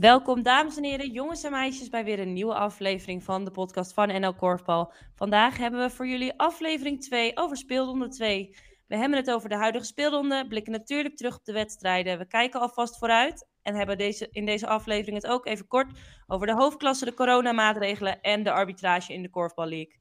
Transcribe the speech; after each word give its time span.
Welkom 0.00 0.42
dames 0.42 0.76
en 0.76 0.84
heren, 0.84 1.10
jongens 1.10 1.44
en 1.44 1.50
meisjes 1.50 1.88
bij 1.88 2.04
weer 2.04 2.18
een 2.18 2.32
nieuwe 2.32 2.54
aflevering 2.54 3.22
van 3.22 3.44
de 3.44 3.50
podcast 3.50 3.92
van 3.92 4.20
NL 4.20 4.34
Korfbal. 4.34 4.92
Vandaag 5.14 5.56
hebben 5.56 5.80
we 5.80 5.90
voor 5.90 6.06
jullie 6.06 6.38
aflevering 6.38 7.00
2 7.00 7.36
over 7.36 7.56
speelronde 7.56 8.08
2. 8.08 8.56
We 8.86 8.96
hebben 8.96 9.18
het 9.18 9.30
over 9.30 9.48
de 9.48 9.56
huidige 9.56 9.84
speelronde, 9.84 10.46
blikken 10.48 10.72
natuurlijk 10.72 11.16
terug 11.16 11.36
op 11.36 11.44
de 11.44 11.52
wedstrijden. 11.52 12.18
We 12.18 12.26
kijken 12.26 12.60
alvast 12.60 12.98
vooruit 12.98 13.48
en 13.62 13.74
hebben 13.74 13.98
deze, 13.98 14.28
in 14.30 14.44
deze 14.44 14.66
aflevering 14.66 15.22
het 15.22 15.30
ook 15.30 15.46
even 15.46 15.66
kort 15.66 15.98
over 16.26 16.46
de 16.46 16.54
hoofdklasse, 16.54 17.04
de 17.04 17.14
coronamaatregelen 17.14 18.20
en 18.20 18.42
de 18.42 18.52
arbitrage 18.52 19.12
in 19.12 19.22
de 19.22 19.30
Korfbal 19.30 19.66
League. 19.66 19.96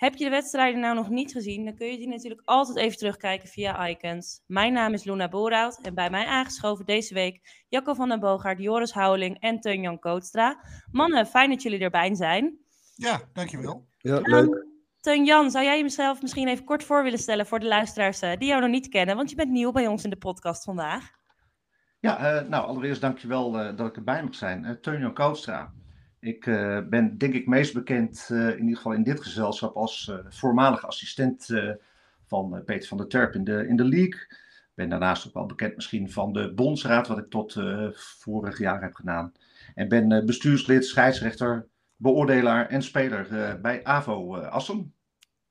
Heb 0.00 0.14
je 0.16 0.24
de 0.24 0.30
wedstrijden 0.30 0.80
nou 0.80 0.94
nog 0.94 1.08
niet 1.08 1.32
gezien, 1.32 1.64
dan 1.64 1.74
kun 1.74 1.86
je 1.86 1.96
die 1.96 2.08
natuurlijk 2.08 2.42
altijd 2.44 2.76
even 2.76 2.98
terugkijken 2.98 3.48
via 3.48 3.88
Icons. 3.88 4.42
Mijn 4.46 4.72
naam 4.72 4.92
is 4.92 5.04
Luna 5.04 5.28
Boerhout 5.28 5.78
en 5.82 5.94
bij 5.94 6.10
mij 6.10 6.26
aangeschoven 6.26 6.84
deze 6.84 7.14
week 7.14 7.64
Jacco 7.68 7.94
van 7.94 8.08
den 8.08 8.20
Boogaard, 8.20 8.58
Joris 8.58 8.92
Houweling 8.92 9.40
en 9.40 9.60
Teun-Jan 9.60 9.98
Kootstra. 9.98 10.64
Mannen, 10.90 11.26
fijn 11.26 11.50
dat 11.50 11.62
jullie 11.62 11.78
erbij 11.78 12.14
zijn. 12.14 12.58
Ja, 12.94 13.20
dankjewel. 13.32 13.88
Ja, 13.98 14.16
ehm, 14.16 14.30
leuk. 14.30 14.66
Teun-Jan, 15.00 15.50
zou 15.50 15.64
jij 15.64 15.80
jezelf 15.80 16.22
misschien 16.22 16.48
even 16.48 16.64
kort 16.64 16.84
voor 16.84 17.02
willen 17.02 17.18
stellen 17.18 17.46
voor 17.46 17.60
de 17.60 17.66
luisteraars 17.66 18.22
uh, 18.22 18.36
die 18.38 18.48
jou 18.48 18.60
nog 18.60 18.70
niet 18.70 18.88
kennen? 18.88 19.16
Want 19.16 19.30
je 19.30 19.36
bent 19.36 19.50
nieuw 19.50 19.72
bij 19.72 19.86
ons 19.86 20.04
in 20.04 20.10
de 20.10 20.16
podcast 20.16 20.64
vandaag. 20.64 21.10
Ja, 21.98 22.42
uh, 22.42 22.48
nou 22.48 22.66
allereerst 22.66 23.00
dankjewel 23.00 23.60
uh, 23.60 23.76
dat 23.76 23.86
ik 23.88 23.96
erbij 23.96 24.22
mag 24.22 24.34
zijn. 24.34 24.78
Teun-Jan 24.80 25.14
Kootstra. 25.14 25.72
Ik 26.20 26.46
uh, 26.46 26.80
ben 26.88 27.18
denk 27.18 27.34
ik 27.34 27.46
meest 27.46 27.74
bekend, 27.74 28.28
uh, 28.32 28.48
in 28.48 28.60
ieder 28.60 28.76
geval 28.76 28.92
in 28.92 29.02
dit 29.02 29.20
gezelschap, 29.20 29.76
als 29.76 30.06
uh, 30.10 30.18
voormalig 30.28 30.86
assistent 30.86 31.48
van 32.26 32.62
Peter 32.64 32.88
van 32.88 32.96
der 32.96 33.06
Terp 33.06 33.34
in 33.34 33.44
de, 33.44 33.66
in 33.66 33.76
de 33.76 33.84
league. 33.84 34.20
Ik 34.20 34.72
ben 34.74 34.88
daarnaast 34.88 35.26
ook 35.26 35.34
wel 35.34 35.46
bekend 35.46 35.74
misschien 35.76 36.10
van 36.10 36.32
de 36.32 36.52
bondsraad, 36.54 37.08
wat 37.08 37.18
ik 37.18 37.30
tot 37.30 37.56
vorig 37.94 38.58
jaar 38.58 38.82
heb 38.82 38.94
gedaan. 38.94 39.32
En 39.74 39.88
ben 39.88 40.26
bestuurslid, 40.26 40.86
scheidsrechter, 40.86 41.66
beoordelaar 41.96 42.68
en 42.68 42.82
speler 42.82 43.58
bij 43.60 43.84
AVO 43.84 44.36
Assen. 44.36 44.94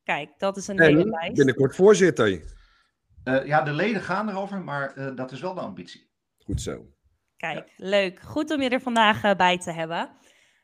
Kijk, 0.03 0.29
dat 0.37 0.57
is 0.57 0.67
een 0.67 0.81
hele 0.81 1.09
lijst. 1.09 1.35
binnenkort 1.35 1.75
voorzitter. 1.75 2.41
ja, 3.23 3.61
de 3.61 3.73
leden 3.73 4.01
gaan 4.01 4.29
erover, 4.29 4.61
maar 4.63 5.15
dat 5.15 5.31
is 5.31 5.41
wel 5.41 5.53
de 5.53 5.61
ambitie. 5.61 6.09
Goed 6.37 6.61
zo. 6.61 6.85
Kijk, 7.37 7.73
ja. 7.75 7.85
leuk. 7.89 8.19
Goed 8.19 8.51
om 8.51 8.61
je 8.61 8.69
er 8.69 8.81
vandaag 8.81 9.35
bij 9.35 9.57
te 9.57 9.71
hebben. 9.71 10.09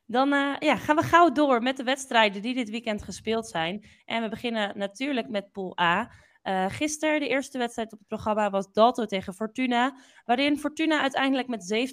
Dan 0.06 0.34
uh, 0.34 0.56
ja, 0.60 0.76
gaan 0.76 0.96
we 0.96 1.02
gauw 1.02 1.32
door 1.32 1.62
met 1.62 1.78
de 1.78 1.84
wedstrijden 1.84 2.42
die 2.42 2.54
dit 2.54 2.70
weekend 2.70 3.04
gespeeld 3.04 3.48
zijn. 3.48 3.86
En 4.06 4.22
we 4.22 4.30
beginnen 4.30 4.78
natuurlijk 4.78 5.30
met 5.30 5.52
Pool 5.52 5.80
A. 5.80 6.12
Uh, 6.44 6.66
gisteren, 6.70 7.20
de 7.20 7.28
eerste 7.28 7.58
wedstrijd 7.58 7.94
op 7.94 8.00
het 8.00 8.08
programma 8.08 8.50
was 8.50 8.72
Dalto 8.72 9.06
tegen 9.06 9.34
Fortuna. 9.34 9.98
Waarin 10.26 10.60
Fortuna 10.60 11.02
uiteindelijk 11.02 11.48
met 11.48 11.92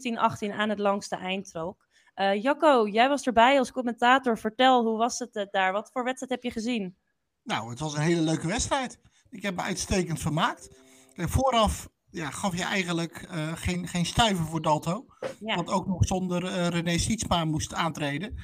17-18 0.49 0.53
aan 0.53 0.69
het 0.69 0.79
langste 0.79 1.17
eind 1.17 1.51
trok. 1.51 1.87
Uh, 2.15 2.43
Jacco, 2.43 2.89
jij 2.89 3.09
was 3.09 3.27
erbij 3.27 3.59
als 3.59 3.73
commentator. 3.73 4.39
Vertel, 4.39 4.85
hoe 4.85 4.99
was 4.99 5.19
het 5.19 5.49
daar? 5.51 5.73
Wat 5.73 5.91
voor 5.93 6.05
wedstrijd 6.05 6.33
heb 6.33 6.43
je 6.43 6.51
gezien? 6.51 6.97
Nou, 7.43 7.71
het 7.71 7.79
was 7.79 7.95
een 7.95 8.03
hele 8.03 8.21
leuke 8.21 8.47
wedstrijd. 8.47 8.99
Ik 9.31 9.43
heb 9.43 9.57
me 9.57 9.63
uitstekend 9.63 10.21
vermaakt. 10.21 10.71
Vooraf 11.17 11.89
ja, 12.13 12.31
gaf 12.31 12.57
je 12.57 12.65
eigenlijk 12.65 13.29
uh, 13.31 13.53
geen, 13.55 13.89
geen 13.89 14.07
stuiver 14.07 14.45
voor 14.45 14.63
Dalto. 14.63 15.07
Ja. 15.41 15.55
Want 15.55 15.69
ook 15.69 15.87
nog 15.87 16.07
zonder 16.07 16.45
uh, 16.45 16.67
René 16.69 16.99
Sietsma 16.99 17.45
moest 17.45 17.75
aantreden. 17.75 18.39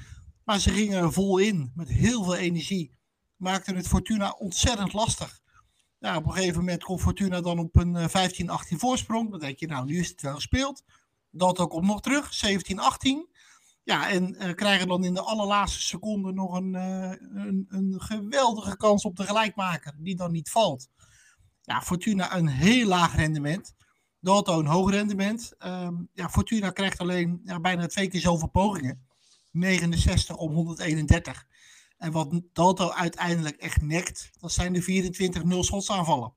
Maar 0.45 0.59
ze 0.59 0.71
gingen 0.71 1.13
vol 1.13 1.39
in, 1.39 1.73
met 1.75 1.89
heel 1.89 2.25
veel 2.25 2.37
energie. 2.37 2.97
Maakten 3.37 3.77
het 3.77 3.89
Fortuna 3.89 4.31
ontzettend 4.31 4.93
lastig. 4.93 5.41
Ja, 5.99 6.17
op 6.17 6.27
een 6.27 6.33
gegeven 6.33 6.59
moment 6.59 6.85
komt 6.85 7.01
Fortuna 7.01 7.41
dan 7.41 7.59
op 7.59 7.77
een 7.77 7.95
uh, 7.95 8.07
15-18 8.07 8.77
voorsprong. 8.77 9.31
Dan 9.31 9.41
denk 9.41 9.59
je, 9.59 9.67
nou, 9.67 9.85
nu 9.85 9.99
is 9.99 10.09
het 10.09 10.23
wel 10.23 10.35
gespeeld. 10.35 10.85
Dalto 11.31 11.67
komt 11.67 11.87
nog 11.87 12.01
terug, 12.01 12.47
17-18. 12.47 13.37
Ja, 13.83 14.11
en 14.11 14.55
krijgen 14.55 14.89
dan 14.89 15.05
in 15.05 15.15
de 15.15 15.23
allerlaatste 15.23 15.81
seconde 15.81 16.33
nog 16.33 16.55
een, 16.55 16.75
een, 16.75 17.67
een 17.69 17.95
geweldige 18.01 18.77
kans 18.77 19.05
op 19.05 19.17
de 19.17 19.25
gelijkmaker, 19.25 19.95
die 19.99 20.17
dan 20.17 20.33
niet 20.33 20.51
valt. 20.51 20.89
Ja, 21.69 21.83
Fortuna 21.83 22.37
een 22.37 22.49
heel 22.49 22.87
laag 22.87 23.17
rendement. 23.17 23.75
Dalto 24.21 24.59
een 24.59 24.67
hoog 24.67 24.91
rendement. 24.91 25.53
Um, 25.59 26.09
ja, 26.13 26.29
Fortuna 26.29 26.71
krijgt 26.71 26.99
alleen 26.99 27.41
ja, 27.45 27.61
bijna 27.61 27.87
twee 27.87 28.09
keer 28.09 28.21
zoveel 28.21 28.49
pogingen. 28.49 29.07
69 29.51 30.37
om 30.37 30.53
131. 30.53 31.47
En 31.97 32.13
wat 32.13 32.41
Dalto 32.53 32.91
uiteindelijk 32.91 33.57
echt 33.57 33.83
nekt, 33.83 34.31
dat 34.41 34.53
zijn 34.53 34.73
de 34.73 34.83
24 34.83 35.45
0 35.45 35.65
schotsaanvallen. 35.65 36.35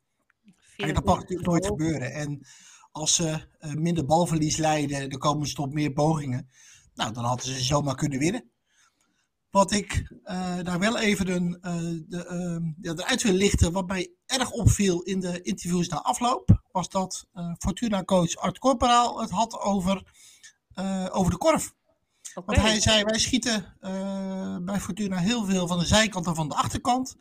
En 0.78 0.94
dat 0.94 1.06
mag 1.06 1.20
natuurlijk 1.20 1.48
nooit 1.48 1.66
gebeuren. 1.66 2.14
En 2.14 2.48
als 2.92 3.16
ze 3.16 3.48
uh, 3.60 3.74
minder 3.74 4.06
balverlies 4.06 4.58
leiden, 4.58 5.10
dan 5.10 5.20
komen 5.20 5.48
ze 5.48 5.54
tot 5.54 5.74
meer 5.74 5.92
pogingen. 5.92 6.50
Nou, 6.94 7.14
dan 7.14 7.24
hadden 7.24 7.46
ze 7.46 7.64
zomaar 7.64 7.96
kunnen 7.96 8.20
winnen. 8.20 8.51
Wat 9.52 9.72
ik 9.72 10.12
uh, 10.24 10.58
daar 10.64 10.80
wel 10.80 10.98
even 10.98 11.28
een, 11.28 11.58
uh, 11.62 12.02
de, 12.08 12.26
uh, 12.32 12.74
ja, 12.82 12.94
eruit 12.94 13.22
wil 13.22 13.34
lichten, 13.34 13.72
wat 13.72 13.88
mij 13.88 14.12
erg 14.26 14.52
opviel 14.52 15.02
in 15.02 15.20
de 15.20 15.42
interviews 15.42 15.88
na 15.88 16.02
afloop, 16.02 16.62
was 16.72 16.90
dat 16.90 17.28
Fortuna-coach 17.58 18.36
Art 18.36 18.60
Corporaal 18.60 19.22
het 19.22 19.30
had 19.30 19.60
over, 19.60 20.04
over 21.12 21.32
de 21.32 21.38
korf. 21.38 21.74
Okay. 22.34 22.56
Want 22.56 22.68
hij 22.68 22.80
zei, 22.82 23.04
wij 23.04 23.20
schieten 23.20 23.78
bij 24.66 24.80
Fortuna 24.80 25.18
heel 25.18 25.46
veel 25.46 25.68
van 25.68 25.80
de 25.80 25.86
zijkant 25.86 26.26
en 26.26 26.36
van 26.36 26.50
de 26.50 26.56
achterkant. 26.56 27.16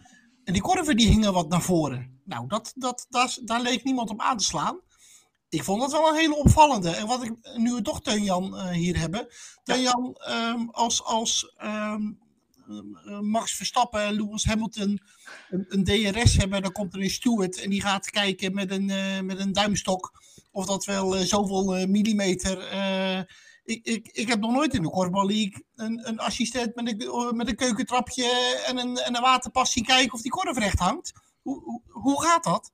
En 0.45 0.53
die 0.53 0.63
korven 0.63 0.97
die 0.97 1.09
hingen 1.09 1.33
wat 1.33 1.49
naar 1.49 1.63
voren. 1.63 2.21
Nou, 2.25 2.47
dat, 2.47 2.73
dat, 2.75 3.07
daar, 3.09 3.39
daar 3.45 3.61
leek 3.61 3.85
niemand 3.85 4.11
op 4.11 4.21
aan 4.21 4.37
te 4.37 4.45
slaan. 4.45 4.81
Ik 5.51 5.65
vond 5.65 5.81
dat 5.81 5.93
wel 5.93 6.09
een 6.09 6.17
hele 6.17 6.37
opvallende. 6.37 6.91
En 6.91 7.07
wat 7.07 7.25
ik 7.25 7.33
nu 7.57 7.73
we 7.73 7.83
toch 7.83 8.01
Teun-Jan 8.01 8.55
uh, 8.55 8.69
hier 8.69 8.99
hebben. 8.99 9.27
Teun-Jan, 9.63 10.17
um, 10.29 10.71
als, 10.71 11.05
als 11.05 11.55
um, 11.63 12.19
uh, 12.69 13.19
Max 13.21 13.55
Verstappen 13.55 14.01
en 14.01 14.13
Lewis 14.15 14.45
Hamilton 14.45 15.01
een, 15.51 15.67
een, 15.69 15.85
DRS 15.85 16.37
hebben, 16.37 16.63
dan 16.63 16.73
komt 16.73 16.95
er 16.95 17.01
een 17.01 17.11
steward 17.11 17.61
en 17.61 17.71
die 17.71 17.81
gaat 17.81 18.11
kijken 18.11 18.55
met 18.55 18.71
een, 18.71 18.89
uh, 18.89 19.21
met 19.21 19.39
een 19.39 19.53
duimstok 19.53 20.13
of 20.51 20.67
dat 20.67 20.85
wel 20.85 21.13
zoveel 21.13 21.87
millimeter. 21.87 22.73
Ik, 23.65 23.87
ik, 23.87 24.09
ik 24.13 24.29
heb 24.29 24.41
nog 24.41 24.53
nooit 24.53 24.75
in 24.75 24.83
de 24.83 24.91
Korfbal 24.91 25.27
League 25.27 25.65
een, 25.75 26.09
een 26.09 26.19
assistent 26.19 26.75
met 26.75 26.89
een, 26.89 27.37
met 27.37 27.49
een 27.49 27.57
keukentrapje 27.57 28.61
en 28.67 28.79
een, 28.79 28.99
en 28.99 29.17
een 29.17 29.23
waterpas 29.23 29.73
zien 29.73 29.85
kijken 29.85 30.13
of 30.13 30.23
die 30.23 30.31
korf 30.31 30.59
recht 30.59 30.79
hangt. 30.79 31.13
Hoe, 31.43 31.63
hoe, 31.63 31.83
hoe 31.87 32.23
gaat 32.23 32.45
dat? 32.45 32.73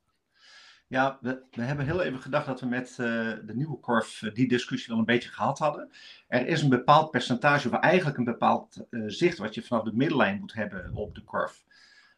Ja, 0.88 1.18
we, 1.20 1.42
hebben 1.50 1.84
heel 1.84 2.02
even 2.02 2.20
gedacht 2.20 2.46
dat 2.46 2.60
we 2.60 2.66
met 2.66 2.90
uh, 2.90 2.96
de 3.44 3.54
nieuwe 3.54 3.80
korf 3.80 4.22
uh, 4.22 4.34
die 4.34 4.48
discussie 4.48 4.88
wel 4.88 4.98
een 4.98 5.04
beetje 5.04 5.28
gehad 5.28 5.58
hadden. 5.58 5.90
Er 6.28 6.46
is 6.46 6.62
een 6.62 6.68
bepaald 6.68 7.10
percentage, 7.10 7.68
of 7.68 7.74
eigenlijk 7.74 8.18
een 8.18 8.24
bepaald 8.24 8.86
uh, 8.90 9.04
zicht 9.06 9.38
wat 9.38 9.54
je 9.54 9.62
vanaf 9.62 9.84
de 9.84 9.92
middellijn 9.94 10.38
moet 10.40 10.54
hebben 10.54 10.90
op 10.94 11.14
de 11.14 11.22
korf. 11.22 11.64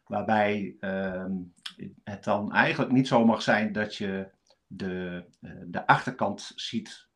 Waarbij 0.05 0.75
ehm, 0.79 1.31
het 2.03 2.23
dan 2.23 2.53
eigenlijk 2.53 2.91
niet 2.91 3.07
zo 3.07 3.25
mag 3.25 3.41
zijn 3.41 3.71
dat 3.71 3.95
je 3.95 4.29
de, 4.67 5.23
de 5.65 5.87
achterkant 5.87 6.51
ziet 6.55 7.07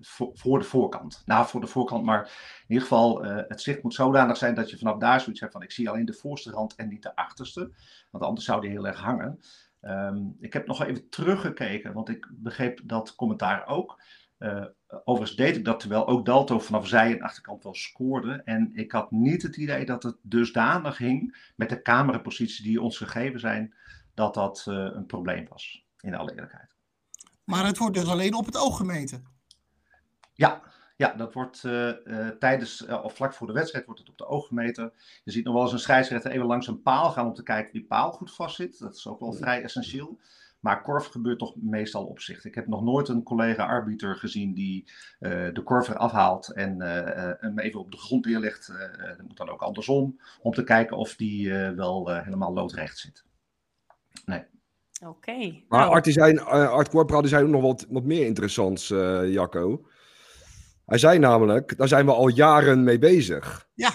voor, 0.00 0.30
voor, 0.34 0.58
de 0.58 0.64
voorkant. 0.64 1.22
Nou, 1.26 1.46
voor 1.46 1.60
de 1.60 1.66
voorkant, 1.66 2.04
maar 2.04 2.22
in 2.22 2.64
ieder 2.68 2.82
geval 2.82 3.24
het 3.24 3.60
zicht 3.60 3.82
moet 3.82 3.94
zodanig 3.94 4.36
zijn 4.36 4.54
dat 4.54 4.70
je 4.70 4.78
vanaf 4.78 4.98
daar 4.98 5.20
zoiets 5.20 5.40
hebt 5.40 5.52
van 5.52 5.62
ik 5.62 5.72
zie 5.72 5.88
alleen 5.88 6.04
de 6.04 6.12
voorste 6.12 6.50
rand 6.50 6.74
en 6.74 6.88
niet 6.88 7.02
de 7.02 7.16
achterste. 7.16 7.72
Want 8.10 8.24
anders 8.24 8.46
zou 8.46 8.60
die 8.60 8.70
heel 8.70 8.86
erg 8.86 9.00
hangen. 9.00 9.40
Um, 9.82 10.36
ik 10.40 10.52
heb 10.52 10.66
nog 10.66 10.84
even 10.84 11.08
teruggekeken, 11.08 11.92
want 11.92 12.08
ik 12.08 12.28
begreep 12.30 12.80
dat 12.84 13.14
commentaar 13.14 13.66
ook. 13.66 14.02
Uh, 14.38 14.64
overigens 15.04 15.36
deed 15.36 15.56
ik 15.56 15.64
dat 15.64 15.80
terwijl 15.80 16.06
ook 16.06 16.26
Dalto 16.26 16.58
vanaf 16.58 16.88
zij 16.88 17.12
en 17.12 17.22
achterkant 17.22 17.62
wel 17.62 17.74
scoorde. 17.74 18.42
En 18.44 18.70
ik 18.74 18.92
had 18.92 19.10
niet 19.10 19.42
het 19.42 19.56
idee 19.56 19.84
dat 19.84 20.02
het 20.02 20.16
dusdanig 20.22 20.96
ging 20.96 21.50
met 21.56 21.68
de 21.68 21.82
cameraposities 21.82 22.64
die 22.64 22.82
ons 22.82 22.96
gegeven 22.96 23.40
zijn, 23.40 23.74
dat 24.14 24.34
dat 24.34 24.66
uh, 24.68 24.74
een 24.74 25.06
probleem 25.06 25.46
was, 25.48 25.84
in 26.00 26.14
alle 26.14 26.30
eerlijkheid. 26.30 26.76
Maar 27.44 27.66
het 27.66 27.78
wordt 27.78 27.94
dus 27.96 28.08
alleen 28.08 28.34
op 28.34 28.46
het 28.46 28.56
oog 28.56 28.76
gemeten? 28.76 29.24
Ja, 30.34 30.62
ja, 30.98 31.14
dat 31.16 31.34
wordt 31.34 31.62
uh, 31.64 31.92
uh, 32.04 32.28
tijdens 32.28 32.86
uh, 32.88 33.04
of 33.04 33.14
vlak 33.14 33.34
voor 33.34 33.46
de 33.46 33.52
wedstrijd 33.52 33.84
wordt 33.84 34.00
het 34.00 34.10
op 34.10 34.18
de 34.18 34.26
oog 34.26 34.46
gemeten. 34.46 34.92
Je 35.24 35.30
ziet 35.30 35.44
nog 35.44 35.54
wel 35.54 35.62
eens 35.62 35.72
een 35.72 35.78
scheidsrechter 35.78 36.30
even 36.30 36.46
langs 36.46 36.66
een 36.66 36.82
paal 36.82 37.10
gaan 37.10 37.26
om 37.26 37.34
te 37.34 37.42
kijken 37.42 37.66
of 37.66 37.72
die 37.72 37.86
paal 37.86 38.12
goed 38.12 38.34
vastzit. 38.34 38.78
Dat 38.78 38.94
is 38.94 39.06
ook 39.06 39.20
wel 39.20 39.32
vrij 39.32 39.62
essentieel. 39.62 40.18
Maar 40.60 40.82
korf 40.82 41.06
gebeurt 41.06 41.38
toch 41.38 41.54
meestal 41.56 42.04
op 42.04 42.20
zich. 42.20 42.44
Ik 42.44 42.54
heb 42.54 42.66
nog 42.66 42.82
nooit 42.82 43.08
een 43.08 43.22
collega-arbiter 43.22 44.16
gezien 44.16 44.54
die 44.54 44.92
de 45.18 45.60
korf 45.64 45.88
eraf 45.88 46.12
haalt 46.12 46.52
en 46.52 46.80
hem 47.40 47.58
even 47.58 47.80
op 47.80 47.90
de 47.90 47.96
grond 47.96 48.24
neerlegt. 48.26 48.66
dat 49.16 49.26
moet 49.26 49.36
dan 49.36 49.48
ook 49.48 49.62
andersom, 49.62 50.20
om 50.40 50.52
te 50.52 50.64
kijken 50.64 50.96
of 50.96 51.16
die 51.16 51.52
wel 51.52 52.08
helemaal 52.08 52.52
loodrecht 52.52 52.98
zit. 52.98 53.24
Nee. 54.24 54.44
Oké. 55.00 55.10
Okay. 55.10 55.64
Maar 55.68 55.80
nou. 55.80 55.92
Art, 55.92 57.28
zei 57.28 57.44
ook 57.44 57.50
nog 57.50 57.62
wat, 57.62 57.86
wat 57.88 58.04
meer 58.04 58.26
interessants, 58.26 58.88
Jacco. 59.24 59.86
Hij 60.88 60.98
zei 60.98 61.18
namelijk, 61.18 61.76
daar 61.76 61.88
zijn 61.88 62.06
we 62.06 62.12
al 62.12 62.28
jaren 62.28 62.84
mee 62.84 62.98
bezig. 62.98 63.68
Ja. 63.74 63.90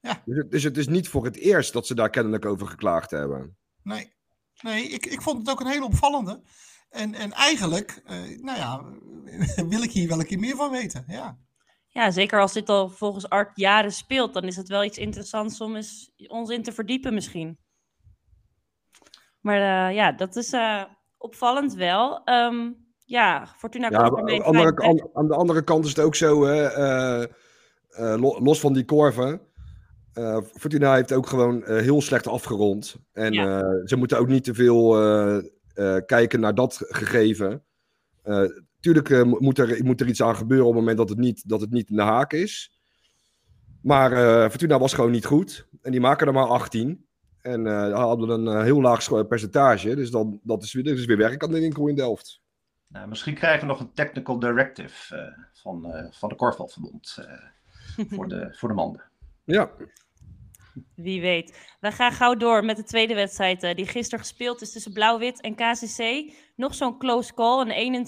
ja. 0.00 0.22
Dus, 0.24 0.36
het, 0.36 0.50
dus 0.50 0.62
het 0.62 0.76
is 0.76 0.88
niet 0.88 1.08
voor 1.08 1.24
het 1.24 1.36
eerst 1.36 1.72
dat 1.72 1.86
ze 1.86 1.94
daar 1.94 2.10
kennelijk 2.10 2.44
over 2.44 2.66
geklaagd 2.66 3.10
hebben. 3.10 3.56
Nee, 3.82 4.12
nee 4.60 4.88
ik, 4.88 5.06
ik 5.06 5.22
vond 5.22 5.38
het 5.38 5.50
ook 5.50 5.60
een 5.60 5.72
hele 5.72 5.84
opvallende. 5.84 6.42
En, 6.90 7.14
en 7.14 7.32
eigenlijk, 7.32 8.02
nou 8.40 8.58
ja, 8.58 8.82
wil 9.68 9.82
ik 9.82 9.92
hier 9.92 10.08
wel 10.08 10.18
een 10.18 10.26
keer 10.26 10.38
meer 10.38 10.56
van 10.56 10.70
weten. 10.70 11.04
Ja. 11.06 11.38
Ja, 11.88 12.10
zeker 12.10 12.40
als 12.40 12.52
dit 12.52 12.68
al 12.68 12.88
volgens 12.88 13.28
Art 13.28 13.56
jaren 13.56 13.92
speelt, 13.92 14.34
dan 14.34 14.44
is 14.44 14.56
het 14.56 14.68
wel 14.68 14.84
iets 14.84 14.98
interessants 14.98 15.60
om 15.60 15.76
eens 15.76 16.12
ons 16.26 16.50
in 16.50 16.62
te 16.62 16.72
verdiepen 16.72 17.14
misschien. 17.14 17.58
Maar 19.40 19.88
uh, 19.90 19.96
ja, 19.96 20.12
dat 20.12 20.36
is 20.36 20.52
uh, 20.52 20.84
opvallend 21.18 21.74
wel. 21.74 22.28
Um, 22.28 22.89
ja, 23.10 23.46
Fortuna 23.56 23.90
ja, 23.90 23.98
aan, 23.98 24.42
andere, 24.42 24.76
aan, 24.76 25.08
aan, 25.12 25.28
de 25.28 25.34
andere 25.34 25.62
kant 25.62 25.84
is 25.84 25.90
het 25.90 26.04
ook 26.04 26.14
zo, 26.14 26.46
uh, 26.46 27.24
los 28.38 28.60
van 28.60 28.72
die 28.72 28.84
korven. 28.84 29.40
Fortuna 30.54 30.94
heeft 30.94 31.12
ook 31.12 31.26
gewoon 31.26 31.62
heel 31.66 32.02
slecht 32.02 32.26
afgerond. 32.26 32.96
En 33.12 33.32
ja. 33.32 33.86
ze 33.86 33.96
moeten 33.96 34.18
ook 34.18 34.28
niet 34.28 34.44
te 34.44 34.54
veel 34.54 34.90
kijken 36.06 36.40
naar 36.40 36.54
dat 36.54 36.84
gegeven. 36.88 37.64
Tuurlijk 38.80 39.24
moet, 39.40 39.58
er, 39.58 39.84
moet 39.84 40.00
er 40.00 40.08
iets 40.08 40.22
aan 40.22 40.36
gebeuren 40.36 40.66
op 40.66 40.72
het 40.72 40.80
moment 40.80 40.98
dat 40.98 41.08
het 41.08 41.18
niet, 41.18 41.48
dat 41.48 41.60
het 41.60 41.70
niet 41.70 41.90
in 41.90 41.96
de 41.96 42.02
haak 42.02 42.32
is. 42.32 42.80
Maar 43.82 44.10
Fortuna 44.50 44.78
was 44.78 44.94
gewoon 44.94 45.10
niet 45.10 45.26
goed. 45.26 45.68
En 45.82 45.90
die 45.90 46.00
maken 46.00 46.26
er 46.26 46.32
maar 46.32 46.48
18. 46.48 47.06
En 47.40 47.92
hadden 47.92 48.46
een 48.46 48.62
heel 48.64 48.80
laag 48.80 49.26
percentage. 49.28 49.94
Dus 49.94 50.10
dan, 50.10 50.40
dat 50.42 50.62
is, 50.62 50.72
weer, 50.72 50.84
dat 50.84 50.98
is 50.98 51.04
weer 51.04 51.16
werk 51.16 51.42
aan 51.42 51.52
de 51.52 51.60
winkel 51.60 51.88
in 51.88 51.94
Delft. 51.94 52.40
Nou, 52.92 53.08
misschien 53.08 53.34
krijgen 53.34 53.60
we 53.60 53.66
nog 53.66 53.80
een 53.80 53.92
technical 53.92 54.38
directive 54.38 55.34
van, 55.52 56.08
van 56.10 56.28
de 56.28 56.34
Korfbalverbond 56.34 57.18
voor, 57.96 58.28
de, 58.28 58.48
voor 58.58 58.68
de 58.68 58.74
manden. 58.74 59.02
Ja. 59.44 59.70
Wie 60.94 61.20
weet. 61.20 61.76
We 61.80 61.92
gaan 61.92 62.12
gauw 62.12 62.34
door 62.34 62.64
met 62.64 62.76
de 62.76 62.84
tweede 62.84 63.14
wedstrijd 63.14 63.62
uh, 63.62 63.74
die 63.74 63.86
gisteren 63.86 64.18
gespeeld 64.18 64.60
is 64.60 64.72
tussen 64.72 64.92
Blauw-Wit 64.92 65.40
en 65.40 65.54
KCC. 65.54 66.32
Nog 66.56 66.74
zo'n 66.74 66.98
close 66.98 67.34
call, 67.34 67.70
een 67.70 68.06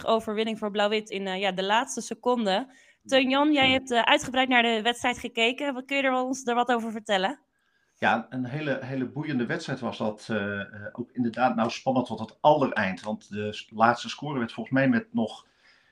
21-20 0.00 0.04
overwinning 0.04 0.58
voor 0.58 0.70
Blauw-Wit 0.70 1.10
in 1.10 1.26
uh, 1.26 1.40
ja, 1.40 1.52
de 1.52 1.64
laatste 1.64 2.00
seconde. 2.00 2.66
Teun-Jan, 3.04 3.52
jij 3.52 3.70
hebt 3.70 3.90
uh, 3.90 4.02
uitgebreid 4.02 4.48
naar 4.48 4.62
de 4.62 4.82
wedstrijd 4.82 5.18
gekeken. 5.18 5.74
Wat 5.74 5.84
kun 5.84 5.96
je 5.96 6.02
er 6.02 6.22
ons 6.22 6.46
er 6.46 6.54
wat 6.54 6.72
over 6.72 6.92
vertellen? 6.92 7.40
Ja, 7.98 8.26
een 8.30 8.44
hele, 8.44 8.78
hele 8.82 9.06
boeiende 9.06 9.46
wedstrijd 9.46 9.80
was 9.80 9.98
dat. 9.98 10.28
ook 10.92 11.10
inderdaad 11.12 11.56
nou 11.56 11.70
spannend 11.70 12.06
tot 12.06 12.18
het 12.18 12.36
allereind. 12.40 13.00
Want 13.02 13.30
de 13.30 13.64
laatste 13.68 14.08
score 14.08 14.38
werd 14.38 14.52
volgens 14.52 14.74
mij 14.74 14.88
met 14.88 15.14
nog 15.14 15.46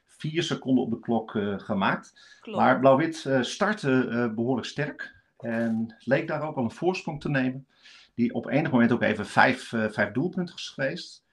vier 0.06 0.42
seconden 0.42 0.84
op 0.84 0.90
de 0.90 1.00
klok 1.00 1.30
gemaakt. 1.56 2.38
Klopt. 2.40 2.58
Maar 2.58 2.78
Blauw-Wit 2.78 3.28
startte 3.40 4.30
behoorlijk 4.34 4.66
sterk. 4.66 5.14
En 5.42 5.96
leek 5.98 6.28
daar 6.28 6.42
ook 6.42 6.56
al 6.56 6.64
een 6.64 6.70
voorsprong 6.70 7.20
te 7.20 7.30
nemen. 7.30 7.66
Die 8.14 8.34
op 8.34 8.46
enig 8.46 8.70
moment 8.70 8.92
ook 8.92 9.02
even 9.02 9.26
vijf, 9.26 9.72
uh, 9.72 9.88
vijf 9.88 10.12
doelpunten 10.12 10.54
is 10.54 10.68
geweest. 10.68 11.24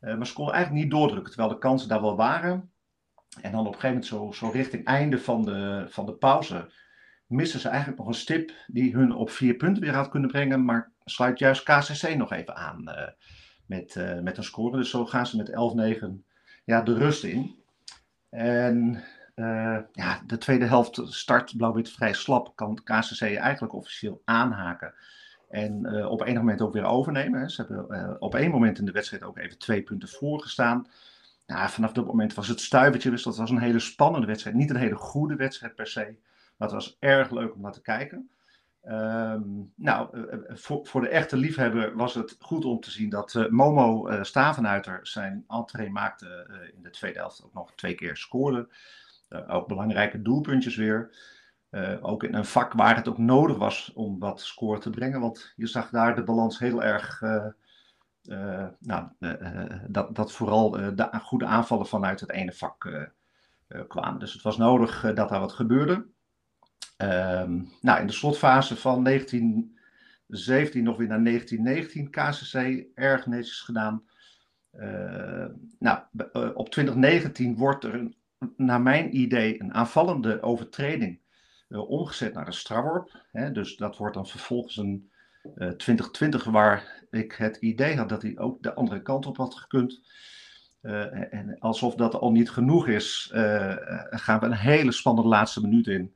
Uh, 0.00 0.16
maar 0.16 0.26
ze 0.26 0.32
konden 0.32 0.54
eigenlijk 0.54 0.84
niet 0.84 0.92
doordrukken, 0.92 1.32
terwijl 1.32 1.52
de 1.52 1.58
kansen 1.58 1.88
daar 1.88 2.00
wel 2.00 2.16
waren. 2.16 2.70
En 3.40 3.52
dan 3.52 3.66
op 3.66 3.74
een 3.74 3.80
gegeven 3.80 3.88
moment, 3.88 4.06
zo, 4.06 4.32
zo 4.32 4.50
richting 4.52 4.84
einde 4.84 5.18
van 5.18 5.44
de, 5.44 5.86
van 5.88 6.06
de 6.06 6.12
pauze, 6.12 6.72
missen 7.28 7.60
ze 7.60 7.68
eigenlijk 7.68 7.98
nog 7.98 8.08
een 8.08 8.14
stip 8.14 8.52
die 8.66 8.92
hun 8.92 9.12
op 9.12 9.30
vier 9.30 9.54
punten 9.54 9.82
weer 9.82 9.94
had 9.94 10.08
kunnen 10.08 10.30
brengen. 10.30 10.64
Maar 10.64 10.90
sluit 11.04 11.38
juist 11.38 11.62
KCC 11.62 12.16
nog 12.16 12.32
even 12.32 12.56
aan 12.56 12.82
uh, 12.84 13.08
met, 13.66 14.20
met 14.22 14.36
een 14.36 14.44
score. 14.44 14.76
Dus 14.76 14.90
zo 14.90 15.06
gaan 15.06 15.26
ze 15.26 15.36
met 15.36 15.50
11-9 16.00 16.06
ja, 16.64 16.82
de 16.82 16.94
rust 16.94 17.24
in. 17.24 17.56
En 18.30 19.02
uh, 19.34 19.78
ja, 19.92 20.22
de 20.26 20.38
tweede 20.38 20.64
helft 20.64 21.00
start 21.04 21.56
Blauw-Wit 21.56 21.90
vrij 21.90 22.12
slap. 22.12 22.56
Kan 22.56 22.74
KCC 22.84 23.20
eigenlijk 23.20 23.74
officieel 23.74 24.22
aanhaken. 24.24 24.94
En 25.48 26.04
op 26.06 26.22
enig 26.22 26.38
moment 26.38 26.60
ook 26.60 26.72
weer 26.72 26.84
overnemen. 26.84 27.50
Ze 27.50 27.64
hebben 27.66 28.20
op 28.20 28.34
één 28.34 28.50
moment 28.50 28.78
in 28.78 28.84
de 28.84 28.92
wedstrijd 28.92 29.22
ook 29.22 29.38
even 29.38 29.58
twee 29.58 29.82
punten 29.82 30.08
voorgestaan. 30.08 30.86
Nou, 31.46 31.70
vanaf 31.70 31.92
dat 31.92 32.06
moment 32.06 32.34
was 32.34 32.48
het 32.48 32.60
stuivertje. 32.60 33.10
Dus 33.10 33.22
dat 33.22 33.36
was 33.36 33.50
een 33.50 33.58
hele 33.58 33.78
spannende 33.78 34.26
wedstrijd. 34.26 34.56
Niet 34.56 34.70
een 34.70 34.76
hele 34.76 34.96
goede 34.96 35.36
wedstrijd 35.36 35.74
per 35.74 35.86
se. 35.86 36.16
Het 36.58 36.72
was 36.72 36.96
erg 36.98 37.30
leuk 37.30 37.54
om 37.54 37.60
naar 37.60 37.72
te 37.72 37.82
kijken. 37.82 38.30
Um, 38.84 39.72
nou, 39.74 40.28
voor, 40.48 40.86
voor, 40.86 41.00
de 41.00 41.08
echte 41.08 41.36
liefhebber 41.36 41.96
was 41.96 42.14
het 42.14 42.36
goed 42.40 42.64
om 42.64 42.80
te 42.80 42.90
zien 42.90 43.10
dat 43.10 43.46
Momo 43.50 44.08
Stavenuiter 44.22 44.98
zijn 45.02 45.44
entree 45.48 45.90
maakte 45.90 46.50
in 46.76 46.82
de 46.82 46.90
tweede 46.90 47.18
helft. 47.18 47.44
Ook 47.44 47.54
nog 47.54 47.74
twee 47.74 47.94
keer 47.94 48.16
scoorde. 48.16 48.68
Uh, 49.28 49.54
ook 49.54 49.68
belangrijke 49.68 50.22
doelpuntjes 50.22 50.76
weer. 50.76 51.16
Uh, 51.70 51.96
ook 52.00 52.22
in 52.22 52.34
een 52.34 52.44
vak 52.44 52.72
waar 52.72 52.96
het 52.96 53.08
ook 53.08 53.18
nodig 53.18 53.56
was 53.56 53.92
om 53.94 54.18
wat 54.18 54.40
score 54.40 54.78
te 54.78 54.90
brengen. 54.90 55.20
Want 55.20 55.52
je 55.56 55.66
zag 55.66 55.90
daar 55.90 56.14
de 56.14 56.24
balans 56.24 56.58
heel 56.58 56.82
erg. 56.82 57.22
Uh, 57.22 57.46
nou, 58.78 59.08
dat, 59.86 60.14
dat 60.14 60.32
vooral 60.32 60.70
de 60.70 61.08
goede 61.22 61.46
aanvallen 61.46 61.86
vanuit 61.86 62.20
het 62.20 62.30
ene 62.30 62.52
vak 62.52 63.08
kwamen. 63.88 64.20
Dus 64.20 64.32
het 64.32 64.42
was 64.42 64.56
nodig 64.56 65.12
dat 65.14 65.28
daar 65.28 65.40
wat 65.40 65.52
gebeurde. 65.52 66.06
Um, 66.96 67.72
nou, 67.80 68.00
in 68.00 68.06
de 68.06 68.12
slotfase 68.12 68.76
van 68.76 69.04
1917 69.04 70.84
nog 70.84 70.96
weer 70.96 71.08
naar 71.08 71.24
1919 71.24 72.10
KCC 72.10 72.86
erg 72.94 73.26
netjes 73.26 73.60
gedaan. 73.60 74.02
nou, 75.78 75.98
op 76.54 76.68
2019 76.70 77.56
wordt 77.56 77.84
er 77.84 78.12
naar 78.56 78.80
mijn 78.80 79.16
idee 79.16 79.60
een 79.62 79.74
aanvallende 79.74 80.42
overtreding 80.42 81.20
uh, 81.68 81.90
omgezet 81.90 82.34
naar 82.34 82.46
een 82.46 82.52
strafworp. 82.52 83.24
Dus 83.52 83.76
dat 83.76 83.96
wordt 83.96 84.14
dan 84.14 84.26
vervolgens 84.26 84.76
een 84.76 85.10
uh, 85.44 85.68
eh, 85.68 85.74
2020 85.74 86.44
waar 86.44 87.04
ik 87.10 87.32
het 87.32 87.56
idee 87.56 87.96
had 87.96 88.08
dat 88.08 88.22
hij 88.22 88.38
ook 88.38 88.62
de 88.62 88.74
andere 88.74 89.02
kant 89.02 89.26
op 89.26 89.36
had 89.36 89.54
gekund. 89.54 90.00
En 90.80 91.56
alsof 91.58 91.94
dat 91.94 92.14
al 92.14 92.30
niet 92.30 92.50
genoeg 92.50 92.88
is, 92.88 93.30
gaan 94.10 94.40
we 94.40 94.46
een 94.46 94.52
hele 94.52 94.92
spannende 94.92 95.28
laatste 95.28 95.60
minuut 95.60 95.86
in. 95.86 96.14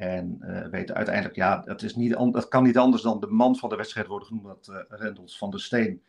En 0.00 0.38
weten 0.70 0.94
uiteindelijk, 0.94 1.36
ja, 1.36 1.60
dat, 1.60 1.82
is 1.82 1.94
niet, 1.94 2.12
dat 2.12 2.48
kan 2.48 2.62
niet 2.62 2.78
anders 2.78 3.02
dan 3.02 3.20
de 3.20 3.26
man 3.26 3.56
van 3.56 3.68
de 3.68 3.76
wedstrijd 3.76 4.06
worden 4.06 4.28
genoemd, 4.28 4.46
dat 4.46 4.86
Rendels 4.88 5.38
van 5.38 5.50
der 5.50 5.60
Steen. 5.60 6.02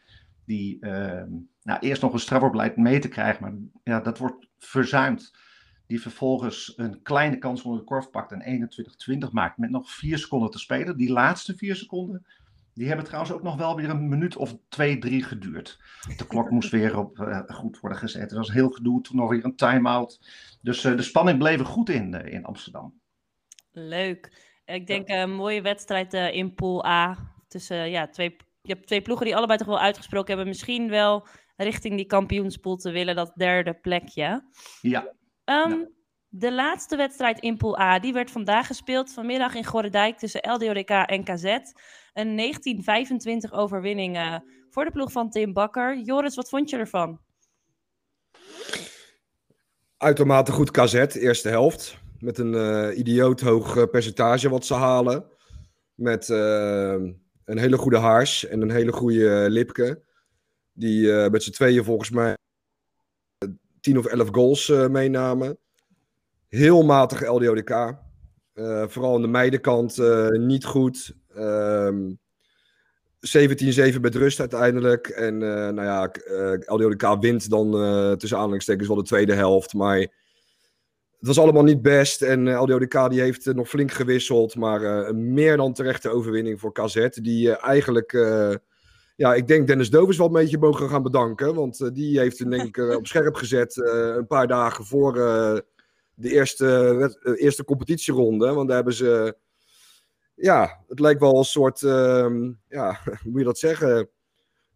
Die 0.45 0.79
ehm, 0.79 1.29
nou, 1.63 1.79
eerst 1.79 2.01
nog 2.01 2.13
een 2.13 2.19
strafworp 2.19 2.75
mee 2.75 2.99
te 2.99 3.07
krijgen, 3.07 3.41
maar 3.41 3.53
ja, 3.83 3.99
dat 3.99 4.17
wordt 4.17 4.47
verzuimd. 4.57 5.33
Die 5.87 6.01
vervolgens 6.01 6.73
een 6.75 7.01
kleine 7.01 7.37
kans 7.37 7.61
onder 7.61 7.79
de 7.79 7.85
korf 7.85 8.09
pakt 8.09 8.31
en 8.31 8.69
21-20 9.27 9.31
maakt 9.31 9.57
met 9.57 9.69
nog 9.69 9.91
vier 9.91 10.17
seconden 10.17 10.51
te 10.51 10.59
spelen. 10.59 10.97
Die 10.97 11.11
laatste 11.11 11.55
vier 11.55 11.75
seconden, 11.75 12.25
die 12.73 12.87
hebben 12.87 13.05
trouwens 13.05 13.33
ook 13.33 13.43
nog 13.43 13.55
wel 13.55 13.75
weer 13.75 13.89
een 13.89 14.09
minuut 14.09 14.35
of 14.35 14.57
twee, 14.69 14.97
drie 14.97 15.23
geduurd. 15.23 15.79
De 16.17 16.27
klok 16.27 16.49
moest 16.49 16.71
weer 16.71 16.97
op 16.97 17.17
uh, 17.17 17.39
goed 17.47 17.79
worden 17.79 17.99
gezet. 17.99 18.31
Er 18.31 18.37
was 18.37 18.51
heel 18.51 18.69
gedoe, 18.69 19.01
toen 19.01 19.17
nog 19.17 19.29
weer 19.29 19.45
een 19.45 19.55
time-out. 19.55 20.19
Dus 20.61 20.85
uh, 20.85 20.95
de 20.95 21.01
spanning 21.01 21.37
bleef 21.37 21.59
er 21.59 21.65
goed 21.65 21.89
in, 21.89 22.13
uh, 22.13 22.33
in 22.33 22.45
Amsterdam. 22.45 23.00
Leuk. 23.71 24.49
Ik 24.65 24.87
denk 24.87 25.09
een 25.09 25.31
mooie 25.31 25.61
wedstrijd 25.61 26.13
in 26.13 26.53
Pool 26.53 26.85
A. 26.85 27.17
Tussen 27.47 27.89
ja, 27.89 28.07
twee, 28.07 28.35
je 28.61 28.73
hebt 28.73 28.87
twee 28.87 29.01
ploegen 29.01 29.25
die 29.25 29.35
allebei 29.35 29.57
toch 29.57 29.67
wel 29.67 29.79
uitgesproken 29.79 30.27
hebben. 30.27 30.47
Misschien 30.47 30.89
wel 30.89 31.27
richting 31.55 31.95
die 31.95 32.05
kampioenspool 32.05 32.75
te 32.75 32.91
willen, 32.91 33.15
dat 33.15 33.31
derde 33.35 33.73
plekje. 33.73 34.43
Ja. 34.81 35.13
Um, 35.45 35.99
De 36.29 36.53
laatste 36.53 36.95
wedstrijd 36.95 37.39
in 37.39 37.57
Pool 37.57 37.79
A, 37.79 37.99
die 37.99 38.13
werd 38.13 38.31
vandaag 38.31 38.67
gespeeld, 38.67 39.13
vanmiddag 39.13 39.55
in 39.55 39.65
Gorredijk 39.65 40.17
tussen 40.17 40.51
LDODK 40.51 40.89
en 40.89 41.23
KZ. 41.23 41.43
Een 42.13 42.35
1925 42.35 43.53
overwinning 43.53 44.17
uh, 44.17 44.35
voor 44.69 44.85
de 44.85 44.91
ploeg 44.91 45.11
van 45.11 45.29
Tim 45.29 45.53
Bakker. 45.53 45.97
Joris, 45.97 46.35
wat 46.35 46.49
vond 46.49 46.69
je 46.69 46.77
ervan? 46.77 47.19
Uitermate 49.97 50.51
goed 50.51 50.71
KZ, 50.71 50.93
eerste 50.93 51.49
helft. 51.49 51.99
Met 52.21 52.37
een 52.37 52.53
uh, 52.53 52.97
idioot 52.97 53.41
hoog 53.41 53.75
uh, 53.75 53.83
percentage 53.83 54.49
wat 54.49 54.65
ze 54.65 54.73
halen. 54.73 55.25
Met 55.95 56.29
een 56.29 57.57
hele 57.57 57.77
goede 57.77 57.97
Haars 57.97 58.47
en 58.47 58.61
een 58.61 58.71
hele 58.71 58.91
goede 58.91 59.45
Lipke. 59.49 60.01
Die 60.73 61.29
met 61.29 61.43
z'n 61.43 61.51
tweeën 61.51 61.83
volgens 61.83 62.09
mij 62.09 62.35
10 63.81 63.97
of 63.97 64.05
11 64.05 64.27
goals 64.31 64.69
uh, 64.69 64.87
meenamen. 64.87 65.57
Heel 66.47 66.83
matig 66.83 67.27
LDODK. 67.27 67.69
Uh, 67.69 68.81
eh, 68.81 68.87
vooral 68.87 69.15
aan 69.15 69.21
de 69.21 69.27
meidenkant 69.27 69.97
uh, 69.97 70.27
niet 70.27 70.65
goed. 70.65 71.15
Um, 71.37 72.19
ehm, 73.19 73.95
17-7 73.97 73.99
met 74.01 74.15
rust 74.15 74.39
uiteindelijk. 74.39 75.07
En 75.07 75.37
nou 75.37 75.83
ja, 75.83 76.11
LDODK 76.65 77.21
wint 77.21 77.49
dan 77.49 77.71
tussen 78.17 78.37
aanhalingstekens 78.37 78.87
wel 78.87 78.97
de 78.97 79.03
tweede 79.03 79.33
helft. 79.33 79.73
Maar 79.73 80.07
het 81.21 81.27
was 81.27 81.39
allemaal 81.39 81.63
niet 81.63 81.81
best. 81.81 82.21
En 82.21 82.55
LDODK 82.57 83.09
die 83.09 83.21
heeft 83.21 83.53
nog 83.53 83.69
flink 83.69 83.91
gewisseld. 83.91 84.55
Maar 84.55 84.83
een 84.83 85.33
meer 85.33 85.57
dan 85.57 85.73
terechte 85.73 86.09
overwinning 86.09 86.59
voor 86.59 86.73
KZ. 86.73 87.07
Die 87.09 87.55
eigenlijk 87.55 88.13
ja, 89.21 89.33
ik 89.33 89.47
denk 89.47 89.67
Dennis 89.67 89.89
Dovers 89.89 90.17
wel 90.17 90.27
een 90.27 90.33
beetje 90.33 90.57
mogen 90.57 90.89
gaan 90.89 91.03
bedanken. 91.03 91.55
Want 91.55 91.79
uh, 91.79 91.89
die 91.93 92.19
heeft 92.19 92.39
hem 92.39 92.49
denk 92.49 92.67
ik 92.67 92.77
uh, 92.77 92.95
op 92.95 93.07
scherp 93.07 93.35
gezet 93.35 93.75
uh, 93.75 94.15
een 94.15 94.27
paar 94.27 94.47
dagen 94.47 94.85
voor 94.85 95.13
de 96.13 96.31
eerste, 96.31 97.35
eerste 97.35 97.63
competitieronde. 97.63 98.53
Want 98.53 98.67
daar 98.67 98.75
hebben 98.75 98.93
ze, 98.93 99.37
ja, 100.35 100.83
het 100.87 100.99
lijkt 100.99 101.19
wel 101.19 101.37
een 101.37 101.43
soort, 101.43 101.81
ehm, 101.81 102.51
ja, 102.67 102.99
hoe 103.03 103.31
moet 103.31 103.39
je 103.39 103.45
dat 103.45 103.59
zeggen? 103.59 104.09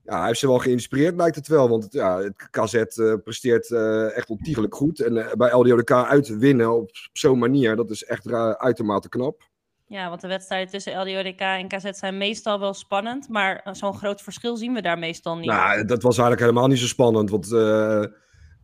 Ja, 0.06 0.18
hij 0.18 0.28
heeft 0.28 0.40
ze 0.40 0.48
wel 0.48 0.60
geïnspireerd, 0.60 1.16
lijkt 1.16 1.36
het 1.36 1.48
wel. 1.48 1.70
Want 1.70 1.88
ja, 1.90 2.18
het 2.20 2.50
KZ 2.52 2.84
presteert 3.24 3.72
echt 4.14 4.30
ontiegelijk 4.30 4.76
goed. 4.76 5.00
En 5.00 5.14
bij 5.38 5.52
LDODK 5.52 5.92
uit 5.92 6.38
winnen 6.38 6.76
op, 6.76 6.82
op 6.82 7.10
zo'n 7.14 7.40
manier, 7.40 7.76
dat 7.76 7.90
is 7.90 8.04
echt 8.04 8.32
uitermate 8.58 9.10
knap. 9.10 9.44
Ja, 9.88 10.10
want 10.10 10.22
de 10.22 10.28
wedstrijden 10.28 10.70
tussen 10.70 11.00
LDODK 11.02 11.40
en 11.40 11.68
KZ 11.68 11.90
zijn 11.90 12.18
meestal 12.18 12.60
wel 12.60 12.74
spannend. 12.74 13.30
Maar 13.30 13.68
zo'n 13.72 13.98
groot 13.98 14.22
verschil 14.22 14.58
zien 14.58 14.74
we 14.74 14.82
daar 14.82 15.00
meestal 15.00 15.38
niet. 15.38 15.46
Nou, 15.46 15.86
dat 15.86 16.02
was 16.02 16.18
eigenlijk 16.18 16.50
helemaal 16.50 16.68
niet 16.68 16.80
zo 16.80 16.86
spannend. 16.86 17.30
Want 17.30 17.52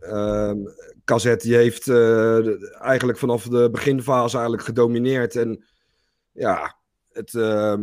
uh, 0.02 0.52
KZ 1.06 1.36
die 1.36 1.56
heeft 1.56 1.88
uh, 1.88 2.82
eigenlijk 2.84 3.18
vanaf 3.18 3.44
de 3.44 3.70
beginfase 3.72 4.36
eigenlijk 4.36 4.66
gedomineerd. 4.66 5.36
En 5.36 5.66
ja, 6.32 6.78
het, 7.12 7.34
uh, 7.34 7.74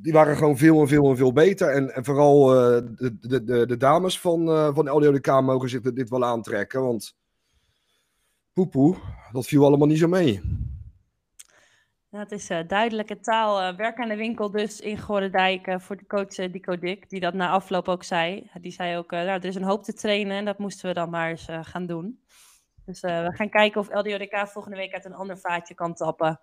die 0.00 0.12
waren 0.12 0.36
gewoon 0.36 0.56
veel 0.56 0.80
en 0.80 0.88
veel 0.88 1.10
en 1.10 1.16
veel 1.16 1.32
beter. 1.32 1.68
En, 1.68 2.04
vooral 2.04 2.54
uh, 2.54 2.82
de, 2.96 3.44
de, 3.44 3.66
de, 3.66 3.76
dames 3.76 4.20
van, 4.20 4.46
van 4.74 4.90
LDODK 4.90 5.40
mogen 5.40 5.68
zich 5.68 5.80
dit 5.80 6.10
wel 6.10 6.24
aantrekken. 6.24 6.82
Want 6.82 7.16
poepoe, 8.52 8.96
dat 9.32 9.46
viel 9.46 9.64
allemaal 9.64 9.88
niet 9.88 9.98
zo 9.98 10.08
mee. 10.08 10.40
Het 12.10 12.32
is 12.32 12.50
uh, 12.50 12.58
duidelijke 12.66 13.20
taal. 13.20 13.62
Uh, 13.62 13.76
werk 13.76 13.98
aan 13.98 14.08
de 14.08 14.16
winkel 14.16 14.50
dus 14.50 14.80
in 14.80 14.98
Gorendijk 14.98 15.66
uh, 15.66 15.78
voor 15.78 15.96
de 15.96 16.06
coach 16.06 16.38
uh, 16.38 16.52
Dico 16.52 16.78
Dik, 16.78 17.10
die 17.10 17.20
dat 17.20 17.34
na 17.34 17.50
afloop 17.50 17.88
ook 17.88 18.04
zei. 18.04 18.50
Die 18.60 18.72
zei 18.72 18.96
ook, 18.96 19.10
nou, 19.10 19.26
er 19.26 19.44
is 19.44 19.54
een 19.54 19.62
hoop 19.62 19.84
te 19.84 19.92
trainen 19.92 20.36
en 20.36 20.44
dat 20.44 20.58
moesten 20.58 20.88
we 20.88 20.94
dan 20.94 21.10
maar 21.10 21.30
eens 21.30 21.46
gaan 21.62 21.86
doen. 21.86 22.22
Dus 22.84 23.00
we 23.00 23.30
gaan 23.34 23.48
kijken 23.48 23.80
of 23.80 23.94
LDODK 23.94 24.48
volgende 24.48 24.76
week 24.76 24.92
uit 24.94 25.04
een 25.04 25.14
ander 25.14 25.38
vaatje 25.38 25.74
kan 25.74 25.94
tappen. 25.94 26.40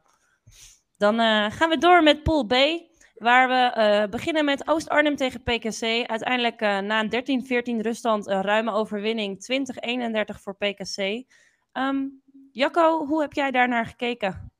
Dan 0.97 1.19
gaan 1.51 1.69
we 1.69 1.77
door 1.77 2.03
met 2.03 2.23
Pool 2.23 2.45
B, 2.45 2.53
waar 3.21 3.47
we 3.47 4.07
beginnen 4.09 4.45
met 4.45 4.67
Oost-Arnhem 4.67 5.15
tegen 5.15 5.43
PKC. 5.43 5.83
Uiteindelijk 6.07 6.59
na 6.59 6.99
een 6.99 7.79
13-14 7.79 7.81
ruststand 7.81 8.27
een 8.27 8.41
ruime 8.41 8.71
overwinning, 8.71 9.37
20-31 10.33 10.41
voor 10.41 10.55
PKC. 10.55 11.23
Um, 11.73 12.21
Jacco, 12.51 13.05
hoe 13.05 13.21
heb 13.21 13.33
jij 13.33 13.51
daarnaar 13.51 13.85
gekeken? 13.85 14.51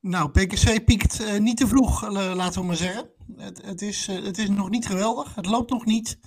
Nou, 0.00 0.30
PKC 0.30 0.84
piekt 0.84 1.20
uh, 1.20 1.38
niet 1.38 1.56
te 1.56 1.66
vroeg, 1.66 2.10
laten 2.10 2.60
we 2.60 2.66
maar 2.66 2.76
zeggen. 2.76 3.10
Het, 3.36 3.62
het, 3.62 3.82
is, 3.82 4.06
het 4.06 4.38
is 4.38 4.48
nog 4.48 4.70
niet 4.70 4.86
geweldig. 4.86 5.34
Het 5.34 5.46
loopt 5.46 5.70
nog 5.70 5.84
niet. 5.84 6.18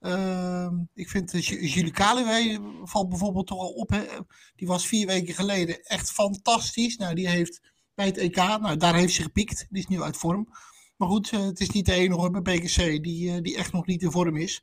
Ehm, 0.00 0.74
ik 0.94 1.08
vind 1.08 1.46
Julie 1.46 1.90
Kaluwe 1.90 2.60
valt 2.84 3.08
bijvoorbeeld 3.08 3.46
toch 3.46 3.58
al 3.58 3.70
op. 3.70 3.90
Hè? 3.90 4.04
Die 4.56 4.66
was 4.66 4.86
vier 4.86 5.06
weken 5.06 5.34
geleden 5.34 5.82
echt 5.82 6.10
fantastisch. 6.10 6.96
Nou, 6.96 7.14
die 7.14 7.28
heeft 7.28 7.60
bij 7.96 8.06
het 8.06 8.16
EK, 8.16 8.36
nou, 8.36 8.76
daar 8.76 8.94
heeft 8.94 9.14
ze 9.14 9.22
gepiekt. 9.22 9.66
Die 9.70 9.82
is 9.82 9.86
nu 9.86 10.02
uit 10.02 10.16
vorm. 10.16 10.48
Maar 10.96 11.08
goed, 11.08 11.30
het 11.30 11.60
is 11.60 11.70
niet 11.70 11.86
de 11.86 11.92
enige 11.92 12.30
bij 12.30 12.58
PKC 12.58 13.02
die, 13.02 13.40
die 13.40 13.56
echt 13.56 13.72
nog 13.72 13.86
niet 13.86 14.02
in 14.02 14.10
vorm 14.10 14.36
is. 14.36 14.62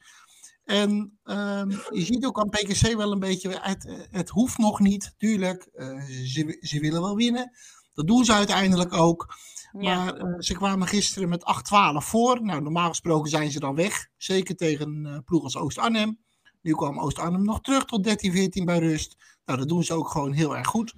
En 0.64 1.20
um, 1.24 1.70
je 1.70 2.06
ziet 2.06 2.26
ook 2.26 2.40
aan 2.40 2.50
PKC 2.50 2.96
wel 2.96 3.12
een 3.12 3.20
beetje, 3.20 3.60
het, 3.62 4.08
het 4.12 4.30
hoeft 4.30 4.58
nog 4.58 4.80
niet, 4.80 5.14
tuurlijk. 5.18 5.70
ze, 6.26 6.58
ze 6.60 6.80
willen 6.80 7.02
wel 7.02 7.16
winnen. 7.16 7.52
Dat 7.94 8.08
doen 8.08 8.26
ze 8.26 8.34
uiteindelijk 8.34 8.94
ook. 8.94 9.36
Maar 9.72 10.18
uh, 10.18 10.36
ze 10.40 10.54
kwamen 10.54 10.88
gisteren 10.88 11.30
met 11.30 11.42
8-12 11.42 12.06
voor. 12.06 12.44
Nou, 12.44 12.62
normaal 12.62 12.90
gesproken 12.90 13.30
zijn 13.30 13.52
ze 13.52 13.60
dan 13.60 13.76
weg. 13.76 14.08
Zeker 14.18 14.56
tegen 14.56 15.06
uh, 15.06 15.18
ploeg 15.26 15.44
als 15.44 15.58
Oost-Arnhem. 15.58 16.20
Nu 16.62 16.72
kwam 16.74 17.00
Oost-Arnhem 17.00 17.44
nog 17.44 17.62
terug 17.62 17.86
tot 17.86 18.08
13-14 18.08 18.64
bij 18.64 18.80
rust. 18.80 19.16
Nou, 19.46 19.60
dat 19.60 19.70
doen 19.70 19.84
ze 19.84 19.94
ook 19.94 20.10
gewoon 20.10 20.32
heel 20.32 20.58
erg 20.58 20.68
goed. 20.68 20.94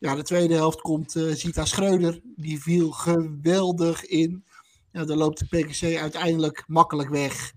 Ja, 0.00 0.14
de 0.14 0.22
tweede 0.22 0.54
helft 0.54 0.80
komt 0.80 1.14
uh, 1.14 1.34
Zita 1.34 1.64
Schreuder. 1.64 2.20
Die 2.36 2.60
viel 2.60 2.90
geweldig 2.90 4.04
in. 4.04 4.44
Ja, 4.92 5.04
dan 5.04 5.16
loopt 5.16 5.38
de 5.38 5.46
PKC 5.46 5.96
uiteindelijk 5.98 6.64
makkelijk 6.66 7.08
weg. 7.08 7.52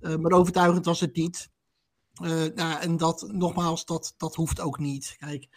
maar 0.00 0.32
overtuigend 0.32 0.84
was 0.84 1.00
het 1.00 1.16
niet. 1.16 1.50
nou, 2.54 2.80
en 2.80 2.96
dat, 2.96 3.28
nogmaals, 3.32 3.84
dat, 3.84 4.14
dat 4.16 4.34
hoeft 4.34 4.60
ook 4.60 4.78
niet. 4.78 5.16
Kijk, 5.18 5.48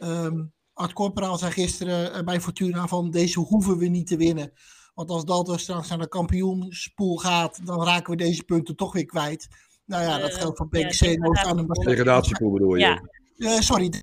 um, 0.00 0.52
Art 0.78 0.92
Corporaal 0.92 1.38
zei 1.38 1.52
gisteren 1.52 2.12
eh, 2.12 2.24
bij 2.24 2.40
Fortuna 2.40 2.86
van 2.86 3.10
deze 3.10 3.40
hoeven 3.40 3.78
we 3.78 3.86
niet 3.86 4.06
te 4.06 4.16
winnen. 4.16 4.52
Want 4.94 5.10
als 5.10 5.24
Dalto 5.24 5.56
straks 5.56 5.88
naar 5.88 5.98
de 5.98 6.08
kampioenspool 6.08 7.16
gaat, 7.16 7.66
dan 7.66 7.84
raken 7.84 8.10
we 8.10 8.16
deze 8.16 8.42
punten 8.44 8.76
toch 8.76 8.92
weer 8.92 9.04
kwijt. 9.04 9.48
Nou 9.84 10.02
ja, 10.02 10.18
dat 10.18 10.30
eh, 10.30 10.36
geldt 10.36 10.56
voor 10.56 10.68
PKC 10.68 11.26
Oost-Arnhem. 11.28 11.66
Degradatiepool 11.68 12.50
bedoel 12.50 12.74
je? 12.74 13.00
Ja. 13.36 13.60
sorry. 13.60 14.02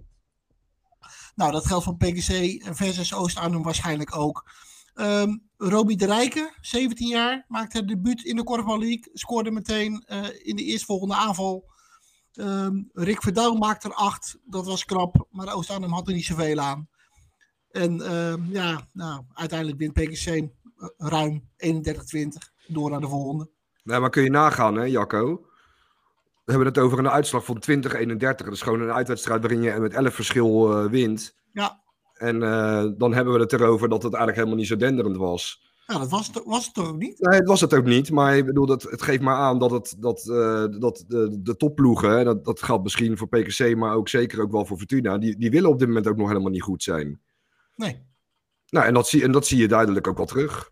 Nou, 1.36 1.52
dat 1.52 1.66
geldt 1.66 1.84
voor 1.84 1.98
PKC 1.98 2.62
versus 2.76 3.14
Oost-Arnhem 3.14 3.64
waarschijnlijk 3.64 4.16
ook. 4.16 4.52
Um, 4.96 5.50
Roby 5.58 5.96
de 5.96 6.06
Rijken, 6.06 6.54
17 6.62 7.08
jaar, 7.08 7.46
maakte 7.48 7.78
het 7.78 7.88
debuut 7.88 8.24
in 8.24 8.36
de 8.36 8.44
Korfbal 8.44 8.80
League. 8.80 9.10
Scoorde 9.14 9.52
meteen 9.52 10.06
uh, 10.08 10.24
in 10.44 10.56
de 10.56 10.64
eerstvolgende 10.64 11.16
aanval 11.16 11.74
Um, 12.40 12.90
Rick 12.94 13.22
Verdouw 13.22 13.54
maakte 13.54 13.88
er 13.88 13.94
acht. 13.94 14.38
Dat 14.46 14.66
was 14.66 14.86
krap. 14.86 15.28
Maar 15.30 15.54
Oost-Arnhem 15.54 15.92
had 15.92 16.08
er 16.08 16.14
niet 16.14 16.26
zoveel 16.26 16.60
aan. 16.60 16.88
En 17.72 18.00
uh, 18.00 18.34
ja, 18.50 18.88
nou, 18.94 19.24
uiteindelijk 19.34 19.80
wint 19.80 19.94
PKC 19.94 20.28
uh, 20.28 20.50
ruim 20.98 21.50
31-20 21.66 21.68
door 22.68 22.90
naar 22.90 23.00
de 23.00 23.08
volgende. 23.08 23.50
Nee, 23.84 24.00
maar 24.00 24.10
kun 24.10 24.24
je 24.24 24.30
nagaan, 24.30 24.76
hè, 24.76 24.84
Jacco? 24.84 25.46
We 26.46 26.52
hebben 26.52 26.68
het 26.68 26.78
over 26.78 27.00
een 27.00 27.10
uitslag 27.10 27.46
van 27.46 27.64
20-31. 27.72 28.18
Dat 28.18 28.52
is 28.52 28.62
gewoon 28.62 28.82
een 28.82 28.92
uitwedstrijd 28.92 29.42
waarin 29.42 29.62
je 29.62 29.80
met 29.80 29.94
11 29.94 30.14
verschil 30.14 30.72
uh, 30.72 30.90
wint. 30.90 31.38
Ja. 31.52 31.84
En 32.14 32.36
uh, 32.36 32.86
dan 32.98 33.14
hebben 33.14 33.34
we 33.34 33.40
het 33.40 33.54
erover 33.54 33.90
dat 33.90 34.04
het 34.04 34.14
eigenlijk 34.14 34.36
helemaal 34.36 34.58
niet 34.58 34.68
zo 34.68 34.76
denderend 34.76 35.18
was. 35.18 35.64
Ja, 35.88 35.98
dat 36.00 36.10
was, 36.10 36.32
was 36.46 36.66
het 36.66 36.74
toch 36.74 36.88
ook 36.88 36.98
niet? 36.98 37.20
Nee, 37.20 37.40
het 37.40 37.48
was 37.48 37.62
het 37.62 37.74
ook 37.74 37.86
niet. 37.86 38.12
Maar 38.12 38.38
ik 38.38 38.46
bedoel, 38.46 38.66
dat, 38.66 38.84
het 38.84 39.02
geeft 39.02 39.22
maar 39.22 39.36
aan 39.36 39.60
dat, 39.60 39.72
het, 39.72 39.96
dat, 40.00 40.26
uh, 40.26 40.66
dat 40.80 41.04
de, 41.08 41.40
de 41.42 41.56
topploegen, 41.56 42.26
dat, 42.26 42.46
dat 42.46 42.64
geldt 42.64 42.84
misschien 42.84 43.18
voor 43.18 43.28
PKC, 43.28 43.76
maar 43.76 43.96
ook 43.96 44.10
zeker 44.10 44.42
ook 44.42 44.52
wel 44.52 44.66
voor 44.66 44.78
Fortuna, 44.78 45.18
die, 45.18 45.38
die 45.38 45.52
willen 45.52 45.70
op 45.70 45.80
dit 45.80 45.88
moment 45.88 46.08
ook 46.08 46.18
nog 46.18 46.28
helemaal 46.28 46.52
niet 46.52 46.62
goed 46.62 46.84
zijn. 46.84 47.22
Nee. 47.76 48.06
Nou, 48.70 48.86
en 48.86 48.94
dat 48.94 49.08
zie, 49.08 49.24
en 49.24 49.32
dat 49.32 49.48
zie 49.48 49.58
je 49.58 49.68
duidelijk 49.68 50.08
ook 50.08 50.18
wel 50.18 50.26
terug. 50.26 50.72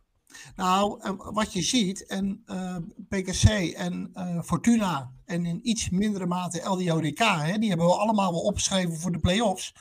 Nou, 0.55 0.99
wat 1.17 1.53
je 1.53 1.61
ziet, 1.61 2.05
en 2.05 2.43
uh, 2.45 2.75
PKC 3.09 3.73
en 3.75 4.11
uh, 4.13 4.41
Fortuna 4.41 5.11
en 5.25 5.45
in 5.45 5.69
iets 5.69 5.89
mindere 5.89 6.25
mate 6.25 6.61
LDODK, 6.69 7.19
hè, 7.19 7.57
die 7.57 7.69
hebben 7.69 7.87
we 7.87 7.97
allemaal 7.97 8.31
wel 8.31 8.41
opgeschreven 8.41 8.99
voor 8.99 9.11
de 9.11 9.19
play-offs. 9.19 9.73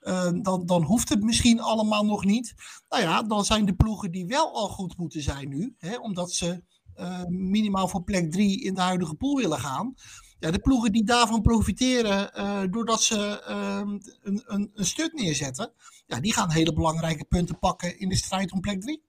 Ehm, 0.00 0.42
dan, 0.42 0.66
dan 0.66 0.82
hoeft 0.82 1.08
het 1.08 1.22
misschien 1.22 1.60
allemaal 1.60 2.04
nog 2.04 2.24
niet. 2.24 2.54
Nou 2.88 3.02
ja, 3.02 3.22
dan 3.22 3.44
zijn 3.44 3.64
de 3.64 3.74
ploegen 3.74 4.10
die 4.10 4.26
wel 4.26 4.54
al 4.54 4.68
goed 4.68 4.96
moeten 4.96 5.22
zijn 5.22 5.48
nu, 5.48 5.74
hè, 5.78 5.96
omdat 5.96 6.32
ze 6.32 6.62
minimaal 7.28 7.88
voor 7.88 8.02
plek 8.02 8.30
3 8.30 8.62
in 8.62 8.74
de 8.74 8.80
huidige 8.80 9.14
pool 9.14 9.36
willen 9.36 9.58
gaan. 9.58 9.94
Ja, 10.38 10.50
de 10.50 10.58
ploegen 10.58 10.92
die 10.92 11.04
daarvan 11.04 11.42
profiteren 11.42 12.30
doordat 12.70 13.02
ze 13.02 13.44
uh, 13.48 13.94
een, 14.22 14.42
een, 14.44 14.70
een 14.74 14.86
stuk 14.86 15.12
neerzetten, 15.12 15.72
ja, 16.06 16.20
die 16.20 16.32
gaan 16.32 16.50
hele 16.50 16.72
belangrijke 16.72 17.24
punten 17.24 17.58
pakken 17.58 17.98
in 17.98 18.08
de 18.08 18.16
strijd 18.16 18.52
om 18.52 18.60
plek 18.60 18.80
3. 18.80 19.02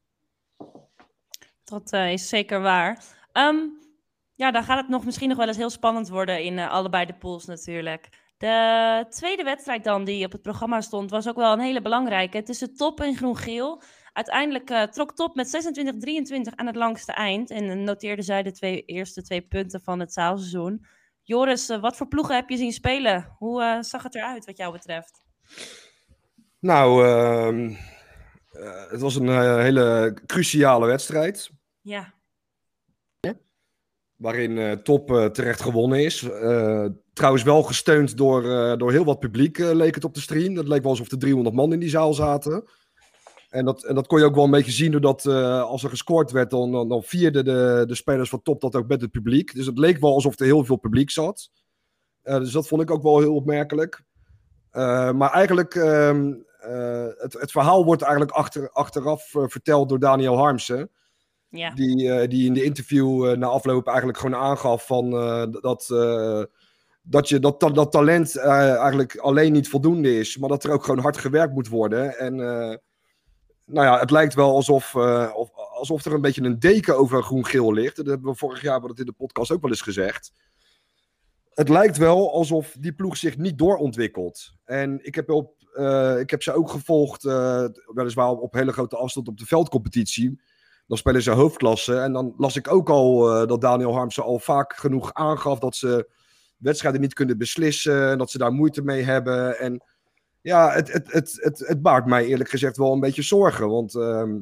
Dat 1.63 1.93
uh, 1.93 2.11
is 2.11 2.29
zeker 2.29 2.61
waar. 2.61 3.03
Um, 3.33 3.81
ja, 4.35 4.51
dan 4.51 4.63
gaat 4.63 4.77
het 4.77 4.89
nog 4.89 5.05
misschien 5.05 5.29
nog 5.29 5.37
wel 5.37 5.47
eens 5.47 5.57
heel 5.57 5.69
spannend 5.69 6.09
worden 6.09 6.43
in 6.43 6.59
allebei 6.59 7.05
de 7.05 7.13
pools 7.13 7.45
natuurlijk. 7.45 8.09
De 8.37 9.05
tweede 9.09 9.43
wedstrijd 9.43 9.83
dan 9.83 10.03
die 10.03 10.25
op 10.25 10.31
het 10.31 10.41
programma 10.41 10.81
stond, 10.81 11.09
was 11.09 11.27
ook 11.27 11.35
wel 11.35 11.53
een 11.53 11.59
hele 11.59 11.81
belangrijke. 11.81 12.43
Tussen 12.43 12.75
Top 12.75 13.01
en 13.01 13.15
Groen-Geel. 13.15 13.81
Uiteindelijk 14.13 14.69
uh, 14.69 14.81
trok 14.81 15.15
Top 15.15 15.35
met 15.35 15.73
26-23 16.49 16.55
aan 16.55 16.67
het 16.67 16.75
langste 16.75 17.11
eind. 17.11 17.49
En 17.49 17.83
noteerde 17.83 18.21
zij 18.21 18.43
de 18.43 18.51
twee, 18.51 18.85
eerste 18.85 19.21
twee 19.21 19.41
punten 19.41 19.81
van 19.81 19.99
het 19.99 20.13
zaalseizoen. 20.13 20.85
Joris, 21.21 21.67
wat 21.67 21.95
voor 21.95 22.07
ploegen 22.07 22.35
heb 22.35 22.49
je 22.49 22.57
zien 22.57 22.71
spelen? 22.71 23.35
Hoe 23.37 23.77
zag 23.81 24.03
het 24.03 24.15
eruit 24.15 24.45
wat 24.45 24.57
jou 24.57 24.71
betreft? 24.71 25.25
Nou, 26.59 27.05
ehm, 28.53 28.89
het 28.89 29.01
was 29.01 29.15
een 29.15 29.59
hele 29.59 30.17
cruciale 30.25 30.85
wedstrijd. 30.85 31.49
Ja. 31.81 32.13
Waarin 34.15 34.83
Top 34.83 35.29
terecht 35.33 35.61
gewonnen 35.61 36.03
is. 36.03 36.27
Trouwens 37.13 37.43
wel 37.43 37.63
gesteund 37.63 38.17
door, 38.17 38.41
door 38.77 38.91
heel 38.91 39.05
wat 39.05 39.19
publiek, 39.19 39.57
leek 39.57 39.95
het 39.95 40.03
op 40.03 40.13
de 40.13 40.19
stream. 40.19 40.53
Dat 40.53 40.67
leek 40.67 40.81
wel 40.81 40.91
alsof 40.91 41.11
er 41.11 41.19
300 41.19 41.55
man 41.55 41.73
in 41.73 41.79
die 41.79 41.89
zaal 41.89 42.13
zaten. 42.13 42.63
En 43.53 43.65
dat, 43.65 43.83
en 43.83 43.95
dat 43.95 44.07
kon 44.07 44.19
je 44.19 44.25
ook 44.25 44.35
wel 44.35 44.43
een 44.43 44.51
beetje 44.51 44.71
zien, 44.71 44.91
doordat 44.91 45.25
uh, 45.25 45.61
als 45.61 45.83
er 45.83 45.89
gescoord 45.89 46.31
werd, 46.31 46.49
dan, 46.49 46.71
dan, 46.71 46.89
dan 46.89 47.03
vierden 47.03 47.45
de, 47.45 47.83
de 47.87 47.95
spelers 47.95 48.29
van 48.29 48.41
top 48.41 48.61
dat 48.61 48.75
ook 48.75 48.87
met 48.87 49.01
het 49.01 49.11
publiek. 49.11 49.55
Dus 49.55 49.65
het 49.65 49.77
leek 49.77 49.99
wel 49.99 50.13
alsof 50.13 50.39
er 50.39 50.45
heel 50.45 50.65
veel 50.65 50.75
publiek 50.75 51.09
zat. 51.09 51.49
dus 52.21 52.51
dat 52.51 52.67
vond 52.67 52.81
ik 52.81 52.91
ook 52.91 53.03
wel 53.03 53.19
heel 53.19 53.35
opmerkelijk. 53.35 54.03
maar 54.71 55.31
eigenlijk, 55.31 55.75
uh, 55.75 56.19
het, 57.17 57.33
het 57.33 57.51
verhaal 57.51 57.85
wordt 57.85 58.01
eigenlijk 58.01 58.31
achter, 58.31 58.69
achteraf 58.71 59.29
verteld 59.31 59.89
door 59.89 59.99
Daniel 59.99 60.37
Harmsen. 60.37 60.89
Ja. 61.49 61.73
Die, 61.73 62.27
die 62.27 62.45
in 62.45 62.53
de 62.53 62.63
interview 62.63 63.35
na 63.35 63.47
afloop 63.47 63.87
eigenlijk 63.87 64.17
gewoon 64.17 64.39
aangaf 64.41 64.85
van, 64.85 65.09
dat 65.61 65.87
dat, 67.05 67.29
je, 67.29 67.39
dat, 67.39 67.59
dat, 67.59 67.75
dat 67.75 67.91
talent 67.91 68.37
eigenlijk 68.37 69.17
alleen 69.17 69.51
niet 69.51 69.69
voldoende 69.69 70.17
is, 70.19 70.37
maar 70.37 70.49
dat 70.49 70.63
er 70.63 70.71
ook 70.71 70.83
gewoon 70.83 70.99
hard 70.99 71.17
gewerkt 71.17 71.53
moet 71.53 71.67
worden. 71.67 72.17
En 72.17 72.35
nou 73.65 73.87
ja, 73.87 73.99
het 73.99 74.11
lijkt 74.11 74.33
wel 74.33 74.55
alsof, 74.55 74.95
of, 75.35 75.49
alsof 75.53 76.05
er 76.05 76.13
een 76.13 76.21
beetje 76.21 76.43
een 76.43 76.59
deken 76.59 76.97
over 76.97 77.23
groen-geel 77.23 77.73
ligt. 77.73 77.95
Dat 77.95 78.05
hebben 78.05 78.31
we 78.31 78.37
vorig 78.37 78.61
jaar 78.61 78.81
we 78.81 78.99
in 78.99 79.05
de 79.05 79.11
podcast 79.11 79.51
ook 79.51 79.61
wel 79.61 79.69
eens 79.69 79.81
gezegd. 79.81 80.33
Het 81.53 81.69
lijkt 81.69 81.97
wel 81.97 82.33
alsof 82.33 82.75
die 82.79 82.93
ploeg 82.93 83.17
zich 83.17 83.37
niet 83.37 83.57
doorontwikkelt. 83.57 84.53
En 84.63 85.05
ik 85.05 85.15
heb, 85.15 85.29
op, 85.29 85.55
ik 86.19 86.29
heb 86.29 86.43
ze 86.43 86.53
ook 86.53 86.69
gevolgd, 86.69 87.23
weliswaar 87.93 88.29
op 88.29 88.53
hele 88.53 88.71
grote 88.71 88.97
afstand 88.97 89.27
op 89.27 89.37
de 89.37 89.45
veldcompetitie. 89.45 90.41
Dan 90.87 90.97
spelen 90.97 91.21
ze 91.21 91.31
hoofdklasse. 91.31 91.95
En 91.95 92.13
dan 92.13 92.33
las 92.37 92.55
ik 92.55 92.71
ook 92.71 92.89
al 92.89 93.19
dat 93.47 93.61
Daniel 93.61 93.93
Harmsen 93.93 94.23
al 94.23 94.39
vaak 94.39 94.75
genoeg 94.75 95.13
aangaf 95.13 95.59
dat 95.59 95.75
ze 95.75 96.09
wedstrijden 96.57 97.01
niet 97.01 97.13
kunnen 97.13 97.37
beslissen. 97.37 98.09
En 98.09 98.17
dat 98.17 98.31
ze 98.31 98.37
daar 98.37 98.53
moeite 98.53 98.81
mee 98.81 99.03
hebben. 99.03 99.59
En 99.59 99.83
ja, 100.41 100.71
het, 100.71 100.91
het, 100.91 101.11
het, 101.11 101.37
het, 101.41 101.59
het 101.59 101.81
baart 101.81 102.05
mij 102.05 102.25
eerlijk 102.25 102.49
gezegd 102.49 102.77
wel 102.77 102.93
een 102.93 102.99
beetje 102.99 103.21
zorgen. 103.21 103.69
Want 103.69 103.95
ehm, 103.95 104.39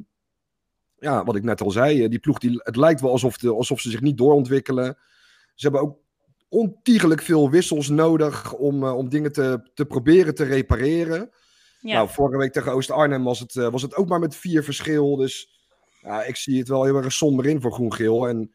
ja, 0.98 1.24
wat 1.24 1.36
ik 1.36 1.44
net 1.44 1.62
al 1.62 1.72
zei, 1.72 2.04
eh, 2.04 2.10
die 2.10 2.20
ploeg, 2.20 2.38
die, 2.38 2.60
het 2.64 2.76
lijkt 2.76 3.02
wel 3.02 3.12
alsof, 3.12 3.46
alsof 3.46 3.80
ze 3.80 3.90
zich 3.90 4.02
niet 4.02 4.18
doorontwikkelen. 4.18 4.98
Ze 5.56 5.68
hebben 5.68 5.82
ook 5.82 5.98
ontiegelijk 6.52 7.22
veel 7.22 7.50
wissels 7.50 7.90
nodig 7.90 8.54
om, 8.54 8.84
uh, 8.84 8.98
om 8.98 9.10
dingen 9.10 9.32
te, 9.32 9.70
te 9.74 9.86
proberen 9.86 10.36
te 10.36 10.44
repareren. 10.44 11.30
Ja. 11.80 11.94
Nou, 11.94 12.10
vorige 12.10 12.38
week 12.38 12.52
tegen 12.52 12.72
Oost-Arnhem 12.72 13.24
was 13.24 13.40
het, 13.40 13.56
uh, 13.56 13.70
was 13.70 13.82
het 13.82 13.96
ook 13.96 14.08
maar 14.08 14.20
met 14.20 14.36
vier 14.36 14.64
verschil. 14.64 15.16
Dus 15.16 15.60
ja, 16.02 16.24
ik 16.24 16.36
zie 16.36 16.60
het 16.60 16.68
wel 16.68 16.84
heel 16.84 16.96
erg 16.96 17.12
somber 17.12 17.46
in 17.46 17.62
voor 17.62 17.74
Groen-Geel. 17.74 18.28
En 18.28 18.52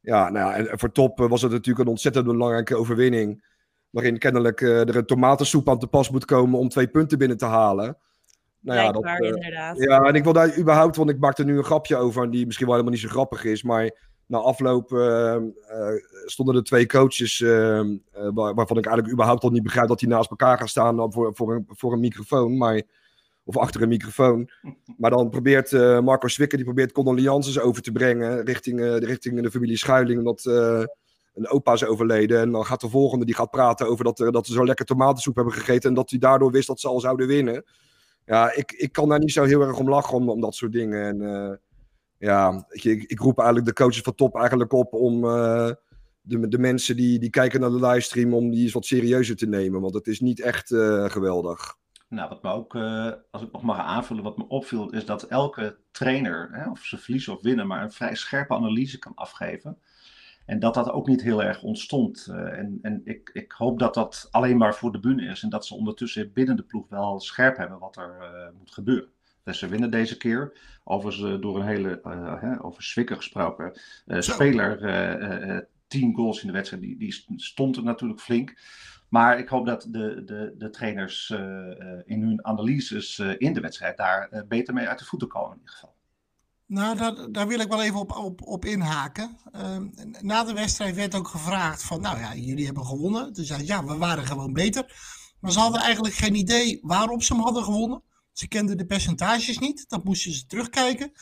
ja, 0.00 0.30
nou 0.30 0.50
ja, 0.50 0.68
en 0.68 0.78
voor 0.78 0.92
Top 0.92 1.18
was 1.18 1.42
het 1.42 1.50
natuurlijk 1.50 1.84
een 1.84 1.90
ontzettend 1.90 2.26
belangrijke 2.26 2.76
overwinning. 2.76 3.44
Waarin 3.90 4.18
kennelijk 4.18 4.60
uh, 4.60 4.80
er 4.80 4.96
een 4.96 5.06
tomatensoep 5.06 5.68
aan 5.68 5.78
te 5.78 5.86
pas 5.86 6.10
moet 6.10 6.24
komen 6.24 6.58
om 6.58 6.68
twee 6.68 6.88
punten 6.88 7.18
binnen 7.18 7.36
te 7.36 7.44
halen. 7.44 7.98
Nou 8.60 8.78
ja, 8.78 8.92
dat, 8.92 9.04
inderdaad. 9.20 9.78
Ja, 9.78 10.02
en 10.02 10.14
ik 10.14 10.24
wil 10.24 10.32
daar 10.32 10.58
überhaupt, 10.58 10.96
want 10.96 11.10
ik 11.10 11.18
maak 11.18 11.38
er 11.38 11.44
nu 11.44 11.58
een 11.58 11.64
grapje 11.64 11.96
over, 11.96 12.30
die 12.30 12.46
misschien 12.46 12.66
wel 12.66 12.74
helemaal 12.74 12.96
niet 12.98 13.06
zo 13.08 13.14
grappig 13.14 13.44
is. 13.44 13.62
Maar 13.62 14.12
na 14.26 14.38
afloop 14.38 14.92
uh, 14.92 15.36
stonden 16.24 16.54
er 16.54 16.62
twee 16.62 16.86
coaches, 16.86 17.38
waar, 17.38 18.54
waarvan 18.54 18.78
ik 18.78 18.86
eigenlijk 18.86 19.12
überhaupt 19.12 19.42
al 19.42 19.50
niet 19.50 19.62
begrijp 19.62 19.88
dat 19.88 19.98
die 19.98 20.08
naast 20.08 20.30
elkaar 20.30 20.58
gaan 20.58 20.68
staan 20.68 21.12
voor, 21.12 21.34
voor, 21.34 21.54
een, 21.54 21.66
voor 21.68 21.92
een 21.92 22.00
microfoon. 22.00 22.56
Maar 22.56 22.82
of 23.44 23.56
achter 23.56 23.82
een 23.82 23.88
microfoon. 23.88 24.50
Maar 24.98 25.10
dan 25.10 25.30
probeert 25.30 25.72
uh, 25.72 26.00
Marco 26.00 26.28
Zwicker, 26.28 26.56
die 26.56 26.66
probeert 26.66 26.92
condolences 26.92 27.58
over 27.58 27.82
te 27.82 27.92
brengen 27.92 28.44
richting, 28.44 28.80
richting 28.98 29.42
de 29.42 29.50
familie 29.50 29.76
Schuiling, 29.76 30.18
omdat 30.18 30.44
een 31.34 31.48
opa 31.48 31.72
is 31.72 31.84
overleden. 31.84 32.40
En 32.40 32.50
dan 32.50 32.64
gaat 32.64 32.80
de 32.80 32.88
volgende, 32.88 33.24
die 33.24 33.34
gaat 33.34 33.50
praten 33.50 33.88
over 33.88 34.04
dat, 34.04 34.16
dat 34.16 34.46
ze 34.46 34.52
zo 34.52 34.64
lekker 34.64 34.84
tomatensoep 34.84 35.34
hebben 35.34 35.54
gegeten 35.54 35.88
en 35.88 35.94
dat 35.94 36.10
hij 36.10 36.18
daardoor 36.18 36.50
wist 36.50 36.66
dat 36.66 36.80
ze 36.80 36.88
al 36.88 37.00
zouden 37.00 37.26
winnen. 37.26 37.64
Ja, 38.26 38.52
ik, 38.52 38.72
ik 38.72 38.92
kan 38.92 39.08
daar 39.08 39.18
niet 39.18 39.32
zo 39.32 39.44
heel 39.44 39.60
erg 39.60 39.78
om 39.78 39.88
lachen, 39.88 40.14
om, 40.14 40.28
om 40.28 40.40
dat 40.40 40.54
soort 40.54 40.72
dingen. 40.72 41.20
En 41.20 41.60
ja, 42.24 42.66
ik, 42.68 42.84
ik, 42.84 43.18
roep 43.18 43.38
eigenlijk 43.38 43.66
de 43.66 43.82
coaches 43.82 44.02
van 44.02 44.14
top 44.14 44.36
eigenlijk 44.36 44.72
op 44.72 44.92
om 44.92 45.20
de, 46.20 46.48
de 46.48 46.58
mensen 46.58 46.96
die, 46.96 47.18
die 47.18 47.30
kijken 47.30 47.60
naar 47.60 47.70
de 47.70 47.86
livestream, 47.86 48.34
om 48.34 48.50
die 48.50 48.62
eens 48.62 48.72
wat 48.72 48.86
serieuzer 48.86 49.36
te 49.36 49.46
nemen. 49.46 49.80
Want 49.80 49.94
het 49.94 50.06
is 50.06 50.20
niet 50.20 50.40
echt 50.40 50.68
geweldig. 51.06 51.76
Nou, 52.14 52.28
wat 52.28 52.42
me 52.42 52.50
ook, 52.50 52.74
uh, 52.74 53.12
als 53.30 53.42
ik 53.42 53.52
nog 53.52 53.62
mag 53.62 53.78
aanvullen, 53.78 54.22
wat 54.22 54.36
me 54.36 54.48
opviel, 54.48 54.90
is 54.90 55.04
dat 55.04 55.22
elke 55.22 55.78
trainer, 55.90 56.48
hè, 56.52 56.70
of 56.70 56.80
ze 56.80 56.98
verliezen 56.98 57.32
of 57.32 57.42
winnen, 57.42 57.66
maar 57.66 57.82
een 57.82 57.92
vrij 57.92 58.14
scherpe 58.14 58.54
analyse 58.54 58.98
kan 58.98 59.14
afgeven. 59.14 59.78
En 60.46 60.58
dat 60.58 60.74
dat 60.74 60.90
ook 60.90 61.06
niet 61.06 61.22
heel 61.22 61.42
erg 61.42 61.62
ontstond. 61.62 62.26
En 62.26 62.78
en 62.82 63.00
ik, 63.04 63.30
ik 63.32 63.52
hoop 63.52 63.78
dat 63.78 63.94
dat 63.94 64.28
alleen 64.30 64.56
maar 64.56 64.74
voor 64.74 64.92
de 64.92 65.00
bühne 65.00 65.26
is. 65.26 65.42
En 65.42 65.48
dat 65.48 65.66
ze 65.66 65.74
ondertussen 65.74 66.32
binnen 66.32 66.56
de 66.56 66.62
ploeg 66.62 66.88
wel 66.88 67.20
scherp 67.20 67.56
hebben 67.56 67.78
wat 67.78 67.96
er 67.96 68.52
moet 68.58 68.70
gebeuren. 68.70 69.13
Dus 69.44 69.58
ze 69.58 69.68
winnen 69.68 69.90
deze 69.90 70.16
keer. 70.16 70.58
Overigens 70.84 71.40
door 71.40 71.58
een 71.58 71.66
hele, 71.66 72.00
hè, 72.40 72.64
over 72.64 72.82
Zwikker 72.82 73.16
gesproken, 73.16 73.80
speler, 74.06 75.68
tien 75.86 76.14
goals 76.14 76.40
in 76.40 76.46
de 76.46 76.52
wedstrijd. 76.52 76.82
Die, 76.82 76.98
die 76.98 77.24
stond 77.36 77.76
er 77.76 77.82
natuurlijk 77.82 78.20
flink. 78.20 78.54
Maar 79.14 79.38
ik 79.38 79.48
hoop 79.48 79.66
dat 79.66 79.86
de, 79.88 80.22
de, 80.24 80.54
de 80.58 80.70
trainers 80.70 81.28
uh, 81.28 81.38
in 82.04 82.22
hun 82.22 82.44
analyses 82.44 83.18
uh, 83.18 83.34
in 83.38 83.52
de 83.52 83.60
wedstrijd 83.60 83.96
daar 83.96 84.28
uh, 84.32 84.40
beter 84.48 84.74
mee 84.74 84.88
uit 84.88 84.98
de 84.98 85.04
voeten 85.04 85.28
komen 85.28 85.52
in 85.52 85.58
ieder 85.58 85.74
geval. 85.74 85.94
Nou, 86.66 86.96
daar, 86.96 87.32
daar 87.32 87.48
wil 87.48 87.60
ik 87.60 87.68
wel 87.68 87.82
even 87.82 88.00
op, 88.00 88.16
op, 88.16 88.42
op 88.42 88.64
inhaken. 88.64 89.38
Ehm, 89.52 89.86
na 90.20 90.44
de 90.44 90.52
wedstrijd 90.52 90.94
werd 90.94 91.14
ook 91.14 91.28
gevraagd 91.28 91.82
van, 91.82 92.00
nou 92.00 92.18
ja, 92.18 92.34
jullie 92.34 92.64
hebben 92.64 92.86
gewonnen. 92.86 93.32
Dus 93.32 93.48
ja, 93.48 93.84
we 93.84 93.96
waren 93.96 94.26
gewoon 94.26 94.52
beter. 94.52 94.84
Maar 95.40 95.52
ze 95.52 95.58
hadden 95.58 95.80
eigenlijk 95.80 96.14
geen 96.14 96.34
idee 96.34 96.78
waarom 96.82 97.20
ze 97.20 97.34
hem 97.34 97.42
hadden 97.42 97.64
gewonnen. 97.64 98.02
Ze 98.34 98.48
kenden 98.48 98.76
de 98.76 98.86
percentages 98.86 99.58
niet, 99.58 99.88
dat 99.88 100.04
moesten 100.04 100.32
ze 100.32 100.46
terugkijken. 100.46 101.12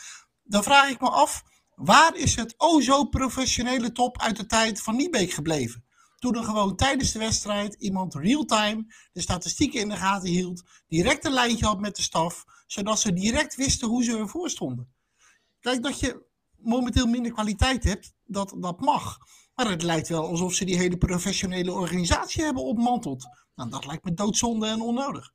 Dan 0.43 0.63
vraag 0.63 0.91
ik 0.91 1.01
me 1.01 1.11
af, 1.11 1.43
waar 1.75 2.17
is 2.17 2.37
het 2.37 2.55
o 2.57 2.81
zo 2.81 3.05
professionele 3.05 3.93
top 3.93 4.21
uit 4.21 4.37
de 4.37 4.47
tijd 4.47 4.81
van 4.83 4.97
Niebeek 4.97 5.33
gebleven? 5.33 5.85
Toen 6.19 6.37
er 6.37 6.45
gewoon 6.45 6.77
tijdens 6.77 7.13
de 7.13 7.19
wedstrijd 7.19 7.75
iemand 7.75 8.15
real-time 8.15 8.95
de 9.13 9.21
statistieken 9.21 9.81
in 9.81 9.89
de 9.89 9.97
gaten 9.97 10.29
hield, 10.29 10.63
direct 10.89 11.25
een 11.25 11.33
lijntje 11.33 11.67
had 11.67 11.81
met 11.81 11.97
de 11.97 12.03
staf, 12.03 12.45
zodat 12.67 13.01
ze 13.01 13.13
direct 13.13 13.55
wisten 13.55 13.89
hoe 13.89 14.05
ze 14.05 14.19
ervoor 14.19 14.51
stonden. 14.51 14.93
Kijk, 15.61 15.83
dat 15.83 16.01
je 16.01 16.27
momenteel 16.57 17.07
minder 17.07 17.33
kwaliteit 17.33 17.85
hebt, 17.85 18.15
dat, 18.25 18.55
dat 18.59 18.81
mag. 18.81 19.19
Maar 19.55 19.71
het 19.71 19.83
lijkt 19.83 20.09
wel 20.09 20.27
alsof 20.27 20.55
ze 20.55 20.65
die 20.65 20.77
hele 20.77 20.97
professionele 20.97 21.73
organisatie 21.73 22.45
hebben 22.45 22.63
opmanteld. 22.63 23.29
Nou, 23.55 23.71
dat 23.71 23.87
lijkt 23.87 24.05
me 24.05 24.15
doodzonde 24.15 24.67
en 24.67 24.81
onnodig. 24.81 25.33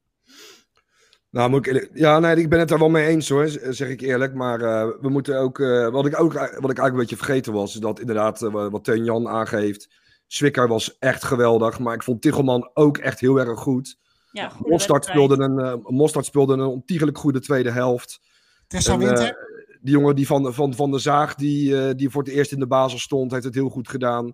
Nou, 1.37 1.49
moet 1.49 1.67
ik 1.67 1.89
ja, 1.93 2.19
nee, 2.19 2.35
ik 2.35 2.49
ben 2.49 2.59
het 2.59 2.71
er 2.71 2.79
wel 2.79 2.89
mee 2.89 3.07
eens 3.07 3.29
hoor, 3.29 3.47
zeg 3.69 3.89
ik 3.89 4.01
eerlijk. 4.01 4.33
Maar 4.33 4.61
uh, 4.61 4.87
we 5.01 5.09
moeten 5.09 5.39
ook, 5.39 5.59
uh, 5.59 5.89
wat 5.89 6.05
ik 6.05 6.19
ook, 6.19 6.33
wat 6.33 6.45
ik 6.47 6.53
eigenlijk 6.53 6.91
een 6.91 6.97
beetje 6.97 7.15
vergeten 7.15 7.53
was, 7.53 7.73
is 7.73 7.79
dat 7.79 7.99
inderdaad, 7.99 8.41
uh, 8.41 8.69
wat 8.69 8.83
Teun 8.83 9.03
Jan 9.03 9.27
aangeeft, 9.27 9.89
Zwicker 10.27 10.67
was 10.67 10.97
echt 10.97 11.23
geweldig, 11.23 11.79
maar 11.79 11.93
ik 11.93 12.03
vond 12.03 12.21
Tichelman 12.21 12.69
ook 12.73 12.97
echt 12.97 13.19
heel 13.19 13.39
erg 13.39 13.59
goed. 13.59 13.97
Ja, 14.31 14.51
Mostard, 14.59 15.05
speelde 15.05 15.43
een, 15.43 15.59
uh, 15.59 15.73
Mostard 15.83 16.25
speelde 16.25 16.53
een 16.53 16.61
ontiegelijk 16.61 17.17
goede 17.17 17.39
tweede 17.39 17.71
helft. 17.71 18.19
Tessa 18.67 18.93
en, 18.93 18.99
Winter? 18.99 19.25
Uh, 19.25 19.77
die 19.81 19.93
jongen 19.93 20.15
die 20.15 20.27
van, 20.27 20.53
van, 20.53 20.73
van 20.73 20.91
de 20.91 20.99
Zaag, 20.99 21.35
die, 21.35 21.71
uh, 21.71 21.89
die 21.95 22.09
voor 22.09 22.23
het 22.23 22.31
eerst 22.31 22.51
in 22.51 22.59
de 22.59 22.67
basis 22.67 23.01
stond, 23.01 23.31
heeft 23.31 23.43
het 23.43 23.55
heel 23.55 23.69
goed 23.69 23.89
gedaan. 23.89 24.33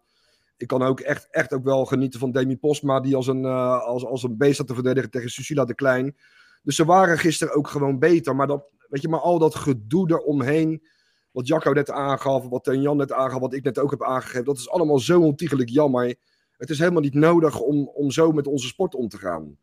Ik 0.57 0.67
kan 0.67 0.81
ook 0.81 0.99
echt, 0.99 1.27
echt 1.29 1.53
ook 1.53 1.63
wel 1.63 1.85
genieten 1.85 2.19
van 2.19 2.31
Demi 2.31 2.57
Postma, 2.57 2.99
die 2.99 3.15
als 3.15 3.27
een, 3.27 3.45
als, 3.45 4.05
als 4.05 4.23
een 4.23 4.37
beest 4.37 4.57
had 4.57 4.67
te 4.67 4.73
verdedigen 4.73 5.09
tegen 5.09 5.29
Susila 5.29 5.65
de 5.65 5.75
Klein. 5.75 6.15
Dus 6.63 6.75
ze 6.75 6.85
waren 6.85 7.17
gisteren 7.17 7.55
ook 7.55 7.67
gewoon 7.67 7.99
beter. 7.99 8.35
Maar, 8.35 8.47
dat, 8.47 8.63
weet 8.89 9.01
je, 9.01 9.09
maar 9.09 9.19
al 9.19 9.39
dat 9.39 9.55
gedoe 9.55 10.11
eromheen 10.11 10.83
wat 11.31 11.47
Jacco 11.47 11.71
net 11.71 11.89
aangaf, 11.89 12.47
wat 12.47 12.69
Jan 12.71 12.97
net 12.97 13.11
aangaf, 13.11 13.39
wat 13.39 13.53
ik 13.53 13.63
net 13.63 13.79
ook 13.79 13.91
heb 13.91 14.03
aangegeven. 14.03 14.45
Dat 14.45 14.57
is 14.57 14.69
allemaal 14.69 14.99
zo 14.99 15.21
ontiegelijk 15.21 15.69
jammer. 15.69 16.15
Het 16.57 16.69
is 16.69 16.79
helemaal 16.79 17.01
niet 17.01 17.13
nodig 17.13 17.59
om, 17.59 17.87
om 17.87 18.11
zo 18.11 18.31
met 18.31 18.47
onze 18.47 18.67
sport 18.67 18.95
om 18.95 19.07
te 19.07 19.17
gaan. 19.17 19.57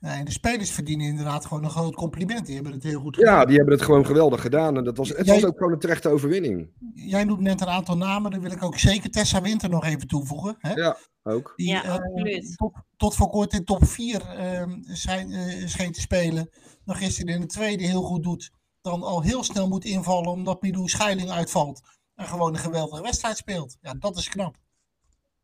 Nee, 0.00 0.24
de 0.24 0.30
spelers 0.30 0.70
verdienen 0.70 1.06
inderdaad 1.06 1.46
gewoon 1.46 1.64
een 1.64 1.70
groot 1.70 1.94
compliment. 1.94 2.46
Die 2.46 2.54
hebben 2.54 2.72
het 2.72 2.82
heel 2.82 3.00
goed 3.00 3.16
gedaan. 3.16 3.34
Ja, 3.34 3.44
die 3.44 3.56
hebben 3.56 3.74
het 3.74 3.84
gewoon 3.84 4.06
geweldig 4.06 4.40
gedaan. 4.40 4.76
En 4.76 4.84
dat 4.84 4.96
was, 4.96 5.08
het 5.08 5.26
was 5.26 5.44
ook 5.44 5.56
gewoon 5.56 5.72
een 5.72 5.78
terechte 5.78 6.08
overwinning. 6.08 6.70
Jij 6.94 7.24
noemt 7.24 7.40
net 7.40 7.60
een 7.60 7.66
aantal 7.66 7.96
namen. 7.96 8.30
Dan 8.30 8.40
wil 8.40 8.50
ik 8.50 8.62
ook 8.62 8.78
zeker 8.78 9.10
Tessa 9.10 9.42
Winter 9.42 9.68
nog 9.68 9.84
even 9.84 10.08
toevoegen. 10.08 10.56
Hè? 10.58 10.72
Ja, 10.72 10.96
ook. 11.24 11.52
Die, 11.56 11.68
ja, 11.68 11.80
absoluut. 11.80 12.56
tot, 12.56 12.72
tot, 12.96 13.14
voor 13.14 13.28
kort 13.28 13.52
in 13.52 13.64
top 13.64 13.84
4 13.84 14.22
uh, 14.38 14.76
zijn, 14.82 15.30
uh, 15.30 15.66
scheen 15.66 15.92
te 15.92 16.00
spelen. 16.00 16.50
Nog 16.84 16.98
gisteren 16.98 17.34
in 17.34 17.40
de 17.40 17.46
tweede 17.46 17.84
heel 17.84 18.02
goed 18.02 18.22
doet 18.22 18.52
dan 18.84 19.02
al 19.02 19.22
heel 19.22 19.44
snel 19.44 19.68
moet 19.68 19.84
invallen 19.84 20.30
omdat 20.30 20.62
Milou 20.62 20.88
Scheiling 20.88 21.30
uitvalt. 21.30 21.80
En 22.14 22.26
gewoon 22.26 22.52
een 22.52 22.60
geweldige 22.60 23.02
wedstrijd 23.02 23.36
speelt. 23.36 23.76
Ja, 23.80 23.94
dat 23.98 24.16
is 24.16 24.28
knap. 24.28 24.56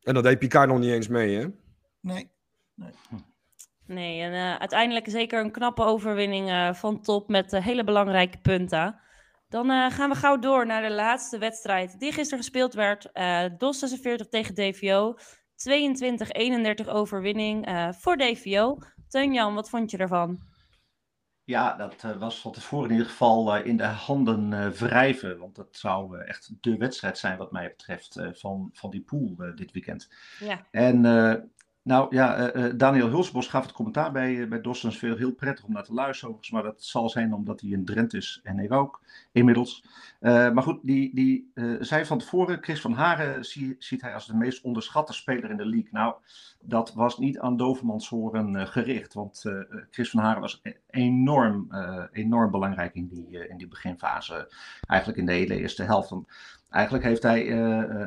En 0.03 0.15
dat 0.15 0.23
deed 0.23 0.39
Picard 0.39 0.69
nog 0.69 0.79
niet 0.79 0.91
eens 0.91 1.09
mee, 1.09 1.39
hè? 1.39 1.47
Nee. 2.01 2.31
Nee, 2.75 2.93
nee 3.87 4.21
en 4.21 4.33
uh, 4.33 4.57
uiteindelijk 4.57 5.11
zeker 5.11 5.41
een 5.41 5.53
knappe 5.53 5.83
overwinning 5.83 6.49
uh, 6.49 6.75
van 6.75 7.03
top 7.03 7.29
met 7.29 7.53
uh, 7.53 7.65
hele 7.65 7.85
belangrijke 7.85 8.39
punten. 8.39 9.01
Dan 9.49 9.91
gaan 9.91 10.11
we 10.11 10.17
gauw 10.17 10.39
door 10.39 10.67
naar 10.67 10.83
de 10.83 10.95
laatste 10.95 11.39
wedstrijd 11.39 11.99
die 11.99 12.13
gisteren 12.13 12.39
gespeeld 12.39 12.75
werd. 12.75 13.11
DOS 13.59 13.79
46 13.79 14.29
tegen 14.29 14.55
DVO. 14.55 15.15
22-31 16.85 16.89
overwinning 16.89 17.69
voor 17.99 18.17
DVO. 18.17 18.79
Teun 19.09 19.33
Jan, 19.33 19.55
wat 19.55 19.71
vond 19.71 19.91
je 19.91 19.97
ervan? 19.97 20.49
Ja, 21.45 21.77
dat 21.77 22.03
uh, 22.07 22.17
was 22.17 22.41
van 22.41 22.53
tevoren 22.53 22.89
in 22.89 22.93
ieder 22.93 23.11
geval 23.11 23.59
uh, 23.59 23.67
in 23.67 23.77
de 23.77 23.85
handen 23.85 24.73
wrijven. 24.73 25.39
Want 25.39 25.55
dat 25.55 25.77
zou 25.77 26.19
echt 26.19 26.53
de 26.61 26.77
wedstrijd 26.77 27.19
zijn 27.19 27.39
wat 27.39 27.53
mij 27.53 27.69
betreft 27.69 28.21
van, 28.33 28.71
van 28.73 28.91
die 28.91 29.01
pool 29.01 29.35
dit 29.55 29.73
weekend. 29.73 30.09
Ja. 30.39 30.67
En 30.71 31.03
nou 31.91 32.15
ja, 32.15 32.51
Daniel 32.73 33.09
Hulsbos 33.09 33.49
gaf 33.49 33.63
het 33.63 33.73
commentaar 33.73 34.13
bij, 34.13 34.49
bij 34.49 34.61
Dostens 34.61 34.99
veel 34.99 35.17
heel 35.17 35.33
prettig 35.33 35.65
om 35.65 35.73
naar 35.73 35.85
te 35.85 35.93
luisteren. 35.93 36.39
Maar 36.51 36.63
dat 36.63 36.83
zal 36.85 37.09
zijn 37.09 37.35
omdat 37.35 37.61
hij 37.61 37.71
in 37.71 37.85
Drenthe 37.85 38.17
is 38.17 38.41
en 38.43 38.59
ik 38.59 38.73
ook 38.73 39.01
inmiddels. 39.33 39.85
maar 40.21 40.63
goed, 40.63 40.79
die, 40.83 41.15
die 41.15 41.51
zei 41.81 42.05
van 42.05 42.19
tevoren, 42.19 42.63
Chris 42.63 42.81
van 42.81 42.93
Haren 42.93 43.45
zie, 43.45 43.77
ziet 43.79 44.01
hij 44.01 44.15
als 44.15 44.27
de 44.27 44.37
meest 44.37 44.63
onderschatte 44.63 45.13
speler 45.13 45.51
in 45.51 45.57
de 45.57 45.67
league. 45.67 45.89
Nou, 45.91 46.15
dat 46.61 46.95
was 46.95 47.19
niet 47.19 47.39
aan 47.39 47.57
Dovermans 47.57 48.09
horen 48.09 48.67
gericht. 48.69 49.15
Want 49.15 49.45
Chris 49.91 50.11
van 50.11 50.21
Haren 50.21 50.41
was 50.41 50.63
enorm, 50.91 51.69
enorm 52.13 52.51
belangrijk 52.51 52.95
in 52.95 53.09
die, 53.09 53.49
in 53.49 53.57
die 53.57 53.69
beginfase. 53.69 54.53
Eigenlijk 54.87 55.21
in 55.21 55.27
de 55.27 55.33
hele 55.33 55.59
eerste 55.59 55.83
helft. 55.83 56.13
Eigenlijk 56.69 57.05
heeft 57.05 57.23
hij 57.23 57.45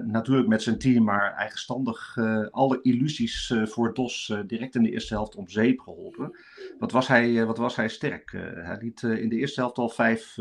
natuurlijk 0.06 0.48
met 0.48 0.62
zijn 0.62 0.78
team, 0.78 1.04
maar 1.04 1.34
eigenstandig 1.34 2.18
alle 2.52 2.80
illusies 2.82 3.54
voor 3.64 3.94
DOS 3.94 4.36
direct 4.48 4.76
in 4.76 4.84
de 4.84 4.92
eerste 4.92 5.14
helft 5.14 5.36
om 5.36 5.48
zeep 5.48 5.80
geholpen. 5.80 6.38
Wat 6.80 6.92
was 6.92 7.08
hij, 7.08 7.46
wat 7.46 7.58
was 7.58 7.76
hij 7.76 7.88
sterk? 7.88 8.32
hij 8.56 8.78
liet 8.80 9.02
in 9.02 9.30
de 9.30 9.36
eerste 9.36 9.60
helft 9.60 9.78
al 9.78 9.90
vijf 9.90 10.36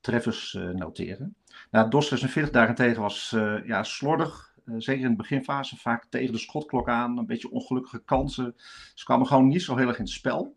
treffers 0.00 0.58
noteren. 0.72 1.36
Nou, 1.70 1.90
DOS 1.90 2.08
46 2.08 2.52
daarentegen 2.52 3.02
was 3.02 3.36
ja, 3.64 3.82
slordig, 3.82 4.54
eh, 4.64 4.74
zeker 4.78 5.04
in 5.04 5.10
de 5.10 5.16
beginfase, 5.16 5.76
vaak 5.76 6.06
tegen 6.08 6.32
de 6.32 6.38
schotklok 6.38 6.88
aan. 6.88 7.18
Een 7.18 7.26
beetje 7.26 7.50
ongelukkige 7.50 8.02
kansen. 8.04 8.54
Ze 8.94 9.04
kwamen 9.04 9.26
gewoon 9.26 9.48
niet 9.48 9.62
zo 9.62 9.76
heel 9.76 9.88
erg 9.88 9.98
in 9.98 10.04
het 10.04 10.12
spel. 10.12 10.56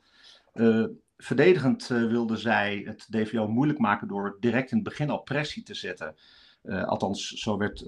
Verdedigend 1.17 1.89
uh, 1.89 2.07
wilden 2.07 2.37
zij 2.37 2.81
het 2.85 3.07
DVO 3.09 3.47
moeilijk 3.47 3.79
maken 3.79 4.07
door 4.07 4.37
direct 4.39 4.71
in 4.71 4.77
het 4.77 4.87
begin 4.87 5.09
al 5.09 5.21
pressie 5.21 5.63
te 5.63 5.73
zetten. 5.73 6.15
Uh, 6.63 6.83
althans, 6.83 7.27
zo 7.27 7.57
werd 7.57 7.83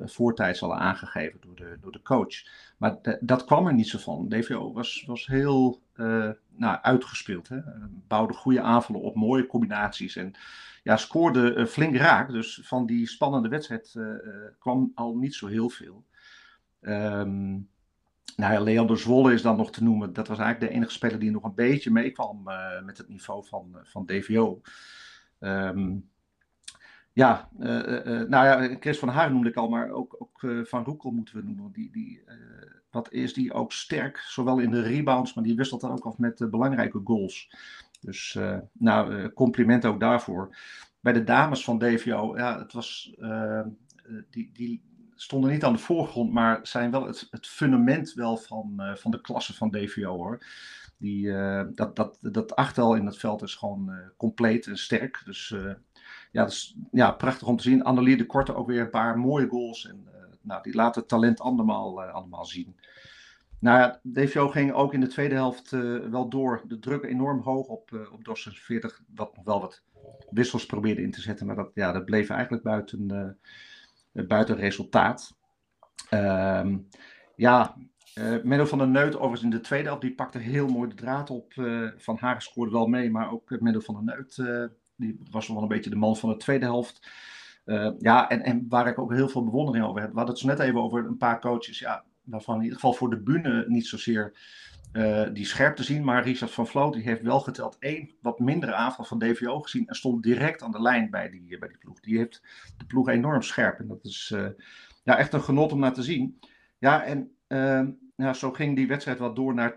voortijds 0.00 0.62
al 0.62 0.74
aangegeven 0.74 1.40
door 1.40 1.54
de, 1.54 1.76
door 1.80 1.92
de 1.92 2.02
coach. 2.02 2.34
Maar 2.76 3.18
dat 3.20 3.44
kwam 3.44 3.66
er 3.66 3.74
niet 3.74 3.88
zo 3.88 3.98
van. 3.98 4.28
DVO 4.28 4.72
was, 4.72 5.04
was 5.06 5.26
heel 5.26 5.82
nou, 6.56 6.78
uitgespeeld. 6.82 7.48
Hè? 7.48 7.58
Bouwde 8.08 8.34
goede 8.34 8.60
aanvallen 8.60 9.02
op, 9.02 9.14
mooie 9.14 9.46
combinaties. 9.46 10.16
En 10.16 10.34
ja, 10.82 10.96
scoorde 10.96 11.66
flink 11.66 11.96
raak. 11.96 12.30
Dus 12.30 12.60
van 12.62 12.86
die 12.86 13.08
spannende 13.08 13.48
wedstrijd 13.48 13.94
kwam 14.58 14.92
al 14.94 15.16
niet 15.16 15.34
zo 15.34 15.46
heel 15.46 15.68
veel. 15.68 16.04
Um, 16.80 17.68
nou 18.36 18.52
ja, 18.52 18.60
Leander 18.60 18.98
Zwolle 18.98 19.32
is 19.32 19.42
dan 19.42 19.56
nog 19.56 19.72
te 19.72 19.82
noemen. 19.82 20.12
Dat 20.12 20.28
was 20.28 20.38
eigenlijk 20.38 20.70
de 20.70 20.76
enige 20.78 20.92
speler 20.92 21.18
die 21.18 21.30
nog 21.30 21.44
een 21.44 21.54
beetje 21.54 21.90
meekwam 21.90 22.48
uh, 22.48 22.82
met 22.82 22.98
het 22.98 23.08
niveau 23.08 23.46
van, 23.46 23.76
van 23.82 24.06
DVO. 24.06 24.60
Ehm, 25.38 25.96
ja, 27.12 27.48
nou 28.28 28.28
ja, 28.28 28.76
Chris 28.80 28.98
van 28.98 29.08
Haar 29.08 29.32
noemde 29.32 29.48
ik 29.48 29.56
al, 29.56 29.68
maar 29.68 29.90
ook, 29.90 30.16
ook 30.18 30.66
Van 30.68 30.84
Roekel 30.84 31.10
moeten 31.10 31.36
we 31.36 31.42
noemen. 31.42 31.72
Die, 31.72 31.90
die, 31.90 32.24
wat 32.90 33.12
is 33.12 33.34
die 33.34 33.52
ook 33.52 33.72
sterk, 33.72 34.18
zowel 34.18 34.58
in 34.58 34.70
de 34.70 34.82
rebounds, 34.82 35.34
maar 35.34 35.44
die 35.44 35.56
wisselt 35.56 35.80
dan 35.80 35.90
ook 35.90 36.06
af 36.06 36.18
met 36.18 36.50
belangrijke 36.50 37.00
goals. 37.04 37.50
Dus 38.00 38.38
nou, 38.72 39.14
uh, 39.14 39.26
compliment 39.34 39.84
ook 39.84 40.00
daarvoor. 40.00 40.56
Bij 41.00 41.12
de 41.12 41.24
dames 41.24 41.64
van 41.64 41.78
DVO, 41.78 42.36
ja, 42.36 42.58
het 42.58 42.72
was, 42.72 43.14
die, 44.30 44.50
die 44.52 44.82
stonden 45.16 45.50
niet 45.50 45.64
aan 45.64 45.72
de 45.72 45.78
voorgrond, 45.78 46.32
maar 46.32 46.58
zijn 46.62 46.90
wel 46.90 47.06
het, 47.06 47.26
het 47.30 47.46
fundament 47.46 48.12
wel 48.12 48.36
van, 48.36 48.80
van 48.94 49.10
de 49.10 49.20
klasse 49.20 49.54
van 49.54 49.70
DVO 49.70 50.16
hoor. 50.16 50.46
Die, 50.98 51.32
dat, 51.74 51.96
dat, 51.96 52.18
dat 52.20 52.56
achtel 52.56 52.94
in 52.94 53.06
het 53.06 53.18
veld 53.18 53.42
is 53.42 53.54
gewoon 53.54 53.92
compleet 54.16 54.66
en 54.66 54.78
sterk. 54.78 55.22
Dus 55.24 55.54
ja, 56.32 56.42
dat 56.42 56.50
is 56.50 56.76
ja, 56.90 57.10
prachtig 57.10 57.48
om 57.48 57.56
te 57.56 57.62
zien. 57.62 57.84
Annelie 57.84 58.16
de 58.16 58.26
Korte 58.26 58.54
ook 58.54 58.66
weer 58.66 58.80
een 58.80 58.90
paar 58.90 59.18
mooie 59.18 59.48
goals. 59.48 59.88
En 59.88 60.08
nou, 60.40 60.62
die 60.62 60.74
laten 60.74 61.00
het 61.00 61.10
talent 61.10 61.40
allemaal, 61.40 62.02
allemaal 62.02 62.44
zien. 62.44 62.76
Nou 63.58 63.78
ja, 63.78 64.00
DVO 64.12 64.48
ging 64.48 64.72
ook 64.72 64.94
in 64.94 65.00
de 65.00 65.06
tweede 65.06 65.34
helft 65.34 65.70
wel 66.10 66.28
door. 66.28 66.62
De 66.66 66.78
druk 66.78 67.04
enorm 67.04 67.40
hoog 67.40 67.66
op, 67.66 67.90
uh, 67.90 68.12
op 68.12 68.24
DOS 68.24 68.42
46, 68.42 69.02
wat 69.14 69.36
nog 69.36 69.44
wel 69.44 69.60
wat 69.60 69.82
wissels 70.30 70.66
probeerde 70.66 71.02
in 71.02 71.10
te 71.10 71.20
zetten. 71.20 71.46
Maar 71.46 71.56
dat, 71.56 71.70
ja, 71.74 71.92
dat 71.92 72.04
bleef 72.04 72.30
eigenlijk 72.30 72.62
buiten, 72.62 73.38
buiten 74.26 74.56
resultaat. 74.56 75.36
Um, 76.10 76.88
ja, 77.36 77.76
Menno 78.42 78.64
van 78.64 78.78
der 78.78 78.88
Neut 78.88 79.14
overigens 79.14 79.42
in 79.42 79.50
de 79.50 79.60
tweede 79.60 79.86
helft, 79.86 80.02
die 80.02 80.14
pakte 80.14 80.38
heel 80.38 80.68
mooi 80.68 80.88
de 80.88 80.94
draad 80.94 81.30
op. 81.30 81.52
van 81.96 82.16
Hagen 82.18 82.42
scoorde 82.42 82.72
wel 82.72 82.86
mee, 82.86 83.10
maar 83.10 83.32
ook 83.32 83.60
Menno 83.60 83.80
van 83.80 83.94
der 83.94 84.14
Neut, 84.14 84.36
die 84.96 85.20
was 85.30 85.48
wel 85.48 85.62
een 85.62 85.68
beetje 85.68 85.90
de 85.90 85.96
man 85.96 86.16
van 86.16 86.28
de 86.28 86.36
tweede 86.36 86.64
helft. 86.64 87.08
ja, 87.98 88.28
en, 88.28 88.42
en 88.42 88.66
waar 88.68 88.86
ik 88.86 88.98
ook 88.98 89.12
heel 89.12 89.28
veel 89.28 89.44
bewondering 89.44 89.84
over 89.84 90.00
heb. 90.00 90.10
We 90.10 90.16
hadden 90.16 90.34
het 90.34 90.44
zo 90.44 90.48
net 90.48 90.58
even 90.58 90.82
over 90.82 91.06
een 91.06 91.16
paar 91.16 91.40
coaches. 91.40 91.78
Ja, 91.78 92.04
waarvan 92.26 92.56
in 92.56 92.62
ieder 92.62 92.78
geval 92.78 92.92
voor 92.92 93.10
de 93.10 93.22
bühne 93.22 93.64
niet 93.68 93.86
zozeer 93.86 94.32
uh, 94.96 95.26
die 95.32 95.44
scherp 95.44 95.76
te 95.76 95.82
zien. 95.82 96.04
Maar 96.04 96.22
Richard 96.22 96.50
van 96.50 96.66
Vloot 96.66 96.92
die 96.92 97.02
heeft 97.02 97.22
wel 97.22 97.40
geteld 97.40 97.76
één 97.78 98.10
wat 98.20 98.38
mindere 98.38 98.74
aanval 98.74 99.04
van 99.04 99.18
DVO 99.18 99.60
gezien. 99.60 99.86
En 99.86 99.94
stond 99.94 100.22
direct 100.22 100.62
aan 100.62 100.72
de 100.72 100.82
lijn 100.82 101.10
bij 101.10 101.30
die, 101.30 101.58
bij 101.58 101.68
die 101.68 101.78
ploeg. 101.78 102.00
Die 102.00 102.18
heeft 102.18 102.42
de 102.76 102.84
ploeg 102.86 103.08
enorm 103.08 103.42
scherp. 103.42 103.78
En 103.78 103.88
dat 103.88 104.04
is 104.04 104.32
uh, 104.34 104.48
ja, 105.04 105.16
echt 105.18 105.32
een 105.32 105.42
genot 105.42 105.72
om 105.72 105.78
naar 105.78 105.92
te 105.92 106.02
zien. 106.02 106.40
Ja, 106.78 107.04
en 107.04 107.30
uh, 107.48 107.82
ja, 108.16 108.32
zo 108.32 108.52
ging 108.52 108.76
die 108.76 108.88
wedstrijd 108.88 109.18
wel 109.18 109.34
door 109.34 109.54
naar 109.54 109.72
22-31. 109.72 109.76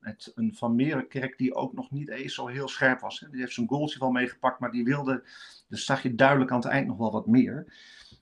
Met 0.00 0.32
een 0.34 0.54
Van 0.54 0.74
Merenkerk 0.74 1.38
die 1.38 1.54
ook 1.54 1.72
nog 1.72 1.90
niet 1.90 2.10
eens 2.10 2.34
zo 2.34 2.46
heel 2.46 2.68
scherp 2.68 3.00
was. 3.00 3.20
Hè. 3.20 3.30
Die 3.30 3.40
heeft 3.40 3.52
zijn 3.54 3.68
goaltje 3.68 3.98
wel 3.98 4.10
meegepakt, 4.10 4.60
maar 4.60 4.70
die 4.70 4.84
wilde, 4.84 5.22
dus 5.68 5.84
zag 5.84 6.02
je 6.02 6.14
duidelijk 6.14 6.50
aan 6.50 6.60
het 6.60 6.68
eind 6.68 6.86
nog 6.86 6.96
wel 6.96 7.12
wat 7.12 7.26
meer. 7.26 7.72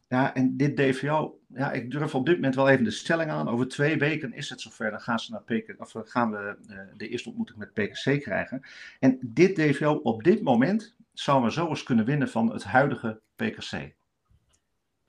Ja, 0.08 0.34
en 0.34 0.56
dit 0.56 0.76
DVO, 0.76 1.40
ja, 1.54 1.72
ik 1.72 1.90
durf 1.90 2.14
op 2.14 2.26
dit 2.26 2.34
moment 2.34 2.54
wel 2.54 2.68
even 2.68 2.84
de 2.84 2.90
stelling 2.90 3.30
aan. 3.30 3.48
Over 3.48 3.68
twee 3.68 3.98
weken 3.98 4.32
is 4.32 4.50
het 4.50 4.60
zover. 4.60 4.90
Dan 4.90 5.00
gaan, 5.00 5.18
ze 5.18 5.30
naar 5.30 5.42
PK, 5.42 5.74
of 5.78 5.94
gaan 6.04 6.30
we 6.30 6.56
uh, 6.70 6.78
de 6.96 7.08
eerste 7.08 7.28
ontmoeting 7.28 7.58
met 7.58 7.72
PKC 7.72 8.22
krijgen. 8.22 8.62
En 9.00 9.18
dit 9.22 9.56
DVO 9.56 9.94
op 9.94 10.24
dit 10.24 10.42
moment 10.42 10.96
zou 11.12 11.40
maar 11.40 11.52
zo 11.52 11.68
eens 11.68 11.82
kunnen 11.82 12.04
winnen 12.04 12.28
van 12.28 12.52
het 12.52 12.64
huidige 12.64 13.20
PKC. 13.36 13.70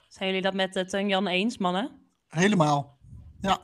Zijn 0.07 0.27
jullie 0.27 0.41
dat 0.41 0.53
met 0.53 0.93
uh, 0.93 1.07
Jan 1.07 1.27
eens, 1.27 1.57
mannen? 1.57 1.91
Helemaal, 2.27 2.97
ja. 3.41 3.59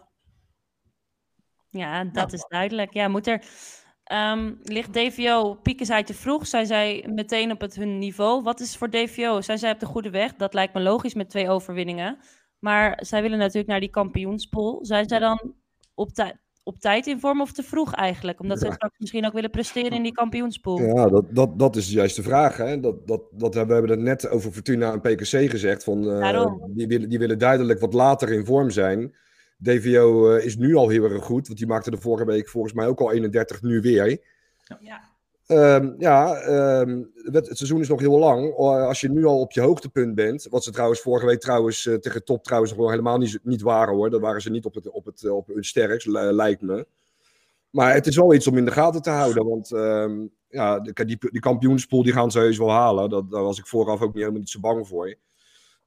Ja, 1.70 2.04
dat 2.04 2.32
ja. 2.32 2.38
is 2.38 2.46
duidelijk. 2.48 2.94
Ja, 2.94 3.08
moet 3.08 3.28
er 3.28 3.46
Um, 4.14 4.60
ligt 4.64 4.94
DVO, 4.94 5.54
pieken 5.54 5.86
zij 5.86 6.04
te 6.04 6.14
vroeg? 6.14 6.48
Zijn 6.48 6.66
zij 6.66 7.06
meteen 7.10 7.52
op 7.52 7.62
het 7.62 7.76
hun 7.76 7.98
niveau? 7.98 8.44
Wat 8.44 8.60
is 8.60 8.78
voor 8.78 8.90
DVO? 8.90 9.42
Zijn 9.42 9.58
zij 9.58 9.72
op 9.72 9.80
de 9.80 9.86
goede 9.86 10.10
weg? 10.10 10.36
Dat 10.36 10.54
lijkt 10.54 10.74
me 10.74 10.82
logisch 10.82 11.14
met 11.14 11.30
twee 11.30 11.50
overwinningen. 11.50 12.18
Maar 12.60 13.00
zij 13.02 13.22
willen 13.22 13.38
natuurlijk 13.38 13.68
naar 13.68 13.80
die 13.80 13.90
kampioenspool. 13.90 14.86
Zijn 14.86 15.08
zij 15.08 15.20
dan 15.20 15.54
op, 15.94 16.10
op 16.64 16.80
tijd 16.80 17.08
in 17.08 17.20
vorm 17.20 17.42
of 17.42 17.52
te 17.52 17.64
vroeg 17.64 17.94
eigenlijk? 17.94 18.40
Omdat 18.40 18.60
ja. 18.60 18.66
zij 18.66 18.76
straks 18.76 19.00
misschien 19.00 19.26
ook 19.26 19.34
willen 19.34 19.50
presteren 19.50 19.92
in 19.92 20.04
die 20.04 20.12
kampioenspool. 20.12 20.82
Ja, 20.82 21.08
dat, 21.08 21.26
dat, 21.36 21.60
dat 21.60 21.76
is 21.76 21.92
juist 21.92 22.16
de 22.16 22.24
vraag. 22.24 22.58
Hè? 22.58 22.80
Dat, 22.80 23.08
dat, 23.08 23.22
dat, 23.32 23.54
we 23.54 23.60
hebben 23.60 23.90
het 23.90 24.00
net 24.00 24.30
over 24.30 24.52
Fortuna 24.52 24.92
en 24.92 25.02
PKC 25.02 25.50
gezegd. 25.50 25.84
Van, 25.84 26.04
uh, 26.04 26.52
die, 26.68 26.88
willen, 26.88 27.10
die 27.10 27.20
willen 27.20 27.40
duidelijk 27.40 27.80
wat 27.80 27.94
later 27.94 28.32
in 28.32 28.46
vorm 28.46 28.70
zijn. 28.70 29.16
DVO 29.58 30.36
uh, 30.36 30.46
is 30.46 30.58
nu 30.58 30.76
al 30.76 30.90
heel 30.90 31.04
erg 31.04 31.24
goed, 31.24 31.48
want 31.48 31.60
die 31.60 31.68
maakte 31.68 31.92
de 31.92 31.98
vorige 31.98 32.26
week 32.26 32.50
volgens 32.50 32.74
mij 32.74 32.88
ook 32.88 33.00
al 33.00 33.12
31, 33.12 33.62
nu 33.62 33.82
weer. 33.82 34.22
Ja. 34.80 35.14
Um, 35.48 35.96
ja, 35.98 36.48
um, 36.82 37.12
het, 37.16 37.48
het, 37.48 37.58
seizoen 37.58 37.80
is 37.80 37.88
nog 37.88 38.00
heel 38.00 38.20
lang. 38.20 38.56
Als 38.56 39.02
je 39.02 39.10
nu 39.10 39.26
al 39.26 39.40
op 39.40 39.52
je 39.52 39.62
hoogtepunt 39.62 40.16
bent, 40.16 40.48
wat 40.50 40.64
ze 40.64 40.72
trouwens 40.72 41.02
vorige 41.02 41.26
week 41.26 41.40
trouwens 41.40 41.86
uh, 41.86 41.96
tegen 41.96 42.24
top 42.24 42.44
trouwens 42.44 42.72
nog 42.72 42.82
wel 42.82 42.90
helemaal 42.90 43.18
niet, 43.18 43.40
niet 43.44 43.62
waren 43.62 43.94
hoor. 43.94 44.10
Dan 44.10 44.22
waren 44.22 44.42
ze 44.42 44.50
niet 44.50 44.66
op, 44.66 44.76
het, 44.76 44.90
op, 44.90 45.06
het, 45.06 45.30
op 45.30 45.48
hun 45.48 45.64
sterkst, 45.64 46.08
lijkt 46.08 46.62
me. 46.62 46.88
Maar 47.70 47.94
het 47.94 48.08
is 48.08 48.16
wel 48.16 48.34
iets 48.34 48.48
om 48.48 48.58
in 48.58 48.66
de 48.66 48.72
gaten 48.72 49.02
te 49.02 49.10
houden, 49.10 49.46
want 49.48 49.72
um, 49.72 50.32
ja, 50.50 50.80
die, 50.80 51.06
die, 51.06 51.18
die 51.20 51.42
kampioenspool 51.42 52.04
die 52.04 52.14
gaan 52.14 52.32
ze 52.32 52.40
heus 52.40 52.58
wel 52.58 52.72
halen. 52.72 53.10
Dat, 53.10 53.32
daar 53.32 53.44
was 53.44 53.60
ik 53.60 53.68
vooraf 53.68 54.02
ook 54.02 54.14
niet 54.14 54.16
helemaal 54.16 54.40
niet 54.40 54.50
zo 54.50 54.60
bang 54.60 54.88
voor. 54.88 55.16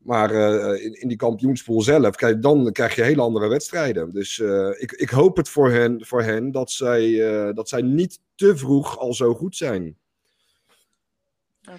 Maar 0.09 0.33
uh, 0.33 0.85
in, 0.85 1.01
in, 1.01 1.09
die 1.09 1.17
kampioenspool 1.17 1.83
zelf, 1.83 2.17
kijk, 2.17 2.43
dan 2.43 2.73
krijg 2.73 2.95
je 2.95 3.03
hele 3.03 3.23
andere 3.23 3.49
wedstrijden. 3.49 4.11
Dus 4.11 4.39
uh, 4.39 4.69
ik, 4.69 4.93
ik 4.93 5.11
hoop 5.11 5.37
het 5.37 5.49
voor 5.49 5.71
hen, 5.71 6.07
voor 6.07 6.23
hen 6.23 6.51
dat, 6.51 6.71
zij, 6.71 7.09
uh, 7.09 7.55
dat 7.55 7.69
zij 7.69 7.83
niet 7.83 8.21
te 8.35 8.57
vroeg 8.57 8.99
al 8.99 9.15
zo 9.15 9.35
goed 9.35 9.57
zijn. 9.57 9.97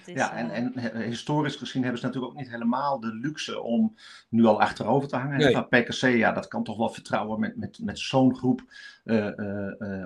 Is, 0.04 0.14
ja, 0.14 0.36
en, 0.36 0.50
en 0.50 1.02
historisch 1.02 1.56
gezien 1.56 1.82
hebben 1.82 2.00
ze 2.00 2.06
natuurlijk 2.06 2.32
ook 2.32 2.38
niet 2.38 2.50
helemaal 2.50 3.00
de 3.00 3.14
luxe 3.14 3.60
om 3.60 3.96
nu 4.28 4.44
al 4.44 4.60
achterover 4.60 5.08
te 5.08 5.16
hangen. 5.16 5.38
Nee. 5.38 5.82
PKC, 5.82 6.00
ja, 6.00 6.32
dat 6.32 6.48
kan 6.48 6.64
toch 6.64 6.76
wel 6.76 6.90
vertrouwen 6.90 7.40
met, 7.40 7.56
met, 7.56 7.78
met 7.82 7.98
zo'n 7.98 8.36
groep, 8.36 8.62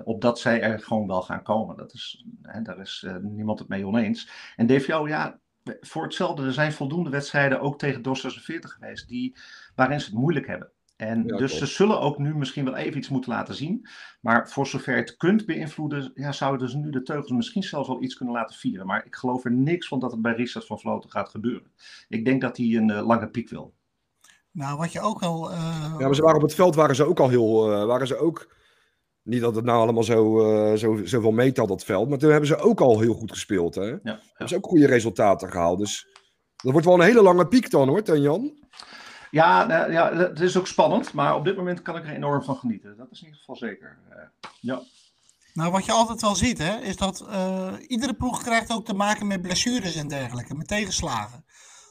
op 0.03 0.21
dat 0.21 0.39
zij 0.39 0.61
er 0.61 0.79
gewoon 0.79 1.07
wel 1.07 1.21
gaan 1.21 1.43
komen. 1.43 1.77
Dat 1.77 1.93
is, 1.93 2.25
hè, 2.41 2.61
daar 2.61 2.79
is 2.79 3.05
niemand 3.21 3.59
het 3.59 3.67
mee 3.67 3.87
oneens. 3.87 4.29
En 4.55 4.67
DVO, 4.67 5.07
ja, 5.07 5.39
voor 5.81 6.03
hetzelfde, 6.03 6.43
er 6.43 6.53
zijn 6.53 6.73
voldoende 6.73 7.09
wedstrijden 7.09 7.59
ook 7.59 7.79
tegen 7.79 8.01
DOS 8.01 8.21
46 8.21 8.71
geweest, 8.71 9.07
die, 9.07 9.35
waarin 9.75 9.99
ze 9.99 10.05
het 10.05 10.19
moeilijk 10.19 10.47
hebben. 10.47 10.69
En 10.95 11.27
dus 11.27 11.57
ze 11.57 11.65
zullen 11.65 11.99
ook 11.99 12.17
nu 12.17 12.35
misschien 12.35 12.65
wel 12.65 12.75
even 12.75 12.97
iets 12.97 13.09
moeten 13.09 13.31
laten 13.31 13.55
zien. 13.55 13.87
Maar 14.21 14.49
voor 14.49 14.67
zover 14.67 14.95
het 14.95 15.17
kunt 15.17 15.45
beïnvloeden, 15.45 16.11
ja, 16.13 16.31
zouden 16.31 16.69
ze 16.69 16.77
nu 16.77 16.89
de 16.89 17.01
teugels 17.01 17.31
misschien 17.31 17.63
zelfs 17.63 17.87
wel 17.87 18.03
iets 18.03 18.15
kunnen 18.15 18.35
laten 18.35 18.55
vieren. 18.55 18.85
Maar 18.85 19.05
ik 19.05 19.15
geloof 19.15 19.45
er 19.45 19.51
niks 19.51 19.87
van 19.87 19.99
dat 19.99 20.11
het 20.11 20.21
bij 20.21 20.33
Richard 20.33 20.65
van 20.65 20.79
Vloten 20.79 21.11
gaat 21.11 21.29
gebeuren. 21.29 21.71
Ik 22.07 22.25
denk 22.25 22.41
dat 22.41 22.57
hij 22.57 22.65
een 22.65 22.89
uh, 22.89 23.05
lange 23.05 23.29
piek 23.29 23.49
wil. 23.49 23.73
Nou, 24.51 24.77
wat 24.77 24.91
je 24.91 24.99
ook 24.99 25.21
al. 25.21 25.51
Uh... 25.51 25.95
Ja, 25.97 26.05
maar 26.05 26.15
ze 26.15 26.21
waren 26.21 26.37
op 26.37 26.41
het 26.41 26.55
veld 26.55 26.75
waren 26.75 26.95
ze 26.95 27.03
ook 27.03 27.19
al 27.19 27.29
heel. 27.29 27.71
Uh, 27.71 27.85
waren 27.85 28.07
ze 28.07 28.17
ook 28.17 28.54
niet 29.25 29.41
dat 29.41 29.55
het 29.55 29.65
nou 29.65 29.79
allemaal 29.81 30.03
zo, 30.03 30.51
uh, 30.71 30.77
zo, 30.77 30.99
zoveel 31.03 31.31
meetelt, 31.31 31.67
dat 31.67 31.83
veld. 31.83 32.09
Maar 32.09 32.17
toen 32.17 32.29
hebben 32.29 32.47
ze 32.47 32.57
ook 32.57 32.81
al 32.81 32.99
heel 32.99 33.13
goed 33.13 33.31
gespeeld. 33.31 33.75
Hè? 33.75 33.83
Ja, 33.83 33.99
ja. 34.03 34.19
Hebben 34.27 34.49
ze 34.49 34.55
ook 34.55 34.65
goede 34.65 34.87
resultaten 34.87 35.51
gehaald. 35.51 35.79
Dus 35.79 36.07
dat 36.55 36.71
wordt 36.71 36.87
wel 36.87 36.95
een 36.95 37.05
hele 37.05 37.21
lange 37.21 37.47
piek 37.47 37.69
dan 37.69 37.87
hoor, 37.87 38.01
ten 38.01 38.21
Jan. 38.21 38.53
Ja, 39.31 39.65
nou, 39.65 39.91
ja, 39.91 40.15
het 40.15 40.39
is 40.39 40.57
ook 40.57 40.67
spannend. 40.67 41.13
Maar 41.13 41.35
op 41.35 41.43
dit 41.43 41.57
moment 41.57 41.81
kan 41.81 41.97
ik 41.97 42.03
er 42.03 42.15
enorm 42.15 42.43
van 42.43 42.55
genieten. 42.55 42.97
Dat 42.97 43.07
is 43.11 43.19
in 43.19 43.25
ieder 43.25 43.39
geval 43.39 43.55
zeker. 43.55 43.97
Uh, 44.09 44.15
ja. 44.59 44.81
Nou, 45.53 45.71
wat 45.71 45.85
je 45.85 45.91
altijd 45.91 46.21
wel 46.21 46.35
ziet, 46.35 46.57
hè, 46.57 46.77
is 46.77 46.97
dat 46.97 47.25
uh, 47.29 47.73
iedere 47.87 48.13
ploeg 48.13 48.43
krijgt 48.43 48.73
ook 48.73 48.85
te 48.85 48.93
maken 48.93 49.27
met 49.27 49.41
blessures 49.41 49.95
en 49.95 50.07
dergelijke, 50.07 50.55
met 50.55 50.67
tegenslagen. 50.67 51.45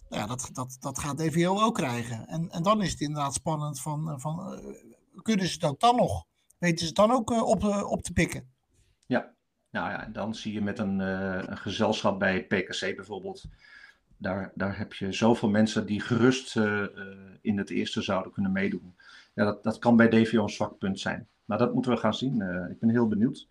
Nou 0.09 0.23
ja, 0.23 0.29
dat, 0.29 0.49
dat, 0.53 0.77
dat 0.81 0.99
gaat 0.99 1.18
DVO 1.18 1.61
ook 1.61 1.75
krijgen. 1.75 2.27
En, 2.27 2.51
en 2.51 2.62
dan 2.62 2.83
is 2.83 2.90
het 2.90 3.01
inderdaad 3.01 3.35
spannend 3.35 3.81
van, 3.81 4.20
van 4.20 4.53
uh, 4.53 5.23
kunnen 5.23 5.47
ze 5.47 5.55
het 5.55 5.64
ook 5.64 5.81
dan 5.81 5.97
nog? 5.97 6.25
Weten 6.59 6.87
ze 6.87 6.93
dan 6.93 7.11
ook 7.11 7.31
uh, 7.31 7.43
op, 7.43 7.64
op 7.64 8.03
te 8.03 8.12
pikken? 8.12 8.53
Ja, 9.07 9.35
nou 9.71 9.90
ja, 9.90 10.09
dan 10.12 10.35
zie 10.35 10.53
je 10.53 10.61
met 10.62 10.79
een, 10.79 10.99
een 10.99 11.59
gezelschap 11.59 12.19
bij 12.19 12.45
PKC 12.45 12.97
bijvoorbeeld. 12.97 13.45
Daar, 14.17 14.53
daar 14.55 14.79
heb 14.79 14.93
je 14.93 15.12
zoveel 15.12 15.49
mensen 15.49 15.87
die 15.87 16.01
gerust 16.01 16.57
in 17.40 17.59
het 17.59 17.71
eerste 17.71 18.03
zouden 18.03 18.33
kunnen 18.33 18.53
meedoen. 18.53 18.95
Ja, 19.35 19.45
dat, 19.45 19.62
dat 19.62 19.79
kan 19.79 19.97
bij 19.97 20.09
DVO 20.09 20.43
een 20.43 20.49
zwak 20.49 20.79
punt 20.79 21.01
zijn. 21.01 21.29
Maar 21.45 21.59
dat 21.59 21.75
moeten 21.75 21.93
we 21.93 21.99
gaan 21.99 22.14
zien. 22.14 22.40
ik 22.71 22.79
ben 22.79 22.88
heel 22.88 23.09
benieuwd. 23.09 23.49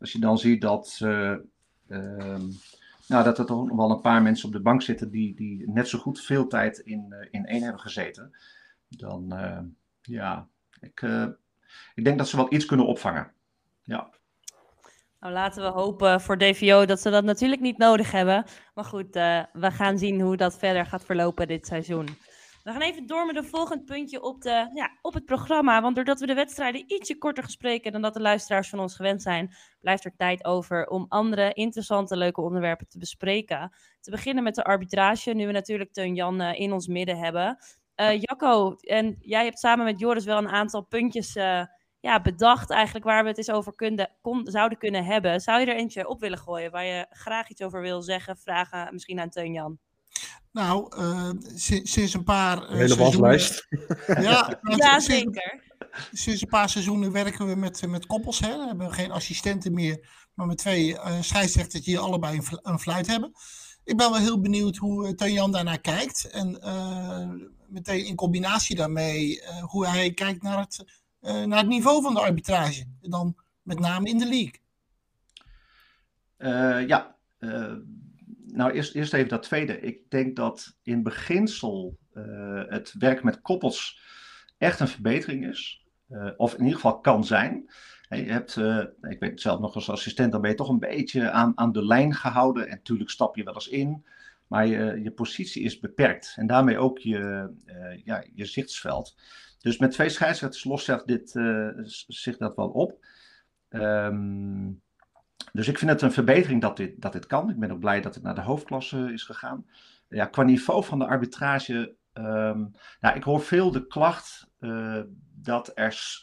Als 0.00 0.12
je 0.12 0.18
dan 0.18 0.38
ziet 0.38 0.60
dat, 0.60 1.00
uh, 1.02 1.36
nou, 3.06 3.24
dat 3.24 3.38
er 3.38 3.46
toch 3.46 3.66
nog 3.66 3.76
wel 3.76 3.90
een 3.90 4.00
paar 4.00 4.22
mensen 4.22 4.46
op 4.46 4.52
de 4.52 4.60
bank 4.60 4.82
zitten 4.82 5.10
die, 5.10 5.34
die 5.34 5.70
net 5.70 5.88
zo 5.88 5.98
goed 5.98 6.20
veel 6.20 6.46
tijd 6.46 6.78
in, 6.78 7.14
in 7.30 7.46
één 7.46 7.62
hebben 7.62 7.80
gezeten, 7.80 8.36
dan 8.88 9.34
ja, 10.02 10.48
ik, 10.80 11.00
ik 11.94 12.04
denk 12.04 12.18
dat 12.18 12.28
ze 12.28 12.36
wel 12.36 12.52
iets 12.52 12.64
kunnen 12.64 12.86
opvangen. 12.86 13.32
Ja. 13.82 14.10
Nou, 15.20 15.32
laten 15.32 15.62
we 15.62 15.68
hopen 15.68 16.20
voor 16.20 16.38
DVO 16.38 16.84
dat 16.84 17.00
ze 17.00 17.10
dat 17.10 17.24
natuurlijk 17.24 17.60
niet 17.60 17.78
nodig 17.78 18.10
hebben. 18.10 18.44
Maar 18.74 18.84
goed, 18.84 19.14
we 19.52 19.70
gaan 19.70 19.98
zien 19.98 20.20
hoe 20.20 20.36
dat 20.36 20.58
verder 20.58 20.86
gaat 20.86 21.04
verlopen 21.04 21.48
dit 21.48 21.66
seizoen. 21.66 22.08
We 22.64 22.72
gaan 22.72 22.80
even 22.80 23.06
door 23.06 23.26
met 23.26 23.36
een 23.36 23.44
volgend 23.44 23.84
puntje 23.84 24.22
op, 24.22 24.42
de, 24.42 24.70
ja, 24.74 24.98
op 25.02 25.14
het 25.14 25.24
programma. 25.24 25.82
Want 25.82 25.96
doordat 25.96 26.20
we 26.20 26.26
de 26.26 26.34
wedstrijden 26.34 26.92
ietsje 26.92 27.18
korter 27.18 27.44
gespreken 27.44 27.92
dan 27.92 28.02
dat 28.02 28.14
de 28.14 28.20
luisteraars 28.20 28.68
van 28.68 28.78
ons 28.78 28.96
gewend 28.96 29.22
zijn, 29.22 29.54
blijft 29.80 30.04
er 30.04 30.16
tijd 30.16 30.44
over 30.44 30.86
om 30.86 31.06
andere 31.08 31.52
interessante, 31.52 32.16
leuke 32.16 32.40
onderwerpen 32.40 32.88
te 32.88 32.98
bespreken. 32.98 33.72
Te 34.00 34.10
beginnen 34.10 34.44
met 34.44 34.54
de 34.54 34.64
arbitrage, 34.64 35.32
nu 35.32 35.46
we 35.46 35.52
natuurlijk 35.52 35.92
Teun 35.92 36.14
Jan 36.14 36.42
uh, 36.42 36.60
in 36.60 36.72
ons 36.72 36.86
midden 36.86 37.18
hebben. 37.18 37.58
Uh, 38.00 38.20
Jacco, 38.20 38.76
en 38.80 39.16
jij 39.20 39.44
hebt 39.44 39.58
samen 39.58 39.84
met 39.84 39.98
Joris 39.98 40.24
wel 40.24 40.38
een 40.38 40.48
aantal 40.48 40.82
puntjes 40.82 41.36
uh, 41.36 41.62
ja, 42.00 42.20
bedacht 42.20 42.70
eigenlijk 42.70 43.04
waar 43.04 43.22
we 43.22 43.28
het 43.28 43.38
eens 43.38 43.50
over 43.50 43.74
kunde, 43.74 44.08
kon, 44.20 44.46
zouden 44.46 44.78
kunnen 44.78 45.04
hebben. 45.04 45.40
Zou 45.40 45.60
je 45.60 45.66
er 45.66 45.76
eentje 45.76 46.08
op 46.08 46.20
willen 46.20 46.38
gooien 46.38 46.70
waar 46.70 46.84
je 46.84 47.06
graag 47.10 47.48
iets 47.48 47.62
over 47.62 47.80
wil 47.80 48.02
zeggen, 48.02 48.36
vragen 48.36 48.88
misschien 48.92 49.20
aan 49.20 49.28
Teun 49.28 49.52
Jan? 49.52 49.78
Nou, 50.52 50.96
uh, 50.98 51.30
sinds, 51.54 51.92
sinds, 51.92 52.14
een 52.14 52.24
paar. 52.24 52.62
Uh, 52.62 52.68
Hele 52.68 52.96
waslijst. 52.96 53.66
Ja, 54.06 54.58
nou, 54.62 54.76
ja 54.76 55.00
zeker. 55.00 55.62
Sinds 56.12 56.42
een 56.42 56.48
paar 56.48 56.68
seizoenen 56.68 57.12
werken 57.12 57.46
we 57.46 57.54
met, 57.54 57.86
met 57.86 58.06
koppels. 58.06 58.40
Hè. 58.40 58.58
We 58.58 58.66
hebben 58.66 58.92
geen 58.92 59.10
assistenten 59.10 59.74
meer, 59.74 60.08
maar 60.34 60.46
met 60.46 60.58
twee 60.58 60.88
uh, 60.88 61.20
scheidsrechters 61.20 61.84
die 61.84 61.98
allebei 61.98 62.36
een, 62.36 62.58
een, 62.62 62.78
fluit 62.78 63.06
hebben. 63.06 63.32
Ik 63.90 63.96
ben 63.96 64.10
wel 64.10 64.20
heel 64.20 64.40
benieuwd 64.40 64.76
hoe 64.76 65.14
uh, 65.18 65.32
Jan 65.34 65.52
daarnaar 65.52 65.80
kijkt. 65.80 66.30
En 66.30 66.58
meteen 67.68 68.06
in 68.06 68.14
combinatie 68.14 68.76
daarmee 68.76 69.42
hoe 69.60 69.86
hij 69.86 70.12
kijkt 70.12 70.42
naar 70.42 70.58
het, 70.58 70.84
naar 71.20 71.58
het 71.58 71.66
niveau 71.66 72.02
van 72.02 72.14
de 72.14 72.20
arbitrage. 72.20 72.84
En 73.02 73.10
dan 73.10 73.36
met 73.62 73.78
name 73.78 74.08
in 74.08 74.18
de 74.18 74.28
league. 74.28 74.60
ja, 76.86 77.16
nou, 78.46 78.72
eerst, 78.72 78.94
eerst 78.94 79.14
even 79.14 79.28
dat 79.28 79.42
tweede. 79.42 79.80
Ik 79.80 80.10
denk 80.10 80.36
dat 80.36 80.76
in 80.82 81.02
beginsel 81.02 81.98
het 82.68 82.94
werk 82.98 83.22
met 83.22 83.40
koppels 83.40 84.00
echt 84.58 84.80
een 84.80 84.88
verbetering 84.88 85.46
is. 85.46 85.86
Of 86.36 86.52
in 86.52 86.60
ieder 86.60 86.74
geval 86.74 87.00
kan 87.00 87.24
zijn. 87.24 87.70
Je 88.16 88.32
hebt, 88.32 88.56
uh, 88.56 88.84
ik 89.02 89.20
weet 89.20 89.40
zelf 89.40 89.60
nog 89.60 89.74
als 89.74 89.90
assistent, 89.90 90.32
dan 90.32 90.40
ben 90.40 90.50
je 90.50 90.56
toch 90.56 90.68
een 90.68 90.78
beetje 90.78 91.30
aan, 91.30 91.52
aan 91.54 91.72
de 91.72 91.86
lijn 91.86 92.14
gehouden. 92.14 92.68
En 92.68 92.76
natuurlijk 92.76 93.10
stap 93.10 93.36
je 93.36 93.44
wel 93.44 93.54
eens 93.54 93.68
in. 93.68 94.04
Maar 94.46 94.66
je, 94.66 95.00
je 95.02 95.10
positie 95.10 95.62
is 95.62 95.78
beperkt. 95.78 96.34
En 96.36 96.46
daarmee 96.46 96.78
ook 96.78 96.98
je, 96.98 97.50
ja, 98.04 98.24
je 98.34 98.44
zichtsveld. 98.44 99.16
Dus 99.60 99.78
met 99.78 99.90
twee 99.90 100.08
scheidsrechters 100.08 100.64
los 100.64 100.84
zegt 100.84 101.06
dit, 101.06 101.30
zich 102.06 102.36
dat 102.36 102.56
wel 102.56 102.68
op. 102.68 103.06
Um, 103.70 104.82
dus 105.52 105.68
ik 105.68 105.78
vind 105.78 105.90
het 105.90 106.02
een 106.02 106.12
verbetering 106.12 106.60
dat 106.60 106.76
dit, 106.76 107.00
dat 107.02 107.12
dit 107.12 107.26
kan. 107.26 107.50
Ik 107.50 107.58
ben 107.58 107.70
ook 107.70 107.80
blij 107.80 108.00
dat 108.00 108.14
het 108.14 108.24
naar 108.24 108.34
de 108.34 108.40
hoofdklasse 108.40 109.12
is 109.12 109.22
gegaan. 109.22 109.66
Ja, 110.08 110.26
qua 110.26 110.42
niveau 110.42 110.84
van 110.84 110.98
de 110.98 111.06
arbitrage. 111.06 111.94
Um, 112.14 112.70
nou, 113.00 113.16
ik 113.16 113.22
hoor 113.22 113.40
veel 113.40 113.70
de 113.70 113.86
klacht 113.86 114.50
uh, 114.60 115.00
dat 115.34 115.72
er 115.74 116.22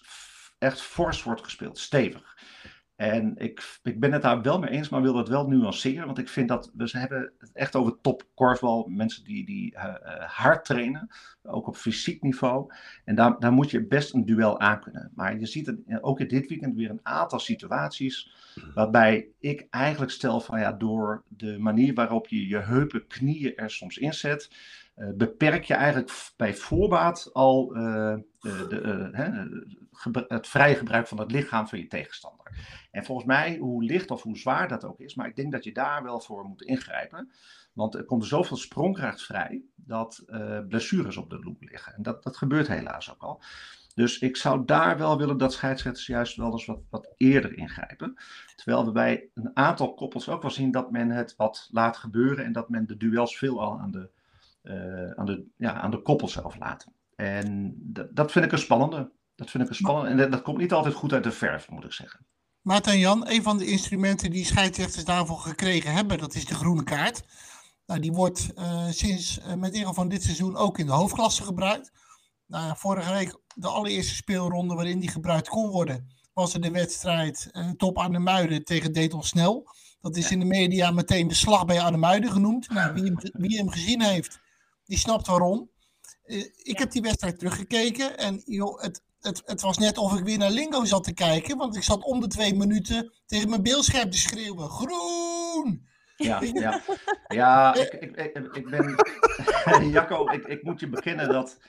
echt 0.57 0.81
fors 0.81 1.23
wordt 1.23 1.43
gespeeld, 1.43 1.77
stevig. 1.77 2.35
En 2.97 3.33
ik, 3.37 3.79
ik 3.83 3.99
ben 3.99 4.11
het 4.11 4.21
daar 4.21 4.41
wel 4.41 4.59
mee 4.59 4.69
eens, 4.69 4.89
maar 4.89 5.01
wil 5.01 5.13
dat 5.13 5.29
wel 5.29 5.47
nuanceren. 5.47 6.05
Want 6.05 6.17
ik 6.17 6.29
vind 6.29 6.47
dat 6.47 6.71
we 6.73 6.89
hebben 6.91 7.33
het 7.37 7.51
echt 7.53 7.75
over 7.75 7.97
top 8.01 8.23
korfbal. 8.33 8.87
Mensen 8.87 9.23
die, 9.23 9.45
die 9.45 9.73
uh, 9.73 9.93
hard 10.19 10.65
trainen, 10.65 11.07
ook 11.43 11.67
op 11.67 11.75
fysiek 11.75 12.21
niveau. 12.21 12.73
En 13.05 13.15
daar, 13.15 13.39
daar 13.39 13.51
moet 13.51 13.71
je 13.71 13.87
best 13.87 14.13
een 14.13 14.25
duel 14.25 14.59
aan 14.59 14.79
kunnen. 14.79 15.11
Maar 15.15 15.39
je 15.39 15.45
ziet 15.45 15.65
het 15.65 15.79
ook 16.01 16.19
in 16.19 16.27
dit 16.27 16.47
weekend 16.47 16.75
weer 16.75 16.89
een 16.89 16.99
aantal 17.03 17.39
situaties. 17.39 18.31
Waarbij 18.73 19.27
ik 19.39 19.67
eigenlijk 19.69 20.11
stel 20.11 20.39
van 20.39 20.59
ja, 20.59 20.71
door 20.71 21.23
de 21.27 21.57
manier 21.59 21.93
waarop 21.93 22.27
je 22.27 22.47
je 22.47 22.57
heupen, 22.59 23.07
knieën 23.07 23.55
er 23.55 23.71
soms 23.71 23.97
inzet. 23.97 24.49
Uh, 24.95 25.09
beperk 25.15 25.63
je 25.63 25.73
eigenlijk 25.73 26.33
bij 26.37 26.53
voorbaat 26.53 27.29
al 27.33 27.77
uh, 27.77 28.15
de, 28.47 28.67
de, 28.67 30.25
het 30.27 30.47
vrije 30.47 30.75
gebruik 30.75 31.07
van 31.07 31.19
het 31.19 31.31
lichaam 31.31 31.67
van 31.67 31.79
je 31.79 31.87
tegenstander. 31.87 32.51
En 32.91 33.05
volgens 33.05 33.27
mij, 33.27 33.57
hoe 33.57 33.83
licht 33.83 34.11
of 34.11 34.21
hoe 34.21 34.37
zwaar 34.37 34.67
dat 34.67 34.83
ook 34.83 34.99
is, 34.99 35.15
maar 35.15 35.27
ik 35.27 35.35
denk 35.35 35.51
dat 35.51 35.63
je 35.63 35.73
daar 35.73 36.03
wel 36.03 36.19
voor 36.19 36.45
moet 36.45 36.61
ingrijpen. 36.61 37.31
Want 37.73 37.95
er 37.95 38.03
komt 38.03 38.25
zoveel 38.25 38.57
sprongkracht 38.57 39.23
vrij 39.23 39.61
dat 39.75 40.23
uh, 40.27 40.59
blessures 40.67 41.17
op 41.17 41.29
de 41.29 41.39
loep 41.39 41.61
liggen. 41.61 41.93
En 41.93 42.03
dat, 42.03 42.23
dat 42.23 42.37
gebeurt 42.37 42.67
helaas 42.67 43.11
ook 43.11 43.21
al. 43.21 43.41
Dus 43.97 44.19
ik 44.19 44.37
zou 44.37 44.65
daar 44.65 44.97
wel 44.97 45.17
willen 45.17 45.37
dat 45.37 45.53
scheidsrechters 45.53 46.07
juist 46.07 46.35
wel 46.35 46.51
eens 46.51 46.65
wat, 46.65 46.79
wat 46.89 47.13
eerder 47.17 47.57
ingrijpen. 47.57 48.17
Terwijl 48.55 48.85
we 48.85 48.91
bij 48.91 49.29
een 49.33 49.51
aantal 49.53 49.93
koppels 49.93 50.29
ook 50.29 50.41
wel 50.41 50.51
zien 50.51 50.71
dat 50.71 50.91
men 50.91 51.09
het 51.09 51.35
wat 51.35 51.69
laat 51.71 51.97
gebeuren 51.97 52.45
en 52.45 52.51
dat 52.51 52.69
men 52.69 52.87
de 52.87 52.97
duels 52.97 53.37
veel 53.37 53.61
al 53.61 53.79
aan 53.79 53.91
de, 53.91 54.09
uh, 54.63 55.11
aan 55.11 55.25
de, 55.25 55.45
ja, 55.55 55.73
aan 55.73 55.91
de 55.91 56.01
koppel 56.01 56.27
zelf 56.27 56.57
laten. 56.57 56.93
En 57.17 57.75
dat 58.11 58.31
vind 58.31 58.45
ik 58.45 58.51
een 58.51 58.57
spannende. 58.57 59.11
Dat 59.35 59.49
vind 59.49 59.63
ik 59.63 59.69
een 59.69 59.75
spannende. 59.75 60.09
En 60.09 60.17
dat, 60.17 60.31
dat 60.31 60.41
komt 60.41 60.57
niet 60.57 60.73
altijd 60.73 60.93
goed 60.93 61.13
uit 61.13 61.23
de 61.23 61.31
verf, 61.31 61.69
moet 61.69 61.83
ik 61.83 61.93
zeggen. 61.93 62.25
Maarten 62.61 62.99
Jan, 62.99 63.27
een 63.27 63.43
van 63.43 63.57
de 63.57 63.65
instrumenten 63.65 64.31
die 64.31 64.45
scheidsrechters 64.45 65.05
daarvoor 65.05 65.39
gekregen 65.39 65.93
hebben, 65.93 66.17
dat 66.17 66.35
is 66.35 66.45
de 66.45 66.55
groene 66.55 66.83
kaart. 66.83 67.23
Nou, 67.85 67.99
die 67.99 68.11
wordt 68.11 68.51
uh, 68.55 68.87
sinds 68.89 69.39
uh, 69.39 69.53
met 69.53 69.73
ingang 69.73 69.95
van 69.95 70.07
dit 70.07 70.23
seizoen 70.23 70.55
ook 70.55 70.77
in 70.77 70.85
de 70.85 70.91
hoofdklasse 70.91 71.43
gebruikt. 71.43 71.91
Nou, 72.45 72.77
vorige 72.77 73.11
week 73.11 73.39
de 73.55 73.67
allereerste 73.67 74.15
speelronde 74.15 74.75
waarin 74.75 74.99
die 74.99 75.09
gebruikt 75.09 75.49
kon 75.49 75.69
worden, 75.69 76.07
was 76.33 76.53
er 76.53 76.61
de 76.61 76.71
wedstrijd 76.71 77.49
uh, 77.51 77.69
Top 77.69 77.99
aan 77.99 78.11
de 78.11 78.19
Muiden 78.19 78.63
tegen 78.63 78.93
Detel 78.93 79.23
Snel. 79.23 79.69
Dat 80.01 80.15
is 80.15 80.31
in 80.31 80.39
de 80.39 80.45
media 80.45 80.91
meteen 80.91 81.27
de 81.27 81.33
slag 81.33 81.65
bij 81.65 81.81
Arnhemuiden 81.81 82.31
genoemd. 82.31 82.69
Nou, 82.69 82.93
wie, 82.93 83.03
hem, 83.03 83.17
wie 83.31 83.57
hem 83.57 83.69
gezien 83.69 84.01
heeft, 84.01 84.39
die 84.85 84.97
snapt 84.97 85.27
waarom. 85.27 85.69
Ik 86.63 86.77
heb 86.77 86.91
die 86.91 87.01
wedstrijd 87.01 87.39
teruggekeken 87.39 88.17
en 88.17 88.41
joh, 88.45 88.81
het, 88.81 89.01
het, 89.21 89.41
het, 89.45 89.61
was 89.61 89.77
net 89.77 89.97
of 89.97 90.17
ik 90.17 90.23
weer 90.23 90.37
naar 90.37 90.51
Lingo 90.51 90.85
zat 90.85 91.03
te 91.03 91.13
kijken. 91.13 91.57
Want 91.57 91.75
ik 91.75 91.83
zat 91.83 92.03
om 92.03 92.19
de 92.19 92.27
twee 92.27 92.55
minuten 92.55 93.13
tegen 93.25 93.49
mijn 93.49 93.63
beeldscherm 93.63 94.09
te 94.09 94.17
schreeuwen. 94.17 94.69
Groen! 94.69 95.87
Ja, 96.15 96.41
ja. 96.53 96.81
ja 97.27 97.75
ik, 97.75 97.93
ik, 97.93 98.15
ik, 98.15 98.55
ik 98.55 98.69
ben... 98.69 98.95
Jacco, 99.91 100.31
ik, 100.31 100.45
ik 100.45 100.63
moet 100.63 100.79
je 100.79 100.89
beginnen 100.89 101.29
dat... 101.29 101.59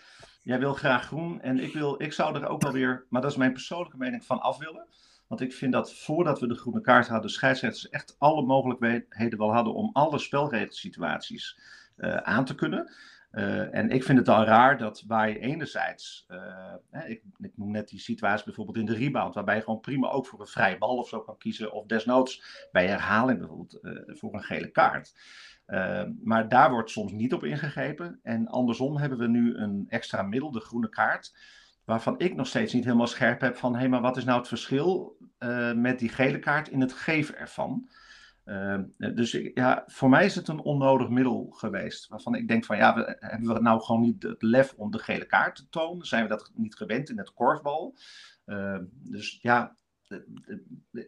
Jij 0.42 0.59
wil 0.59 0.75
graag 0.75 1.07
groen 1.07 1.40
en 1.40 1.59
ik, 1.59 1.73
wil, 1.73 2.03
ik 2.03 2.12
zou 2.12 2.35
er 2.35 2.49
ook 2.49 2.62
wel 2.62 2.73
weer... 2.73 3.07
Maar 3.09 3.21
dat 3.23 3.31
is 3.31 3.37
mijn 3.37 3.53
persoonlijke 3.53 3.97
mening 3.97 4.25
van 4.25 4.40
af 4.40 4.59
willen. 4.59 4.87
Want 5.27 5.40
ik 5.40 5.53
vind 5.53 5.73
dat 5.73 5.94
voordat 5.94 6.40
we 6.40 6.47
de 6.47 6.55
groene 6.55 6.81
kaart 6.81 7.09
hadden, 7.09 7.31
scheidsrechters 7.31 7.88
echt 7.88 8.16
alle 8.18 8.42
mogelijkheden 8.42 9.38
wel 9.38 9.53
hadden 9.53 9.75
om 9.75 9.90
alle 9.92 10.18
spelregelsituaties 10.18 11.59
uh, 11.97 12.16
aan 12.16 12.44
te 12.44 12.55
kunnen. 12.55 12.92
Uh, 13.32 13.74
en 13.74 13.90
ik 13.90 14.04
vind 14.04 14.18
het 14.18 14.28
al 14.28 14.44
raar 14.44 14.78
dat 14.78 15.04
je 15.08 15.38
enerzijds, 15.38 16.26
uh, 16.28 16.74
ik, 17.06 17.22
ik 17.38 17.52
noem 17.56 17.70
net 17.70 17.88
die 17.88 18.00
situatie 18.00 18.44
bijvoorbeeld 18.44 18.76
in 18.76 18.84
de 18.84 18.94
rebound, 18.94 19.34
waarbij 19.34 19.54
je 19.54 19.62
gewoon 19.62 19.80
prima 19.80 20.08
ook 20.08 20.26
voor 20.26 20.40
een 20.40 20.46
vrije 20.46 20.78
bal 20.78 20.96
of 20.96 21.08
zo 21.08 21.20
kan 21.20 21.38
kiezen, 21.38 21.72
of 21.72 21.86
desnoods 21.86 22.68
bij 22.72 22.86
herhaling 22.86 23.38
bijvoorbeeld 23.38 23.78
uh, 23.82 24.16
voor 24.16 24.34
een 24.34 24.42
gele 24.42 24.70
kaart. 24.70 25.14
maar 26.22 26.48
daar 26.48 26.70
wordt 26.70 26.90
soms 26.90 27.12
niet 27.12 27.32
op 27.32 27.44
ingegrepen. 27.44 28.20
En 28.22 28.46
andersom 28.46 28.96
hebben 28.96 29.18
we 29.18 29.28
nu 29.28 29.56
een 29.56 29.86
extra 29.88 30.22
middel, 30.22 30.50
de 30.50 30.60
groene 30.60 30.88
kaart, 30.88 31.36
waarvan 31.84 32.18
ik 32.18 32.34
nog 32.34 32.46
steeds 32.46 32.72
niet 32.72 32.84
helemaal 32.84 33.06
scherp 33.06 33.40
heb 33.40 33.56
van, 33.56 33.72
hé, 33.72 33.78
hey, 33.78 33.88
maar 33.88 34.00
wat 34.00 34.16
is 34.16 34.24
nou 34.24 34.38
het 34.38 34.48
verschil 34.48 35.16
met 35.74 35.98
die 35.98 36.08
gele 36.08 36.38
kaart 36.38 36.68
in 36.68 36.80
het 36.80 36.92
geven 36.92 37.36
ervan? 37.36 37.88
Uh, 38.48 38.78
dus 39.14 39.38
ja, 39.54 39.82
voor 39.87 40.08
mij 40.08 40.24
is 40.24 40.34
het 40.34 40.48
een 40.48 40.61
onnodig 40.61 41.08
middel 41.08 41.46
geweest. 41.50 42.08
Waarvan 42.08 42.34
ik 42.34 42.48
denk 42.48 42.64
van 42.64 42.76
ja, 42.76 42.94
we, 42.94 43.16
hebben 43.18 43.54
we 43.54 43.61
nou 43.61 43.80
gewoon 43.80 44.00
niet 44.00 44.22
het 44.22 44.42
lef 44.42 44.74
om 44.76 44.90
de 44.90 44.98
gele 44.98 45.26
kaart 45.26 45.56
te 45.56 45.68
tonen? 45.68 46.06
Zijn 46.06 46.22
we 46.22 46.28
dat 46.28 46.50
niet 46.54 46.74
gewend 46.74 47.11
in 47.11 47.18
het 47.18 47.32
korfbal? 47.32 47.96
Uh, 48.46 48.78
dus 48.90 49.38
ja, 49.42 49.76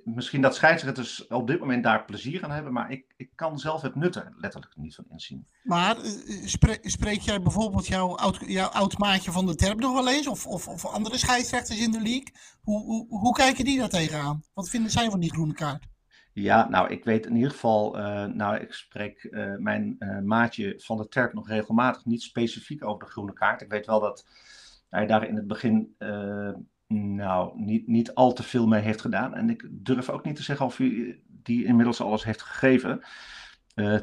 misschien 0.04 0.40
dat 0.40 0.54
scheidsrechters 0.54 1.26
op 1.26 1.46
dit 1.46 1.60
moment 1.60 1.84
daar 1.84 2.04
plezier 2.04 2.44
aan 2.44 2.50
hebben, 2.50 2.72
maar 2.72 2.90
ik, 2.90 3.14
ik 3.16 3.30
kan 3.34 3.58
zelf 3.58 3.82
het 3.82 3.94
nut 3.94 4.16
er 4.16 4.32
letterlijk 4.36 4.76
niet 4.76 4.94
van 4.94 5.04
inzien. 5.10 5.46
Maar 5.62 5.96
spreek, 6.44 6.90
spreek 6.90 7.20
jij 7.20 7.42
bijvoorbeeld 7.42 7.86
jouw 7.86 8.16
oud, 8.16 8.38
jouw 8.46 8.68
oud 8.68 8.98
maatje 8.98 9.32
van 9.32 9.46
de 9.46 9.54
Terp 9.54 9.80
nog 9.80 9.92
wel 9.92 10.08
eens? 10.08 10.26
Of, 10.26 10.46
of, 10.46 10.68
of 10.68 10.86
andere 10.86 11.18
scheidsrechters 11.18 11.80
in 11.80 11.90
de 11.90 12.00
league? 12.00 12.32
Hoe, 12.60 12.84
hoe, 12.84 13.06
hoe 13.08 13.34
kijken 13.34 13.64
die 13.64 13.78
daar 13.78 13.88
tegenaan? 13.88 14.42
Wat 14.54 14.68
vinden 14.68 14.90
zij 14.90 15.10
van 15.10 15.20
die 15.20 15.32
groene 15.32 15.54
kaart? 15.54 15.88
Ja, 16.40 16.68
nou, 16.68 16.88
ik 16.88 17.04
weet 17.04 17.26
in 17.26 17.34
ieder 17.34 17.50
geval, 17.50 17.98
uh, 17.98 18.24
nou, 18.24 18.56
ik 18.56 18.72
spreek 18.72 19.28
uh, 19.30 19.56
mijn 19.56 19.96
uh, 19.98 20.18
maatje 20.18 20.74
van 20.78 20.96
de 20.96 21.08
Terp 21.08 21.32
nog 21.32 21.48
regelmatig 21.48 22.04
niet 22.04 22.22
specifiek 22.22 22.84
over 22.84 23.04
de 23.04 23.10
groene 23.10 23.32
kaart. 23.32 23.60
Ik 23.60 23.70
weet 23.70 23.86
wel 23.86 24.00
dat 24.00 24.26
hij 24.88 25.06
daar 25.06 25.26
in 25.26 25.36
het 25.36 25.46
begin 25.46 25.94
nou, 26.86 27.60
niet, 27.60 27.86
niet 27.86 28.14
al 28.14 28.32
te 28.32 28.42
veel 28.42 28.66
mee 28.66 28.82
heeft 28.82 29.00
gedaan. 29.00 29.34
En 29.34 29.50
ik 29.50 29.68
durf 29.70 30.08
ook 30.10 30.24
niet 30.24 30.36
te 30.36 30.42
zeggen 30.42 30.66
of 30.66 30.76
hij 30.76 31.20
die 31.26 31.64
inmiddels 31.64 32.00
alles 32.00 32.24
heeft 32.24 32.42
gegeven. 32.42 33.00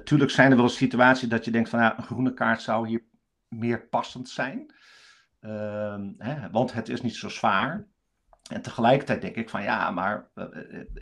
Tuurlijk 0.03 0.31
zijn 0.31 0.51
er 0.51 0.57
wel 0.57 0.69
situaties 0.69 1.29
dat 1.29 1.45
je 1.45 1.51
denkt 1.51 1.69
van 1.69 1.79
ja, 1.79 1.97
een 1.97 2.03
groene 2.03 2.33
kaart 2.33 2.61
zou 2.61 2.87
hier 2.87 3.03
meer 3.47 3.87
passend 3.87 4.29
zijn. 4.29 4.73
Uh, 5.41 5.97
hè, 6.17 6.49
want 6.49 6.73
het 6.73 6.89
is 6.89 7.01
niet 7.01 7.15
zo 7.15 7.29
zwaar. 7.29 7.87
En 8.47 8.61
tegelijkertijd 8.61 9.21
denk 9.21 9.35
ik 9.35 9.49
van 9.49 9.63
ja, 9.63 9.91
maar 9.91 10.29
uh, 10.35 10.45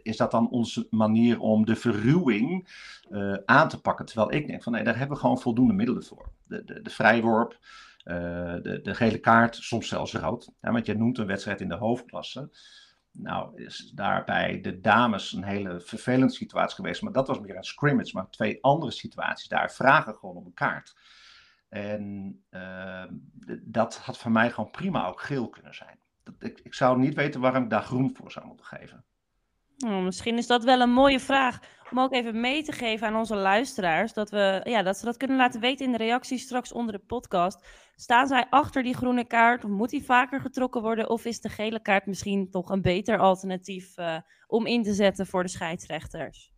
is 0.02 0.18
dat 0.18 0.32
dan 0.32 0.50
onze 0.50 0.88
manier 0.90 1.40
om 1.40 1.66
de 1.66 1.76
verruwing 1.76 2.68
uh, 3.10 3.38
aan 3.46 3.70
te 3.70 3.82
pakken? 3.82 4.06
Terwijl 4.06 4.34
ik 4.34 4.48
denk 4.48 4.64
van 4.64 4.72
nee, 4.72 4.84
daar 4.84 4.98
hebben 4.98 5.16
we 5.16 5.22
gewoon 5.22 5.40
voldoende 5.40 5.74
middelen 5.74 6.04
voor. 6.04 6.32
De, 6.44 6.64
de, 6.64 6.82
de 6.82 6.90
vrijworp, 6.90 7.60
de, 8.04 8.80
de 8.84 8.96
gele 8.96 9.18
kaart, 9.18 9.56
soms 9.56 9.88
zelfs 9.88 10.14
rood. 10.14 10.52
Ja, 10.62 10.72
want 10.72 10.86
je 10.86 10.98
noemt 10.98 11.18
een 11.18 11.26
wedstrijd 11.26 11.62
in 11.62 11.70
de 11.70 11.76
hoofdklasse. 11.76 12.50
Nou, 13.12 13.64
is 13.64 13.92
daarbij 13.96 14.62
de 14.62 14.80
dames 14.80 15.34
een 15.34 15.44
hele 15.44 15.80
vervelende 15.80 16.34
situatie 16.34 16.76
geweest. 16.76 17.02
Maar 17.02 17.14
dat 17.14 17.28
was 17.28 17.40
meer 17.40 17.56
een 17.56 17.64
scrimmage. 17.64 18.12
Maar 18.14 18.30
twee 18.30 18.58
andere 18.64 18.92
situaties 18.92 19.48
daar 19.48 19.72
vragen 19.72 20.16
gewoon 20.16 20.36
om 20.36 20.46
een 20.46 20.54
kaart. 20.54 20.96
En 21.70 22.44
dat 23.62 23.98
had 23.98 24.18
voor 24.18 24.32
mij 24.32 24.52
gewoon 24.52 24.72
prima 24.72 25.08
ook 25.08 25.22
geel 25.22 25.50
kunnen 25.50 25.76
zijn. 25.76 26.00
Ik, 26.40 26.60
ik 26.64 26.74
zou 26.74 27.00
niet 27.00 27.14
weten 27.14 27.42
waarom 27.42 27.64
ik 27.64 27.70
daar 27.70 27.84
groen 27.84 28.16
voor 28.16 28.32
zou 28.32 28.46
moeten 28.46 28.66
geven. 28.66 29.06
Oh, 29.86 30.04
misschien 30.04 30.38
is 30.38 30.48
dat 30.48 30.64
wel 30.64 30.82
een 30.82 30.94
mooie 30.94 31.20
vraag 31.20 31.60
om 31.92 32.00
ook 32.00 32.14
even 32.14 32.40
mee 32.40 32.64
te 32.64 32.72
geven 32.72 33.08
aan 33.08 33.16
onze 33.16 33.36
luisteraars. 33.36 34.14
Dat, 34.14 34.30
we, 34.30 34.62
ja, 34.64 34.84
dat 34.84 34.98
ze 34.98 35.06
dat 35.06 35.18
kunnen 35.18 35.38
laten 35.38 35.62
weten 35.62 35.86
in 35.86 35.92
de 35.92 35.98
reacties 35.98 36.44
straks 36.44 36.72
onder 36.72 36.94
de 36.94 37.06
podcast. 37.06 37.68
Staan 37.96 38.28
zij 38.28 38.48
achter 38.50 38.84
die 38.84 38.96
groene 38.96 39.28
kaart? 39.28 39.64
Of 39.64 39.70
moet 39.70 39.90
die 39.90 40.06
vaker 40.06 40.42
getrokken 40.42 40.82
worden? 40.82 41.10
Of 41.10 41.26
is 41.26 41.42
de 41.42 41.50
gele 41.50 41.82
kaart 41.82 42.06
misschien 42.06 42.50
toch 42.50 42.70
een 42.70 42.82
beter 42.82 43.18
alternatief 43.18 43.98
uh, 43.98 44.18
om 44.48 44.66
in 44.66 44.84
te 44.84 44.94
zetten 44.94 45.28
voor 45.28 45.44
de 45.44 45.50
scheidsrechters? 45.50 46.54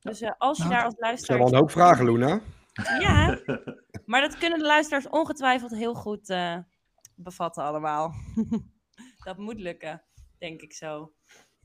Dus 0.00 0.22
uh, 0.22 0.30
als 0.38 0.56
je 0.56 0.62
nou, 0.62 0.74
daar 0.74 0.84
als 0.84 0.94
luisteraar... 0.98 1.10
Er 1.12 1.24
zijn 1.24 1.38
wel 1.38 1.48
een 1.48 1.54
hoop 1.54 1.70
vragen, 1.70 2.04
Luna. 2.04 2.40
Ja, 2.98 3.38
maar 4.06 4.20
dat 4.20 4.38
kunnen 4.38 4.58
de 4.58 4.66
luisteraars 4.66 5.08
ongetwijfeld 5.08 5.74
heel 5.74 5.94
goed 5.94 6.30
uh, 6.30 6.56
bevatten 7.16 7.64
allemaal. 7.64 8.12
dat 9.24 9.38
moet 9.38 9.60
lukken, 9.60 10.02
denk 10.38 10.60
ik 10.62 10.72
zo. 10.72 11.12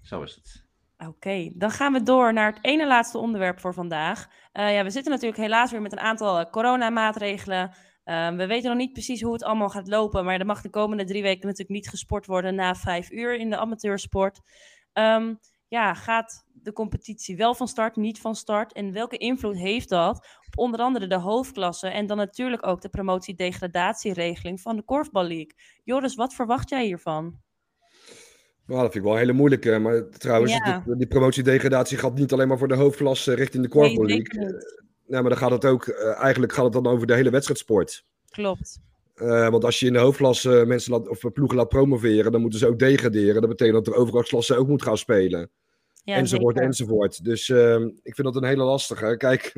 Zo 0.02 0.22
is 0.22 0.36
het. 0.36 0.68
Oké, 0.98 1.10
okay, 1.10 1.54
dan 1.56 1.72
gaan 1.72 1.94
we 1.94 2.04
door 2.04 2.34
naar 2.34 2.54
het 2.54 2.64
ene 2.66 2.88
laatste 2.88 3.18
onderwerp 3.18 3.60
voor 3.60 3.74
vandaag. 3.74 4.28
Uh, 4.54 4.74
ja, 4.74 4.84
we 4.84 4.90
zitten 4.90 5.12
natuurlijk 5.12 5.42
helaas 5.42 5.72
weer 5.72 5.82
met 5.82 5.92
een 5.92 6.00
aantal 6.00 6.40
uh, 6.40 6.46
coronamaatregelen. 6.52 7.76
Uh, 8.06 8.30
we 8.30 8.48
weten 8.48 8.70
nog 8.70 8.78
niet 8.78 8.94
precies 8.94 9.22
hoe 9.22 9.34
het 9.34 9.44
allemaal 9.44 9.70
gaat 9.70 9.88
lopen, 9.88 10.26
maar 10.26 10.40
er 10.40 10.46
mag 10.46 10.62
de 10.62 10.70
komende 10.70 11.04
drie 11.06 11.22
weken 11.22 11.48
natuurlijk 11.48 11.70
niet 11.70 11.90
gesport 11.90 12.26
worden 12.26 12.56
na 12.56 12.76
vijf 12.76 13.12
uur 13.12 13.36
in 13.36 13.50
de 13.50 13.58
amateursport. 13.58 14.40
Um, 14.94 15.40
ja, 15.68 15.94
gaat 15.94 16.46
de 16.54 16.74
competitie 16.74 17.38
wel 17.38 17.56
van 17.56 17.68
start, 17.68 17.96
niet 17.96 18.20
van 18.20 18.36
start? 18.36 18.74
En 18.74 18.92
welke 18.92 19.18
invloed 19.18 19.58
heeft 19.58 19.90
dat 19.90 20.40
op 20.48 20.58
onder 20.58 20.80
andere 20.80 21.08
de 21.08 21.16
hoofdklasse 21.16 21.88
en 21.88 22.08
dan 22.08 22.18
natuurlijk 22.18 22.68
ook 22.68 22.82
de 22.82 22.90
promotie-degradatieregeling 22.90 24.62
van 24.62 24.76
de 24.76 24.84
Korfbal 24.84 25.24
League? 25.24 25.56
Joris, 25.84 26.16
wat 26.16 26.34
verwacht 26.34 26.70
jij 26.70 26.86
hiervan? 26.86 27.42
Nou, 28.70 28.82
dat 28.82 28.92
vind 28.92 28.96
ik 28.96 29.10
wel 29.10 29.12
een 29.14 29.26
hele 29.26 29.34
moeilijke. 29.34 29.80
Maar 29.80 30.10
trouwens, 30.10 30.52
ja. 30.52 30.84
die, 30.86 30.96
die 30.96 31.08
promotie-degradatie 31.08 31.98
gaat 31.98 32.16
niet 32.16 32.34
alleen 32.34 32.48
maar 32.48 32.58
voor 32.58 32.68
de 32.68 32.76
hoofdklasse 32.76 33.34
richting 33.34 33.64
de 33.64 33.70
Korfbal 33.70 34.04
nee, 34.04 34.18
League. 34.18 34.62
Nee, 35.08 35.22
maar 35.22 35.30
dan 35.30 35.38
gaat 35.40 35.52
het 35.52 35.66
ook, 35.66 35.88
uh, 35.88 36.22
eigenlijk 36.22 36.54
gaat 36.54 36.64
het 36.64 36.74
dan 36.74 36.88
over 36.88 37.08
de 37.08 37.14
hele 37.14 37.30
wedstrijdsport. 37.30 38.06
Klopt. 38.30 38.80
Uh, 39.16 39.50
want 39.50 39.66
als 39.66 39.80
je 39.80 39.86
in 39.86 39.94
de 39.94 40.00
hoofdklasse 40.00 40.64
mensen 40.68 40.92
laat, 40.92 41.08
of 41.08 41.20
ploegen 41.34 41.58
laat 41.58 41.70
promoveren, 41.70 42.32
dan 42.32 42.42
moeten 42.42 42.60
ze 42.60 42.68
ook 42.68 42.80
degraderen. 42.80 43.42
Dat 43.42 43.50
betekent 43.50 43.86
dat 43.86 43.94
de 43.94 44.00
overgangsklasse 44.00 44.56
ook 44.56 44.68
moet 44.68 44.84
gaan 44.84 44.98
spelen. 44.98 45.50
Ja, 46.04 46.16
enzovoort, 46.16 46.54
zeker. 46.54 46.70
enzovoort. 46.70 47.24
Dus 47.24 47.48
uh, 47.48 47.76
ik 48.04 48.16
vind 48.16 48.24
dat 48.24 48.36
een 48.36 48.48
hele 48.48 48.64
lastige. 48.64 49.18
Kijk, 49.18 49.54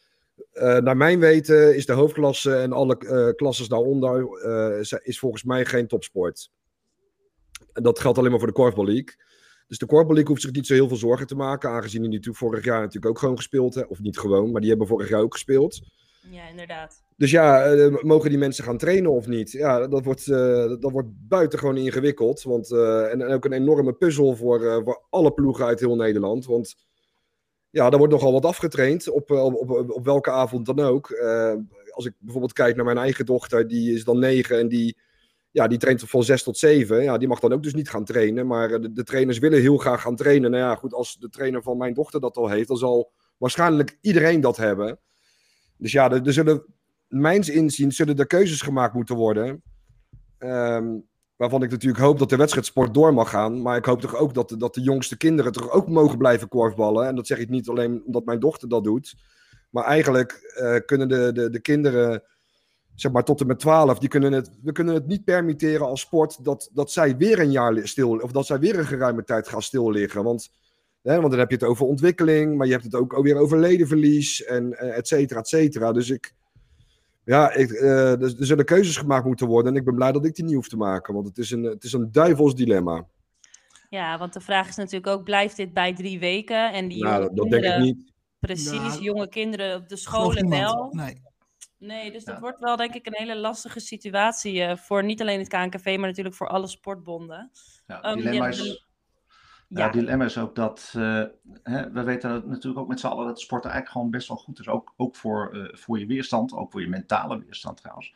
naar 0.84 0.96
mijn 0.96 1.20
weten 1.20 1.76
is 1.76 1.86
de 1.86 1.92
hoofdklasse 1.92 2.56
en 2.56 2.72
alle 2.72 2.96
klasses 3.36 3.68
daaronder 3.68 4.28
is 5.02 5.18
volgens 5.18 5.44
mij 5.44 5.64
geen 5.64 5.86
topsport. 5.86 6.50
En 7.78 7.84
dat 7.84 7.98
geldt 7.98 8.18
alleen 8.18 8.30
maar 8.30 8.38
voor 8.38 8.48
de 8.48 8.54
Korfbal 8.54 8.84
League. 8.84 9.14
Dus 9.66 9.78
de 9.78 9.86
Korfbal 9.86 10.14
League 10.14 10.30
hoeft 10.30 10.42
zich 10.42 10.52
niet 10.52 10.66
zo 10.66 10.74
heel 10.74 10.88
veel 10.88 10.96
zorgen 10.96 11.26
te 11.26 11.34
maken. 11.34 11.70
Aangezien 11.70 12.00
die 12.00 12.10
natuurlijk 12.10 12.38
vorig 12.38 12.64
jaar 12.64 12.80
natuurlijk 12.80 13.06
ook 13.06 13.18
gewoon 13.18 13.36
gespeeld 13.36 13.74
hebben. 13.74 13.92
Of 13.92 14.00
niet 14.00 14.18
gewoon, 14.18 14.50
maar 14.50 14.60
die 14.60 14.70
hebben 14.70 14.86
vorig 14.86 15.08
jaar 15.08 15.20
ook 15.20 15.32
gespeeld. 15.32 15.80
Ja, 16.30 16.48
inderdaad. 16.48 17.02
Dus 17.16 17.30
ja, 17.30 17.74
uh, 17.74 18.02
mogen 18.02 18.30
die 18.30 18.38
mensen 18.38 18.64
gaan 18.64 18.78
trainen 18.78 19.10
of 19.10 19.26
niet? 19.26 19.50
Ja, 19.50 19.86
dat 19.86 20.04
wordt, 20.04 20.26
uh, 20.26 20.36
dat 20.80 20.92
wordt 20.92 21.08
buitengewoon 21.28 21.76
ingewikkeld. 21.76 22.42
Want, 22.42 22.70
uh, 22.70 23.12
en, 23.12 23.22
en, 23.22 23.32
ook 23.32 23.44
een 23.44 23.52
enorme 23.52 23.92
puzzel 23.92 24.36
voor, 24.36 24.82
voor 24.84 25.06
alle 25.10 25.32
ploegen 25.32 25.64
uit 25.64 25.80
heel 25.80 25.96
Nederland. 25.96 26.46
Want 26.46 26.76
ja, 27.70 27.90
er 27.90 27.98
wordt 27.98 28.12
nogal 28.12 28.32
wat 28.32 28.44
afgetraind. 28.44 29.10
Op, 29.10 29.30
op, 29.30 29.54
op, 29.54 29.90
op 29.90 30.04
welke 30.04 30.30
avond 30.30 30.66
dan 30.66 30.80
ook. 30.80 31.10
als 31.90 32.06
ik 32.06 32.14
bijvoorbeeld 32.18 32.52
kijk 32.52 32.76
naar 32.76 32.84
mijn 32.84 32.98
eigen 32.98 33.26
dochter, 33.26 33.68
die 33.68 33.92
is 33.92 34.04
dan 34.04 34.18
negen 34.18 34.58
en 34.58 34.68
die 34.68 34.96
ja, 35.50 35.66
die 35.66 35.78
traint 35.78 36.02
van 36.02 36.24
6 36.24 36.42
tot 36.42 36.58
7. 36.58 37.02
Ja, 37.02 37.18
die 37.18 37.28
mag 37.28 37.40
dan 37.40 37.52
ook 37.52 37.62
dus 37.62 37.74
niet 37.74 37.90
gaan 37.90 38.04
trainen. 38.04 38.46
Maar 38.46 38.80
de, 38.80 38.92
de, 38.92 39.04
trainers 39.04 39.38
willen 39.38 39.60
heel 39.60 39.76
graag 39.76 40.02
gaan 40.02 40.16
trainen. 40.16 40.50
Nou 40.50 40.62
ja, 40.62 40.74
goed, 40.74 40.94
als 40.94 41.16
de 41.18 41.28
trainer 41.28 41.62
van 41.62 41.76
mijn 41.76 41.94
dochter 41.94 42.20
dat 42.20 42.36
al 42.36 42.48
heeft, 42.48 42.68
dan 42.68 42.76
zal 42.76 43.12
waarschijnlijk 43.36 43.98
iedereen 44.00 44.40
dat 44.40 44.56
hebben. 44.56 44.98
Dus 45.76 45.92
ja, 45.92 46.10
er, 46.10 46.32
zullen, 46.32 46.64
mijns 47.08 47.48
inzien, 47.48 47.92
zullen 47.92 48.16
er 48.16 48.26
keuzes 48.26 48.62
gemaakt 48.62 48.94
moeten 48.94 49.16
worden. 49.16 49.62
Um, 50.38 51.06
waarvan 51.36 51.62
ik 51.62 51.70
natuurlijk 51.70 52.02
hoop 52.02 52.18
dat 52.18 52.30
de 52.30 52.36
wedstrijdsport 52.36 52.94
door 52.94 53.14
mag 53.14 53.30
gaan. 53.30 53.62
Maar 53.62 53.76
ik 53.76 53.84
hoop 53.84 54.00
toch 54.00 54.16
ook 54.16 54.34
dat, 54.34 54.54
dat 54.58 54.74
de 54.74 54.80
jongste 54.80 55.16
kinderen 55.16 55.52
toch 55.52 55.70
ook 55.70 55.88
mogen 55.88 56.18
blijven 56.18 56.48
korfballen. 56.48 57.06
En 57.06 57.14
dat 57.14 57.26
zeg 57.26 57.38
ik 57.38 57.48
niet 57.48 57.68
alleen 57.68 58.02
omdat 58.06 58.24
mijn 58.24 58.40
dochter 58.40 58.68
dat 58.68 58.84
doet. 58.84 59.14
Maar 59.70 59.84
eigenlijk 59.84 60.54
uh, 60.60 60.76
kunnen 60.86 61.08
de, 61.08 61.32
de, 61.32 61.50
de 61.50 61.60
kinderen 61.60 62.22
zeg 63.00 63.12
maar 63.12 63.24
tot 63.24 63.40
en 63.40 63.46
met 63.46 63.58
12, 63.58 63.98
die 63.98 64.08
kunnen 64.08 64.32
het, 64.32 64.50
we 64.62 64.72
kunnen 64.72 64.94
het 64.94 65.06
niet 65.06 65.24
permitteren 65.24 65.86
als 65.86 66.00
sport 66.00 66.44
dat, 66.44 66.70
dat 66.72 66.92
zij 66.92 67.16
weer 67.16 67.38
een 67.38 67.50
jaar 67.50 67.88
stil, 67.88 68.10
of 68.10 68.32
dat 68.32 68.46
zij 68.46 68.58
weer 68.58 68.78
een 68.78 68.86
geruime 68.86 69.24
tijd 69.24 69.48
gaan 69.48 69.62
stil 69.62 69.90
liggen. 69.90 70.24
Want, 70.24 70.50
hè, 71.02 71.16
want 71.16 71.30
dan 71.30 71.38
heb 71.38 71.50
je 71.50 71.56
het 71.56 71.64
over 71.64 71.86
ontwikkeling, 71.86 72.56
maar 72.56 72.66
je 72.66 72.72
hebt 72.72 72.84
het 72.84 72.94
ook 72.94 73.22
weer 73.22 73.36
over 73.36 73.58
ledenverlies 73.58 74.44
en 74.44 74.78
et 74.78 75.08
cetera, 75.08 75.40
et 75.40 75.48
cetera. 75.48 75.92
Dus 75.92 76.10
ik, 76.10 76.34
ja, 77.24 77.52
ik, 77.52 77.70
uh, 77.70 78.12
er, 78.12 78.22
er 78.22 78.46
zullen 78.46 78.64
keuzes 78.64 78.96
gemaakt 78.96 79.26
moeten 79.26 79.46
worden 79.46 79.72
en 79.72 79.78
ik 79.78 79.84
ben 79.84 79.94
blij 79.94 80.12
dat 80.12 80.24
ik 80.24 80.34
die 80.34 80.44
niet 80.44 80.54
hoef 80.54 80.68
te 80.68 80.76
maken, 80.76 81.14
want 81.14 81.26
het 81.26 81.38
is 81.38 81.50
een, 81.50 81.62
het 81.62 81.84
is 81.84 81.92
een 81.92 82.12
duivels 82.12 82.54
dilemma. 82.54 83.06
Ja, 83.88 84.18
want 84.18 84.32
de 84.32 84.40
vraag 84.40 84.68
is 84.68 84.76
natuurlijk 84.76 85.06
ook, 85.06 85.24
blijft 85.24 85.56
dit 85.56 85.72
bij 85.72 85.94
drie 85.94 86.18
weken? 86.18 86.72
En 86.72 86.88
die 86.88 87.02
nou, 87.02 87.34
dat 87.34 87.50
denk 87.50 87.64
ik 87.64 87.78
niet. 87.78 88.12
Precies, 88.38 88.70
nou, 88.70 89.00
jonge 89.02 89.28
kinderen 89.28 89.76
op 89.76 89.88
de 89.88 89.96
scholen 89.96 90.48
wel. 90.48 90.88
Nee. 90.92 91.27
Nee, 91.78 92.12
dus 92.12 92.24
dat 92.24 92.38
wordt 92.38 92.60
wel 92.60 92.76
denk 92.76 92.94
ik 92.94 93.06
een 93.06 93.16
hele 93.16 93.36
lastige 93.36 93.80
situatie 93.80 94.54
uh, 94.54 94.76
voor 94.76 95.04
niet 95.04 95.20
alleen 95.20 95.38
het 95.38 95.48
KNKV, 95.48 95.96
maar 95.98 96.08
natuurlijk 96.08 96.36
voor 96.36 96.48
alle 96.48 96.66
sportbonden. 96.66 97.50
Ja, 97.86 98.10
um, 98.10 98.16
dilemma, 98.16 98.48
is, 98.48 98.86
ja. 99.68 99.84
ja, 99.84 99.90
dilemma 99.90 100.24
is 100.24 100.38
ook 100.38 100.54
dat, 100.54 100.92
uh, 100.96 101.24
hè, 101.62 101.90
we 101.90 102.02
weten 102.02 102.48
natuurlijk 102.48 102.78
ook 102.78 102.88
met 102.88 103.00
z'n 103.00 103.06
allen 103.06 103.26
dat 103.26 103.40
sporten 103.40 103.70
eigenlijk 103.70 103.98
gewoon 103.98 104.10
best 104.10 104.28
wel 104.28 104.36
goed 104.36 104.58
is. 104.60 104.68
Ook, 104.68 104.94
ook 104.96 105.16
voor, 105.16 105.56
uh, 105.56 105.68
voor 105.72 105.98
je 105.98 106.06
weerstand, 106.06 106.52
ook 106.52 106.72
voor 106.72 106.80
je 106.80 106.88
mentale 106.88 107.38
weerstand 107.38 107.76
trouwens. 107.76 108.14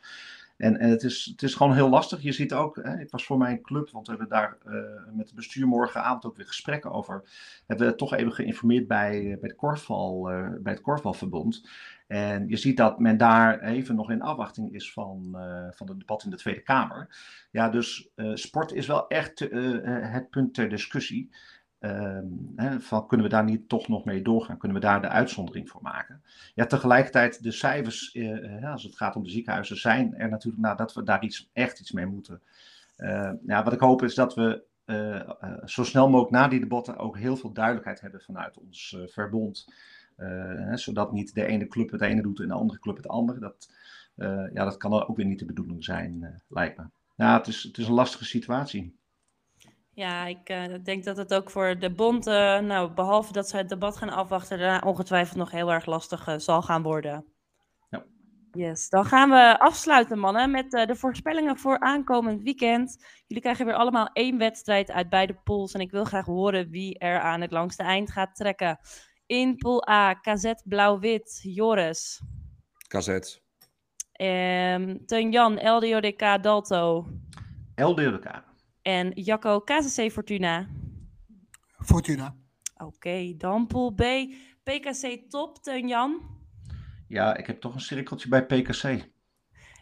En, 0.62 0.78
en 0.78 0.90
het, 0.90 1.02
is, 1.02 1.24
het 1.24 1.42
is 1.42 1.54
gewoon 1.54 1.74
heel 1.74 1.88
lastig. 1.88 2.22
Je 2.22 2.32
ziet 2.32 2.52
ook, 2.52 2.76
hè, 2.82 3.00
ik 3.00 3.10
was 3.10 3.24
voor 3.24 3.38
mijn 3.38 3.62
club, 3.62 3.90
want 3.90 4.06
we 4.06 4.12
hebben 4.12 4.30
daar 4.30 4.56
uh, 4.66 4.74
met 5.14 5.26
het 5.26 5.34
bestuur 5.34 5.66
morgenavond 5.66 6.24
ook 6.24 6.36
weer 6.36 6.46
gesprekken 6.46 6.92
over. 6.92 7.24
Hebben 7.66 7.86
we 7.86 7.94
toch 7.94 8.14
even 8.14 8.32
geïnformeerd 8.32 8.86
bij, 8.86 9.38
bij, 9.40 9.48
de 9.48 9.54
Korfbal, 9.54 10.32
uh, 10.32 10.48
bij 10.60 10.72
het 10.72 10.80
Korfbalverbond. 10.80 11.68
En 12.06 12.48
je 12.48 12.56
ziet 12.56 12.76
dat 12.76 12.98
men 12.98 13.16
daar 13.16 13.60
even 13.60 13.94
nog 13.94 14.10
in 14.10 14.22
afwachting 14.22 14.74
is 14.74 14.92
van, 14.92 15.36
van 15.70 15.88
het 15.88 15.98
debat 15.98 16.24
in 16.24 16.30
de 16.30 16.36
Tweede 16.36 16.62
Kamer. 16.62 17.16
Ja, 17.50 17.68
dus 17.68 18.08
sport 18.34 18.72
is 18.72 18.86
wel 18.86 19.08
echt 19.08 19.38
het 19.84 20.30
punt 20.30 20.54
ter 20.54 20.68
discussie. 20.68 21.30
Ehm, 21.83 22.26
hè, 22.57 22.80
van 22.80 23.07
kunnen 23.07 23.26
we 23.26 23.33
daar 23.33 23.45
niet 23.45 23.68
toch 23.68 23.89
nog 23.89 24.05
mee 24.05 24.22
doorgaan? 24.22 24.59
Kunnen 24.59 24.80
we 24.80 24.87
daar 24.87 25.01
de 25.01 25.09
uitzondering 25.09 25.68
voor 25.68 25.83
maken? 25.83 26.22
Ja, 26.55 26.66
tegelijkertijd, 26.66 27.43
de 27.43 27.51
cijfers, 27.51 28.14
uh, 28.14 28.70
als 28.72 28.83
het 28.83 28.97
gaat 28.97 29.16
om 29.16 29.22
de 29.22 29.30
ziekenhuizen, 29.30 29.76
zijn 29.76 30.14
er 30.14 30.28
natuurlijk 30.28 30.62
nou, 30.62 30.76
dat 30.76 30.95
we 30.95 31.03
daar 31.03 31.22
iets, 31.22 31.51
echt 31.53 31.80
iets 31.80 31.93
mee 31.93 32.07
moeten. 32.07 32.43
Ja, 33.47 33.64
wat 33.64 33.72
ik 33.72 33.80
hoop 33.80 34.03
is 34.03 34.14
dat 34.14 34.35
we 34.35 34.64
zo 35.64 35.85
snel 35.85 36.09
mogelijk 36.09 36.30
na 36.30 36.49
die 36.49 36.61
debatten 36.61 36.97
ook 36.97 37.18
heel 37.18 37.37
veel 37.37 37.53
duidelijkheid 37.53 38.01
hebben 38.01 38.20
vanuit 38.20 38.59
ons 38.59 38.97
verbond. 39.07 39.72
zodat 40.74 41.12
niet 41.12 41.35
de 41.35 41.47
ene 41.47 41.66
club 41.66 41.91
het 41.91 42.01
ene 42.01 42.22
doet 42.22 42.41
en 42.41 42.49
de 42.49 42.55
andere 42.55 42.78
club 42.80 42.97
het 42.97 43.09
andere. 43.09 43.41
Dat, 43.41 43.70
ja, 44.53 44.64
dat 44.64 44.76
kan 44.76 45.09
ook 45.09 45.16
weer 45.16 45.26
niet 45.26 45.39
de 45.39 45.45
bedoeling 45.45 45.85
zijn, 45.85 46.43
lijkt 46.49 46.78
me. 46.78 46.85
Het 47.16 47.47
is, 47.47 47.62
het 47.62 47.78
is 47.78 47.87
een 47.87 47.93
lastige 47.93 48.24
situatie. 48.24 48.97
Ja, 49.95 50.26
ik 50.26 50.51
uh, 50.51 50.64
denk 50.82 51.05
dat 51.05 51.16
het 51.16 51.34
ook 51.34 51.51
voor 51.51 51.78
de 51.78 51.90
bond, 51.90 52.26
uh, 52.26 52.59
nou, 52.59 52.93
behalve 52.93 53.32
dat 53.32 53.49
ze 53.49 53.57
het 53.57 53.68
debat 53.68 53.97
gaan 53.97 54.09
afwachten, 54.11 54.59
daarna 54.59 54.86
ongetwijfeld 54.86 55.38
nog 55.38 55.51
heel 55.51 55.72
erg 55.72 55.86
lastig 55.86 56.28
uh, 56.28 56.34
zal 56.38 56.62
gaan 56.62 56.82
worden. 56.82 57.24
Ja. 57.90 58.05
Yes, 58.53 58.88
dan 58.88 59.05
gaan 59.05 59.30
we 59.30 59.59
afsluiten, 59.59 60.18
mannen, 60.18 60.51
met 60.51 60.70
de 60.70 60.97
voorspellingen 60.97 61.59
voor 61.59 61.78
aankomend 61.78 62.43
weekend. 62.43 63.05
Jullie 63.26 63.43
krijgen 63.43 63.66
weer 63.66 63.74
allemaal 63.74 64.11
één 64.12 64.38
wedstrijd 64.38 64.90
uit 64.90 65.09
beide 65.09 65.40
pools 65.45 65.72
en 65.72 65.80
ik 65.80 65.90
wil 65.90 66.05
graag 66.05 66.26
horen 66.26 66.70
wie 66.70 66.99
er 66.99 67.20
aan 67.20 67.40
het 67.40 67.51
langste 67.51 67.82
eind 67.82 68.12
gaat 68.12 68.34
trekken. 68.34 68.78
In 69.26 69.57
pool 69.57 69.88
A, 69.88 70.14
KZ 70.14 70.53
Blauw-Wit, 70.64 71.40
Joris. 71.43 72.22
KZ. 72.88 73.09
Um, 73.09 75.07
Teun 75.07 75.30
Jan, 75.30 75.55
LDODK 75.55 76.43
Dalto. 76.43 77.07
LDODK. 77.74 78.51
En 78.83 79.11
Jacco, 79.14 79.61
KCC 79.61 80.11
Fortuna. 80.12 80.68
Fortuna. 81.78 82.37
Oké, 82.76 83.35
dan 83.37 83.66
pool 83.66 83.91
B. 83.91 84.03
PKC 84.62 85.24
Top, 85.28 85.59
Teun 85.62 85.89
Jan. 85.89 86.20
Ja, 87.09 87.37
ik 87.37 87.47
heb 87.47 87.61
toch 87.61 87.74
een 87.74 87.80
cirkeltje 87.80 88.28
bij 88.28 88.47
PKC. 88.47 89.11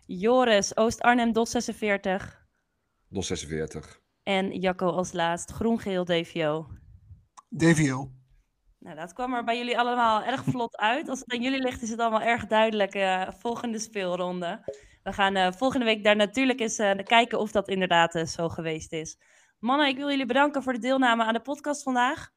Joris, 0.06 0.76
Oost-Arnhem, 0.76 1.32
DOS 1.32 1.50
46. 1.50 2.46
DOS 3.08 3.26
46. 3.26 4.00
En 4.22 4.60
Jacco 4.60 4.90
als 4.90 5.12
laatst, 5.12 5.50
Groen-Geel 5.50 6.04
DVO. 6.04 6.66
DVO. 7.48 8.10
Nou, 8.78 8.96
dat 8.96 9.12
kwam 9.12 9.34
er 9.34 9.44
bij 9.44 9.56
jullie 9.56 9.78
allemaal 9.78 10.22
erg 10.22 10.44
vlot 10.44 10.76
uit. 10.76 11.08
Als 11.08 11.18
het 11.18 11.32
aan 11.32 11.42
jullie 11.42 11.62
ligt, 11.62 11.82
is 11.82 11.90
het 11.90 12.00
allemaal 12.00 12.22
erg 12.22 12.46
duidelijk. 12.46 12.94
Uh, 12.94 13.28
volgende 13.30 13.78
speelronde. 13.78 14.64
We 15.02 15.12
gaan 15.12 15.36
uh, 15.36 15.52
volgende 15.52 15.84
week 15.84 16.04
daar 16.04 16.16
natuurlijk 16.16 16.60
eens 16.60 16.78
uh, 16.78 16.90
kijken 17.04 17.38
of 17.38 17.50
dat 17.50 17.68
inderdaad 17.68 18.28
zo 18.28 18.48
geweest 18.48 18.92
is. 18.92 19.18
Mannen, 19.58 19.88
ik 19.88 19.96
wil 19.96 20.10
jullie 20.10 20.26
bedanken 20.26 20.62
voor 20.62 20.72
de 20.72 20.78
deelname 20.78 21.24
aan 21.24 21.34
de 21.34 21.40
podcast 21.40 21.82
vandaag. 21.82 22.30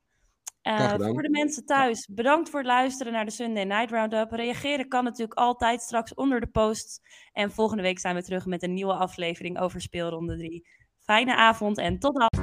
voor 0.98 1.22
de 1.22 1.30
mensen 1.30 1.66
thuis, 1.66 2.08
bedankt 2.08 2.50
voor 2.50 2.60
het 2.60 2.68
luisteren 2.68 3.14
naar 3.14 3.26
de 3.26 3.32
Sunday 3.32 3.64
Night 3.64 3.92
Roundup. 3.92 4.32
Reageren 4.32 4.88
kan 4.88 5.04
natuurlijk 5.04 5.40
altijd 5.40 5.82
straks 5.82 6.14
onder 6.14 6.40
de 6.40 6.48
posts. 6.48 7.00
En 7.32 7.52
volgende 7.52 7.84
week 7.84 8.00
zijn 8.00 8.16
we 8.16 8.24
terug 8.24 8.46
met 8.46 8.64
een 8.64 8.74
nieuwe 8.74 8.94
aflevering 8.94 9.60
over 9.60 9.82
speelronde 9.82 10.38
3. 10.38 10.68
Fijne 11.00 11.36
avond 11.36 11.78
en 11.78 12.00
tot 12.00 12.16
dan. 12.16 12.43